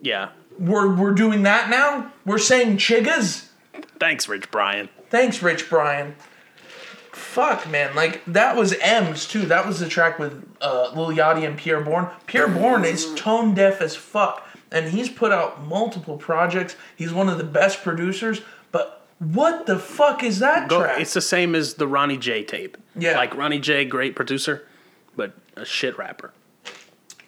[0.00, 0.30] yeah.
[0.58, 2.12] We're we're doing that now.
[2.26, 3.48] We're saying chiggas.
[3.98, 4.90] Thanks, Rich Brian.
[5.08, 6.14] Thanks, Rich Brian.
[7.12, 7.94] Fuck, man.
[7.94, 9.46] Like, that was M's, too.
[9.46, 12.08] That was the track with uh, Lil Yachty and Pierre Bourne.
[12.26, 14.46] Pierre Bourne is tone deaf as fuck.
[14.72, 16.74] And he's put out multiple projects.
[16.96, 18.40] He's one of the best producers.
[18.72, 21.00] But what the fuck is that Go, track?
[21.00, 22.76] it's the same as the Ronnie J tape.
[22.96, 23.16] Yeah.
[23.16, 24.66] like Ronnie J, great producer,
[25.14, 26.32] but a shit rapper.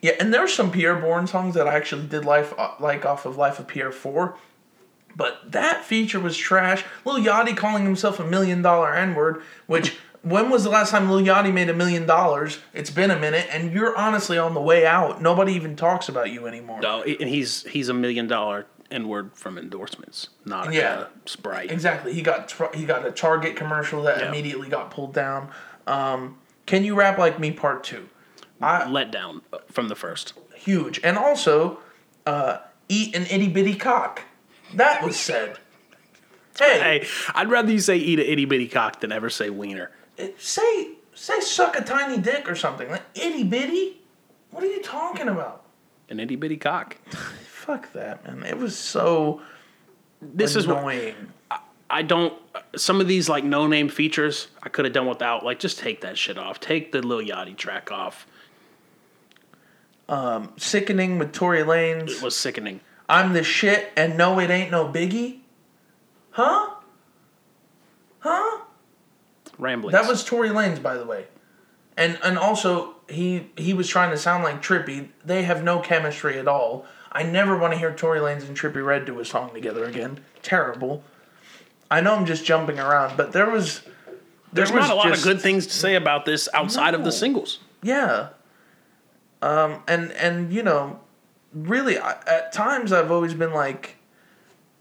[0.03, 3.27] yeah, and there's some Pierre Bourne songs that I actually did life, uh, like off
[3.27, 4.37] of Life of Pierre 4.
[5.17, 6.83] But that feature was trash.
[7.05, 11.09] Lil Yachty calling himself a million dollar N word, which when was the last time
[11.11, 12.59] Lil Yachty made a million dollars?
[12.73, 15.23] It's been a minute, and you're honestly on the way out.
[15.23, 16.81] Nobody even talks about you anymore.
[16.81, 20.95] No, and he's he's a million dollar N word from endorsements, not Yeah.
[20.95, 21.71] uh, Sprite.
[21.71, 22.13] Exactly.
[22.13, 24.29] He got he got a Target commercial that Yeah.
[24.29, 25.51] immediately got pulled down.
[25.87, 27.51] Um, Can you rap like me?
[27.53, 28.09] Part two.
[28.63, 30.33] I, Let down from the first.
[30.55, 31.79] huge, and also
[32.25, 32.59] uh,
[32.89, 34.23] eat an itty bitty cock.
[34.75, 35.59] That was said.
[36.59, 39.91] Hey, Hey, I'd rather you say eat an itty bitty cock than ever say wiener.
[40.39, 42.91] Say say suck a tiny dick or something.
[42.91, 44.01] Like itty bitty.
[44.51, 45.65] What are you talking about?
[46.09, 46.97] An itty bitty cock.
[47.45, 48.45] Fuck that, man.
[48.45, 49.41] It was so
[50.21, 51.15] This is annoying.
[51.91, 52.35] I don't.
[52.77, 55.45] Some of these like no name features I could have done without.
[55.45, 56.61] Like just take that shit off.
[56.61, 58.27] Take the Lil Yachty track off.
[60.09, 62.11] Um, Sickening with Tory Lanez.
[62.11, 62.81] It was sickening.
[63.09, 65.41] I'm the shit, and no, it ain't no biggie.
[66.31, 66.75] Huh?
[68.19, 68.64] Huh?
[69.59, 69.93] Ramblings.
[69.93, 71.27] That was Tory Lanez, by the way.
[71.97, 75.09] And and also he he was trying to sound like Trippie.
[75.25, 76.87] They have no chemistry at all.
[77.13, 80.21] I never want to hear Tory Lanez and Trippie Redd do a song together again.
[80.43, 81.05] Terrible.
[81.91, 83.83] I know I'm just jumping around, but there was
[84.53, 86.95] there There's was not a lot just- of good things to say about this outside
[86.95, 87.61] of the singles.
[87.83, 88.31] Yeah.
[89.43, 91.01] Um, and and you know,
[91.53, 93.97] really, I, at times I've always been like,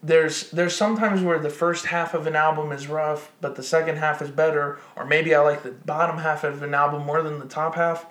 [0.03, 3.97] there's there's sometimes where the first half of an album is rough, but the second
[3.97, 7.39] half is better, or maybe I like the bottom half of an album more than
[7.39, 8.05] the top half.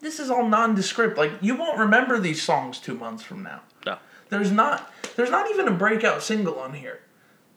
[0.00, 1.16] This is all nondescript.
[1.18, 3.62] Like you won't remember these songs two months from now.
[3.86, 3.96] No.
[4.28, 7.00] There's not there's not even a breakout single on here.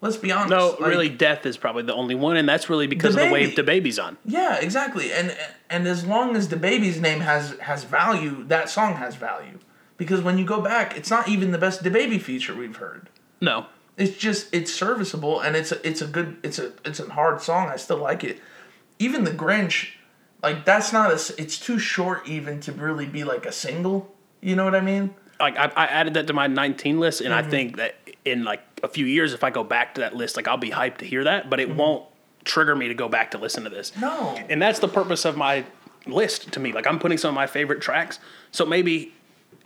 [0.00, 0.50] Let's be honest.
[0.50, 3.28] No, Like, really, Death is probably the only one, and that's really because The of
[3.30, 3.54] DaBaby.
[3.54, 4.16] the baby's on.
[4.24, 5.12] Yeah, exactly.
[5.12, 5.36] And
[5.70, 9.58] and as long as DaBaby's name has has value, that song has value.
[9.98, 13.10] Because when you go back, it's not even the best DaBaby feature we've heard.
[13.42, 13.66] No,
[13.98, 17.42] It's just it's serviceable and it's a, it's a good it's a it's a hard
[17.42, 17.68] song.
[17.68, 18.40] I still like it.
[18.98, 19.90] Even the Grinch,
[20.42, 24.14] like that's not a it's too short even to really be like a single.
[24.40, 25.14] You know what I mean?
[25.40, 27.46] like I, I added that to my 19 list, and Mm-hmm.
[27.46, 30.36] I think that in like a few years, if I go back to that list,
[30.36, 32.06] like I'll be hyped to hear that, but it won't
[32.44, 33.90] trigger me to go back to listen to this.
[33.90, 34.00] Mm-hmm.
[34.00, 34.38] No.
[34.48, 35.64] and that's the purpose of my
[36.06, 36.72] list to me.
[36.72, 38.20] Like I'm putting some of my favorite tracks,
[38.52, 39.12] so maybe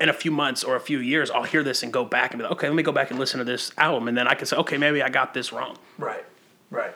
[0.01, 2.39] in a few months or a few years, I'll hear this and go back and
[2.39, 4.35] be like, okay, let me go back and listen to this album, and then I
[4.35, 6.25] can say, okay, maybe I got this wrong, Right.
[6.71, 6.95] Right.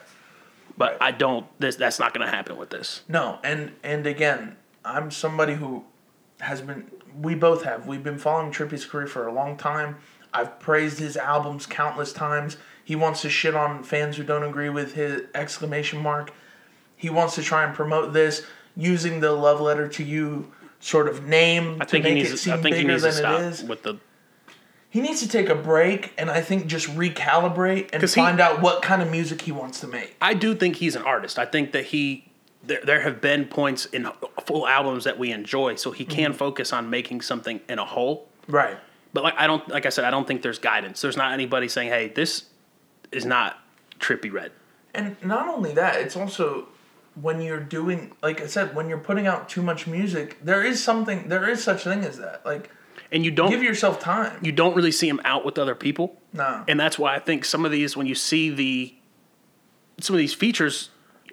[0.77, 1.47] but I don't.
[1.61, 3.03] This that's not going to happen with this.
[3.09, 5.85] No, and and again, I'm somebody who
[6.41, 6.91] has been.
[7.21, 7.87] We both have.
[7.87, 9.97] We've been following Trippie's career for a long time.
[10.33, 12.57] I've praised his albums countless times.
[12.85, 16.33] He wants to shit on fans who don't agree with his exclamation mark.
[16.97, 18.45] He wants to try and promote this
[18.77, 22.29] using the love letter to you sort of name I to think he make it
[22.31, 22.41] needs.
[22.41, 23.99] seem I think he bigger needs to than it stop with the
[24.89, 28.41] He needs to take a break and I think just recalibrate and 'Cause he- find
[28.41, 30.17] out what kind of music he wants to make.
[30.21, 31.39] I do think he's an artist.
[31.39, 32.27] I think that he
[32.63, 34.07] there, there have been points in
[34.47, 36.13] full albums that we enjoy, so he Mm-hmm.
[36.15, 38.29] can focus on making something in a whole.
[38.49, 38.77] Right.
[39.15, 41.01] But like I don't like I said, I don't think there's guidance.
[41.01, 42.45] There's not anybody saying, "Hey, this
[43.13, 43.59] is not
[43.99, 44.53] Trippie Redd."
[44.95, 46.69] And not only that, it's also
[47.15, 50.83] when you're doing, like I said, when you're putting out too much music, there is
[50.83, 52.45] something, there is such thing as that.
[52.47, 52.71] Like,
[53.11, 54.39] And you don't give yourself time.
[54.43, 56.21] you don't really see him out with other people.
[56.33, 56.65] no.
[56.69, 58.95] And that's why I think some of these when you see the
[59.99, 60.91] some of these features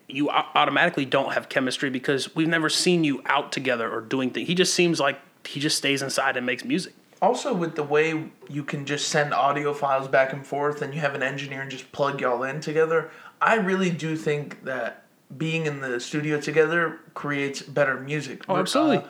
[0.09, 4.47] you automatically don't have chemistry because we've never seen you out together or doing things.
[4.47, 6.93] He just seems like he just stays inside and makes music.
[7.21, 11.01] also, with the way you can just send audio files back and forth and you
[11.01, 13.09] have an engineer and just plug y'all in together,
[13.41, 15.03] I really do think that
[15.35, 18.43] being in the studio together creates better music.
[18.47, 19.05] Oh, absolutely.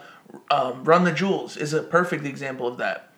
[0.49, 3.11] Uh, um, Run the Jewels is a perfect example of that.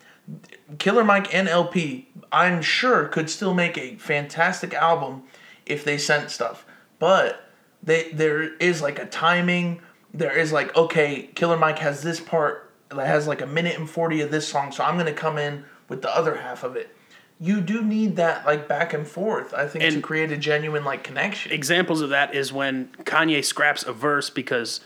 [0.78, 5.24] Killer Mike and El-P, I'm sure, could still make a fantastic album
[5.66, 6.66] if they sent stuff.
[7.00, 7.50] But
[7.82, 9.82] they there is like a timing.
[10.14, 13.90] There is like okay, Killer Mike has this part that has like a minute and
[13.90, 16.96] forty of this song, so I'm gonna come in with the other half of it.
[17.42, 19.54] You do need that like back and forth.
[19.54, 21.52] I think to create a genuine like connection.
[21.54, 24.82] Examples of that is when Kanye scraps a verse because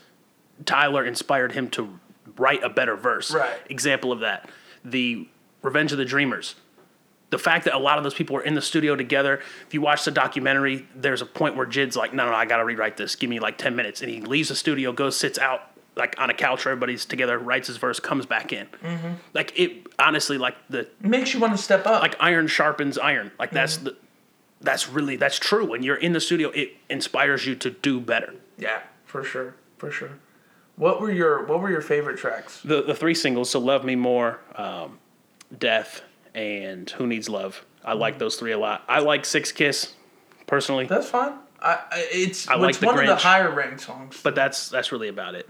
[0.65, 1.99] Tyler inspired him to
[2.37, 3.33] write a better verse.
[3.33, 3.59] Right.
[3.69, 4.49] Example of that.
[4.85, 5.27] The
[5.63, 6.55] Revenge of the Dreamers.
[7.31, 9.41] The fact that a lot of those people were in the studio together.
[9.65, 12.57] If you watch the documentary, there's a point where JID's like, no, no, I got
[12.57, 13.15] to rewrite this.
[13.15, 14.01] Give me like 10 minutes.
[14.01, 17.37] And he leaves the studio, goes, sits out like on a couch where everybody's together,
[17.37, 18.67] writes his verse, comes back in.
[18.83, 19.13] Mm-hmm.
[19.33, 22.01] Like it, honestly, like the makes you want to step up.
[22.01, 23.31] like iron sharpens iron.
[23.39, 23.85] Like that's Mm-hmm.
[23.85, 23.95] the
[24.61, 25.65] that's really that's true.
[25.65, 28.33] When you're in the studio, it inspires you to do better.
[28.57, 30.11] yeah, for sure, for sure.
[30.77, 32.61] What were your What were your favorite tracks?
[32.63, 34.99] The the three singles, so love me more, um,
[35.57, 36.01] death,
[36.33, 37.63] and who needs love.
[37.83, 37.99] I Mm-hmm.
[37.99, 38.83] like those three a lot.
[38.87, 39.93] I like Six Kiss,
[40.47, 41.33] personally, That's fine.
[41.61, 41.79] I,
[42.11, 44.19] it's I like it's one of the higher ranked songs.
[44.23, 45.47] but that's that's really about it.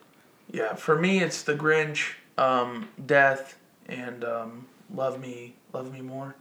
[0.51, 3.57] Yeah, for me it's the Grinch, um, Death,
[3.87, 6.35] and um, Love Me, Love Me More,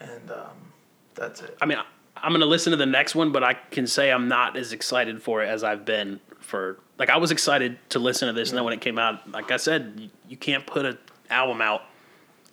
[0.00, 0.72] and um,
[1.14, 1.56] that's it.
[1.60, 1.78] I mean,
[2.16, 5.22] I'm gonna listen to the next one, but I can say I'm not as excited
[5.22, 6.78] for it as I've been for.
[6.98, 9.50] Like I was excited to listen to this, and then when it came out, like
[9.50, 10.98] I said, you, you can't put an
[11.30, 11.82] album out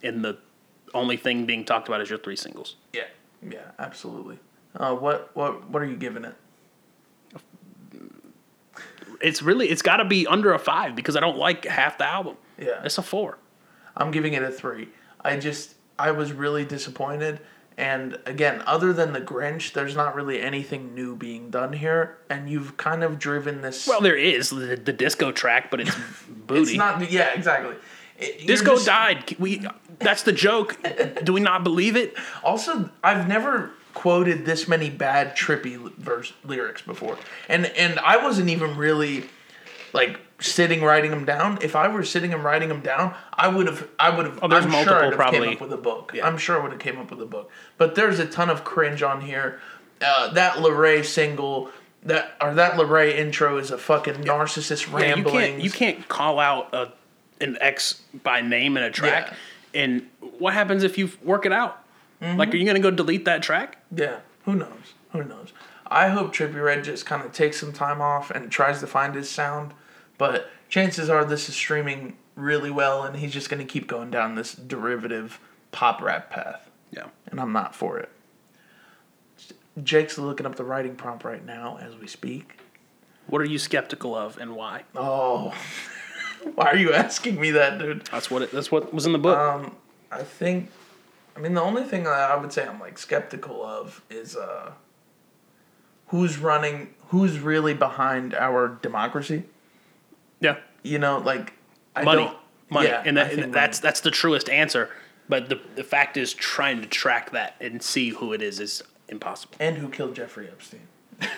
[0.02, 0.38] in the
[0.94, 2.76] only thing being talked about is your three singles.
[2.92, 3.04] Yeah,
[3.48, 4.38] yeah, absolutely.
[4.74, 6.34] Uh, what what what are you giving it?
[9.20, 12.06] It's really it's got to be under a five because I don't like half the
[12.06, 12.36] album.
[12.58, 12.82] Yeah.
[12.84, 13.38] it's a four.
[13.96, 14.88] I'm giving it a three.
[15.22, 17.40] I just I was really disappointed.
[17.78, 22.48] And again, other than the Grinch, there's not really anything new being done here, and
[22.48, 23.86] you've kind of driven this.
[23.86, 25.94] Well, there is the, the disco track, but it's
[26.28, 26.70] booty.
[26.70, 27.10] it's not.
[27.10, 27.76] Yeah, exactly.
[28.18, 29.36] It- disco just- died.
[29.38, 29.62] We
[29.98, 30.78] that's the joke.
[31.22, 32.14] Do we not believe it?
[32.42, 37.18] Also, I've never quoted this many bad Trippie verse lyrics before,
[37.48, 39.24] and and I wasn't even really
[39.94, 41.58] like sitting writing them down.
[41.62, 43.88] If I were sitting and writing them down, I would have.
[43.98, 44.38] I would have.
[44.42, 45.40] Oh, there's I'm multiple sure have probably.
[45.40, 46.14] came up with a book.
[46.22, 47.50] I'm sure I would have came up with a book.
[47.78, 49.60] But there's a ton of cringe on here.
[50.00, 51.70] Uh, that Leray single.
[52.02, 55.34] That or that Leray intro is a fucking narcissist Yeah, you rambling.
[55.52, 56.92] can't you can't call out a
[57.40, 59.28] an ex by name in a track.
[59.30, 59.82] Yeah.
[59.82, 60.06] And
[60.38, 61.82] what happens if you work it out?
[62.22, 62.38] Mm-hmm.
[62.38, 63.78] Like, are you going to go delete that track?
[63.94, 64.94] Yeah, who knows?
[65.12, 65.52] Who knows?
[65.86, 69.14] I hope Trippie Redd just kind of takes some time off and tries to find
[69.14, 69.72] his sound,
[70.18, 74.10] but chances are this is streaming really well, and he's just going to keep going
[74.10, 75.38] down this derivative
[75.72, 77.06] pop rap path, Yeah.
[77.30, 78.10] and I'm not for it.
[79.82, 82.58] Jake's looking up the writing prompt right now as we speak.
[83.26, 84.84] What are you skeptical of and why?
[84.94, 85.54] Oh,
[86.54, 88.06] why are you asking me that, dude?
[88.06, 89.36] That's what it, that's what was in the book.
[89.36, 89.76] Um,
[90.10, 90.70] I think,
[91.36, 94.72] I mean, the only thing that I would say I'm like skeptical of is uh,
[96.08, 99.44] who's running, who's really behind our democracy.
[100.40, 100.56] yeah.
[100.82, 101.52] You know, like
[101.96, 102.24] I Money.
[102.24, 102.36] don't-
[102.68, 102.88] Money.
[102.88, 103.88] Yeah, and that, think that's money.
[103.88, 104.90] that's the truest answer.
[105.28, 108.82] But the the fact is trying to track that and see who it is is
[109.08, 109.54] impossible.
[109.60, 110.80] and who killed Jeffrey Epstein.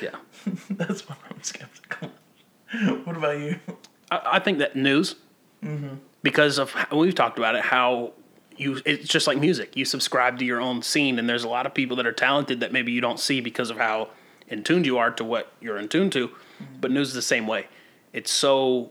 [0.00, 0.16] Yeah.
[0.70, 2.10] That's what I'm skeptical.
[2.72, 3.06] of.
[3.06, 3.58] What about you?
[4.10, 5.16] I, I think that news,
[6.22, 8.12] because of we've talked about it, how
[8.58, 9.76] you it's just like music.
[9.76, 12.60] You subscribe to your own scene, and there's a lot of people that are talented
[12.60, 14.10] that maybe you don't see because of how
[14.48, 16.30] in tuned you are to what you're in tune to.
[16.80, 17.66] But news is the same way.
[18.12, 18.90] It's so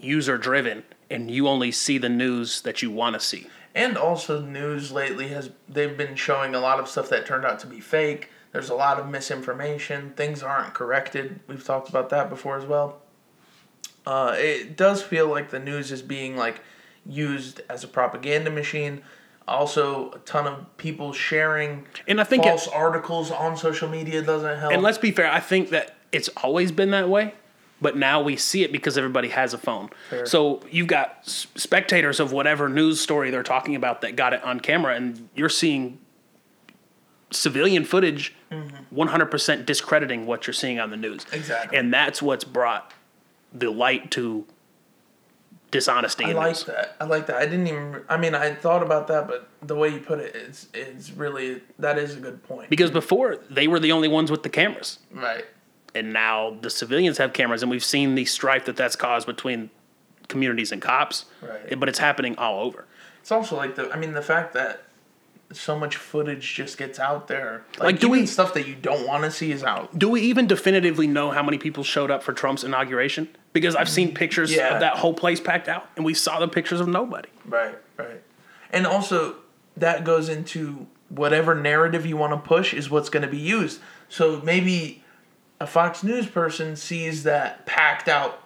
[0.00, 3.48] user driven, and you only see the news that you want to see.
[3.74, 7.58] And also, news lately has they've been showing a lot of stuff that turned out
[7.60, 8.30] to be fake.
[8.52, 10.14] There's a lot of misinformation.
[10.16, 11.40] Things aren't corrected.
[11.46, 13.02] We've talked about that before as well.
[14.06, 16.60] Uh, it does feel like the news is being like
[17.08, 19.02] used as a propaganda machine.
[19.48, 24.22] Also, a ton of people sharing And I think it- false articles on social media
[24.22, 24.72] doesn't help.
[24.72, 27.34] And let's be fair, I think that it's always been that way,
[27.80, 29.90] but now we see it because everybody has a phone.
[30.10, 30.26] Fair.
[30.26, 34.58] So you've got spectators of whatever news story they're talking about that got it on
[34.58, 35.98] camera, and you're seeing
[37.30, 38.98] civilian footage mm-hmm.
[38.98, 41.26] 100% discrediting what you're seeing on the news.
[41.32, 41.76] Exactly.
[41.76, 42.92] And that's what's brought
[43.52, 44.46] the light to
[45.70, 46.96] dishonesty I like that.
[47.00, 47.36] I like that.
[47.36, 48.02] I didn't even.
[48.08, 51.60] I mean, I thought about that, but the way you put it, it's it's really
[51.78, 52.70] that is a good point.
[52.70, 54.98] Because before, they were the only ones with the cameras.
[55.12, 55.44] right.
[55.94, 59.70] and now the civilians have cameras, and we've seen the strife that that's caused between
[60.28, 61.24] communities and cops.
[61.42, 61.78] Right.
[61.78, 62.86] But it's happening all over.
[63.20, 63.90] It's also like the.
[63.92, 64.82] I mean, the fact that
[65.52, 67.62] so much footage just gets out there.
[67.78, 69.96] Like, Like, do even we- stuff that you don't want to see is out.
[69.96, 73.28] Do we even definitively know how many people showed up for Trump's inauguration?
[73.56, 74.74] Because I've seen pictures Yeah.
[74.74, 77.30] of that whole place packed out, and we saw the pictures of nobody.
[77.46, 77.74] Right.
[77.96, 78.22] Right.
[78.70, 79.36] And also,
[79.78, 83.80] that goes into whatever narrative you want to push is what's going to be used.
[84.10, 85.02] So maybe
[85.58, 88.42] a Fox News person sees that packed out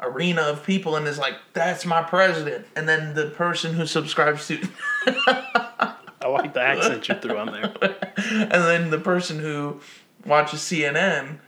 [0.00, 4.48] arena of people and is like, "That's my president," and then the person who subscribes
[4.48, 4.58] to
[5.06, 7.72] I like the accent you threw on there.
[8.16, 9.80] And then the person who
[10.26, 11.38] watches CNN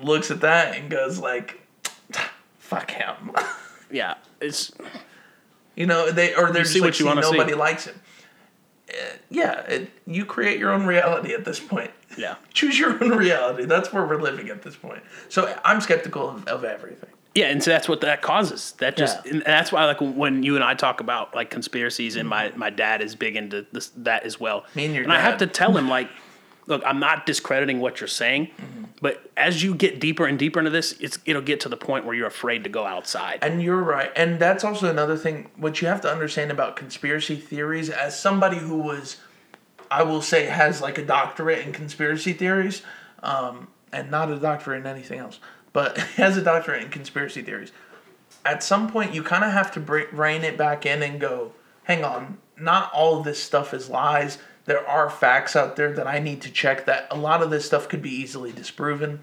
[0.00, 1.62] looks at that and goes like,
[2.68, 3.32] "Fuck him,"
[3.90, 4.72] Yeah, it's
[5.76, 6.10] you know.
[6.10, 8.00] They or they're You just like, what you "See, wanna see." nobody likes him.
[8.90, 8.92] Uh,
[9.30, 11.90] yeah, it, you create your own reality at this point.
[12.16, 12.36] yeah.
[12.54, 13.64] Choose your own reality.
[13.66, 15.02] That's where we're living at this point.
[15.28, 17.10] So I'm skeptical of, of everything.
[17.34, 18.72] Yeah, and so that's what that causes.
[18.78, 19.32] That just Yeah.
[19.32, 22.70] and that's why like when you and I talk about like conspiracies and my my
[22.70, 24.64] dad is big into this that as well.
[24.74, 25.18] Me and your and dad.
[25.18, 26.08] I have to tell him like
[26.68, 28.84] look, I'm not discrediting what you're saying, Mm-hmm.
[29.00, 32.04] but as you get deeper and deeper into this, it's it'll get to the point
[32.04, 33.38] where you're afraid to go outside.
[33.42, 34.12] And you're right.
[34.14, 35.50] And that's also another thing.
[35.56, 39.16] What you have to understand about conspiracy theories, as somebody who was,
[39.90, 42.82] I will say, has like a doctorate in conspiracy theories,
[43.22, 45.40] um, and not a doctorate in anything else,
[45.72, 47.72] but has a doctorate in conspiracy theories.
[48.44, 51.52] At some point, you kind of have to br- rein it back in and go,
[51.84, 54.38] hang on, not all of this stuff is lies.
[54.68, 56.84] There are facts out there that I need to check.
[56.86, 59.20] That a lot of this stuff could be easily disproven.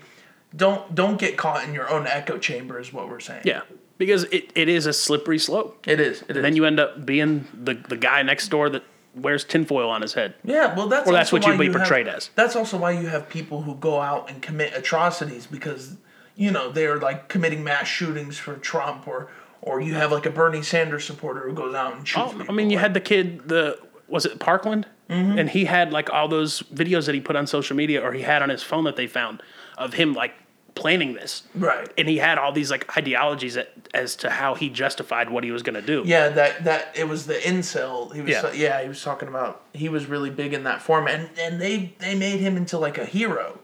[0.56, 3.44] Don't don't get caught in your own echo chamber, is what we're saying.
[3.46, 3.62] yeah.
[3.98, 5.88] Because it, it is a slippery slope.
[5.88, 6.22] It is.
[6.24, 6.36] It is.
[6.36, 8.84] And then you end up being the, the guy next door that
[9.16, 10.34] wears tinfoil on his head.
[10.44, 12.30] yeah, well, that's Or that's what you'd be you portrayed have, as.
[12.36, 15.96] That's also why you have people who go out and commit atrocities because
[16.36, 19.30] you know they're like committing mass shootings for Trump, or
[19.62, 22.34] or you have like a Bernie Sanders supporter who goes out and shoots.
[22.36, 25.38] Oh, I mean, you had the kid, the was it Parkland, Mm-hmm.
[25.38, 28.24] and he had like all those videos that he put on social media, or he
[28.24, 29.40] had on his phone that they found
[29.78, 30.34] of him like
[30.74, 31.88] planning this, right.
[31.96, 35.52] and he had all these like ideologies that, as to how he justified what he
[35.52, 36.02] was going to do.
[36.08, 38.12] Yeah, that that it was the incel.
[38.16, 38.52] He was Yeah.
[38.54, 38.82] yeah.
[38.82, 42.16] he was talking about he was really big in that form, and and they they
[42.16, 43.60] made him into like a hero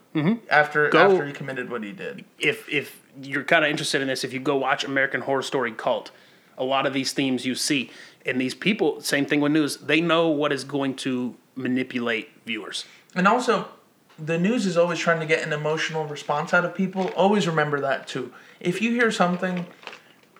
[0.48, 2.24] after Go- after he committed what he did.
[2.38, 5.72] If if you're kind of interested in this, if you go watch American Horror Story
[5.72, 6.12] Cult,
[6.56, 7.90] a lot of these themes you see,
[8.24, 12.84] and these people, same thing with news, they know what is going to manipulate viewers.
[13.14, 13.68] And also,
[14.18, 17.08] the news is always trying to get an emotional response out of people.
[17.16, 18.32] Always remember that too.
[18.60, 19.66] If you hear something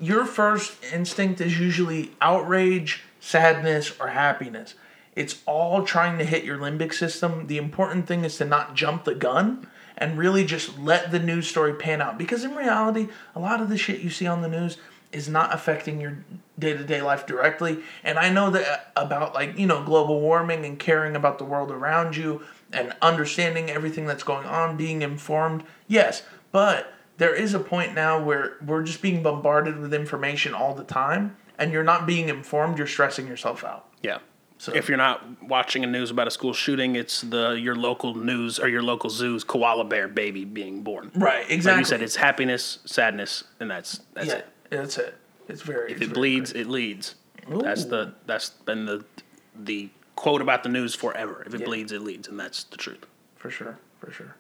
[0.03, 4.75] your first instinct is usually outrage, sadness, or happiness.
[5.15, 7.47] It's all trying to hit your limbic system.
[7.47, 11.47] The important thing is to not jump the gun and really just let the news
[11.47, 12.19] story pan out.
[12.19, 14.77] Because in reality, a lot of the shit you see on the news
[15.13, 16.25] is not affecting your
[16.63, 17.81] day to day life directly.
[18.03, 21.45] And I know that uh, about like, you know, global warming and caring about the
[21.45, 25.65] world around you and understanding everything that's going on, being informed.
[25.87, 26.23] Yes,
[26.53, 30.85] but there is a point now where we're just being bombarded with information all the
[30.85, 33.89] time and you're not being informed, you're stressing yourself out.
[34.03, 34.19] Yeah.
[34.63, 38.15] So if you're not watching a news about a school shooting, it's the your local
[38.15, 41.11] news or your local zoo's koala bear baby being born.
[41.17, 41.73] Right, exactly.
[41.73, 44.47] Like you said, it's happiness, sadness, and that's that's yeah, it.
[44.71, 45.19] that's it.
[45.53, 47.15] It's very If it bleeds, it leads.
[47.49, 49.05] That's the that's been the
[49.55, 51.43] the quote about the news forever.
[51.47, 51.67] If it Yeah.
[51.67, 53.05] bleeds, it leads, and that's the truth.
[53.37, 54.35] for sure, for sure.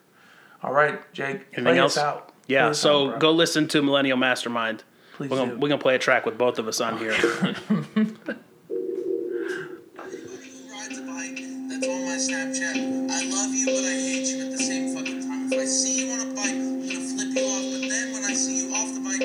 [0.62, 1.42] All right, Jake.
[1.52, 1.96] Anything play else?
[1.96, 2.32] us out.
[2.46, 2.68] Yeah.
[2.68, 4.84] us So out, go listen to Millennial Mastermind.
[5.16, 5.58] Please we're gonna do.
[5.58, 7.10] we're gonna play a track with both of us on here.
[7.12, 7.58] rides
[10.98, 13.10] a bike that's on my Snapchat.
[13.10, 15.52] I love you, but I hate you at the same fucking time.
[15.52, 17.62] If I see you on a bike, I'm gonna flip you off.
[17.72, 19.20] But then when I see you off the bike,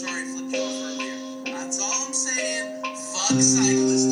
[0.00, 1.12] sorry flipped you off earlier.
[1.44, 2.82] That's all I'm saying.
[2.82, 4.08] Fuck cyclists.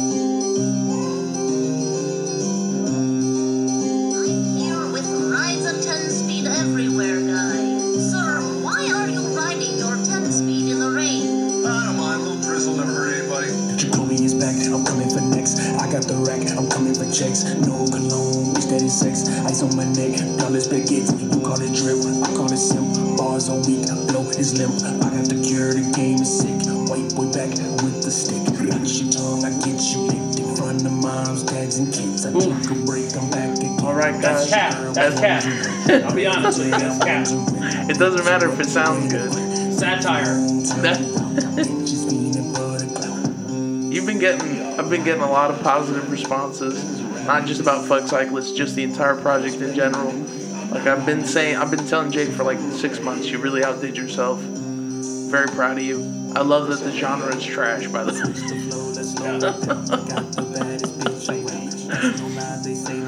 [2.93, 3.17] I'm
[4.61, 7.79] here with rides at 10 speed everywhere, guy.
[8.05, 11.65] Sir, why are you riding your 10 speed in the rain?
[11.65, 13.49] I don't little drizzle never hurt anybody.
[13.79, 15.59] Jacoby is back, I'm coming for next.
[15.81, 17.45] I got the rack, I'm coming for checks.
[17.65, 19.25] No cologne, bitch, that is sex.
[19.49, 21.17] Ice on my neck, dollars baguettes.
[21.17, 22.93] You call it drip, I call it simp.
[23.17, 24.77] Bars are weak, blow is limp.
[25.01, 25.08] I
[34.23, 34.95] right, guys.
[34.95, 36.05] That's cat.
[36.05, 37.29] I'll be honest with you, that's cat.
[37.91, 39.33] It doesn't matter if it sounds good.
[39.73, 40.25] Satire.
[40.83, 40.99] That,
[41.87, 43.93] Just feeling for the clout.
[43.93, 48.07] you've been getting, I've been getting a lot of positive responses, not just about Fuck
[48.09, 50.13] Cyclists, just the entire project in general.
[50.71, 53.97] Like I've been saying, I've been telling Jake for like six months, you really outdid
[53.97, 54.39] yourself.
[54.39, 56.33] Very proud of you.
[56.37, 58.25] I love that the genre is trash, by the way.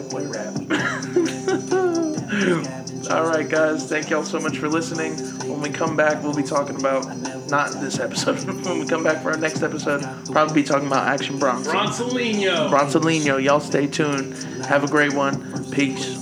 [0.00, 0.54] way boy rap.
[3.10, 3.88] All right, guys.
[3.88, 5.12] Thank y'all so much for listening.
[5.48, 7.04] When we come back, we'll be talking about
[7.48, 8.42] not this episode.
[8.64, 10.02] when we come back for our next episode,
[10.32, 11.72] probably be talking about Action Bronson.
[11.72, 12.70] Bronsolino.
[12.70, 13.42] Bronsolino.
[13.42, 14.34] Y'all stay tuned.
[14.64, 15.70] Have a great one.
[15.70, 16.20] Peace.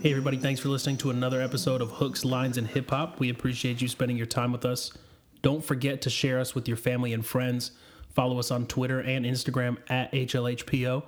[0.00, 3.18] Hey, everybody, thanks for listening to another episode of Hooks, Lines, and Hip Hop.
[3.18, 4.92] We appreciate you spending your time with us.
[5.42, 7.72] Don't forget to share us with your family and friends.
[8.14, 11.04] Follow us on Twitter and Instagram at HLHPO.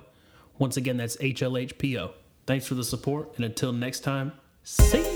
[0.57, 2.11] Once again, that's HLHPO.
[2.45, 4.33] Thanks for the support, and until next time,
[4.63, 5.08] see.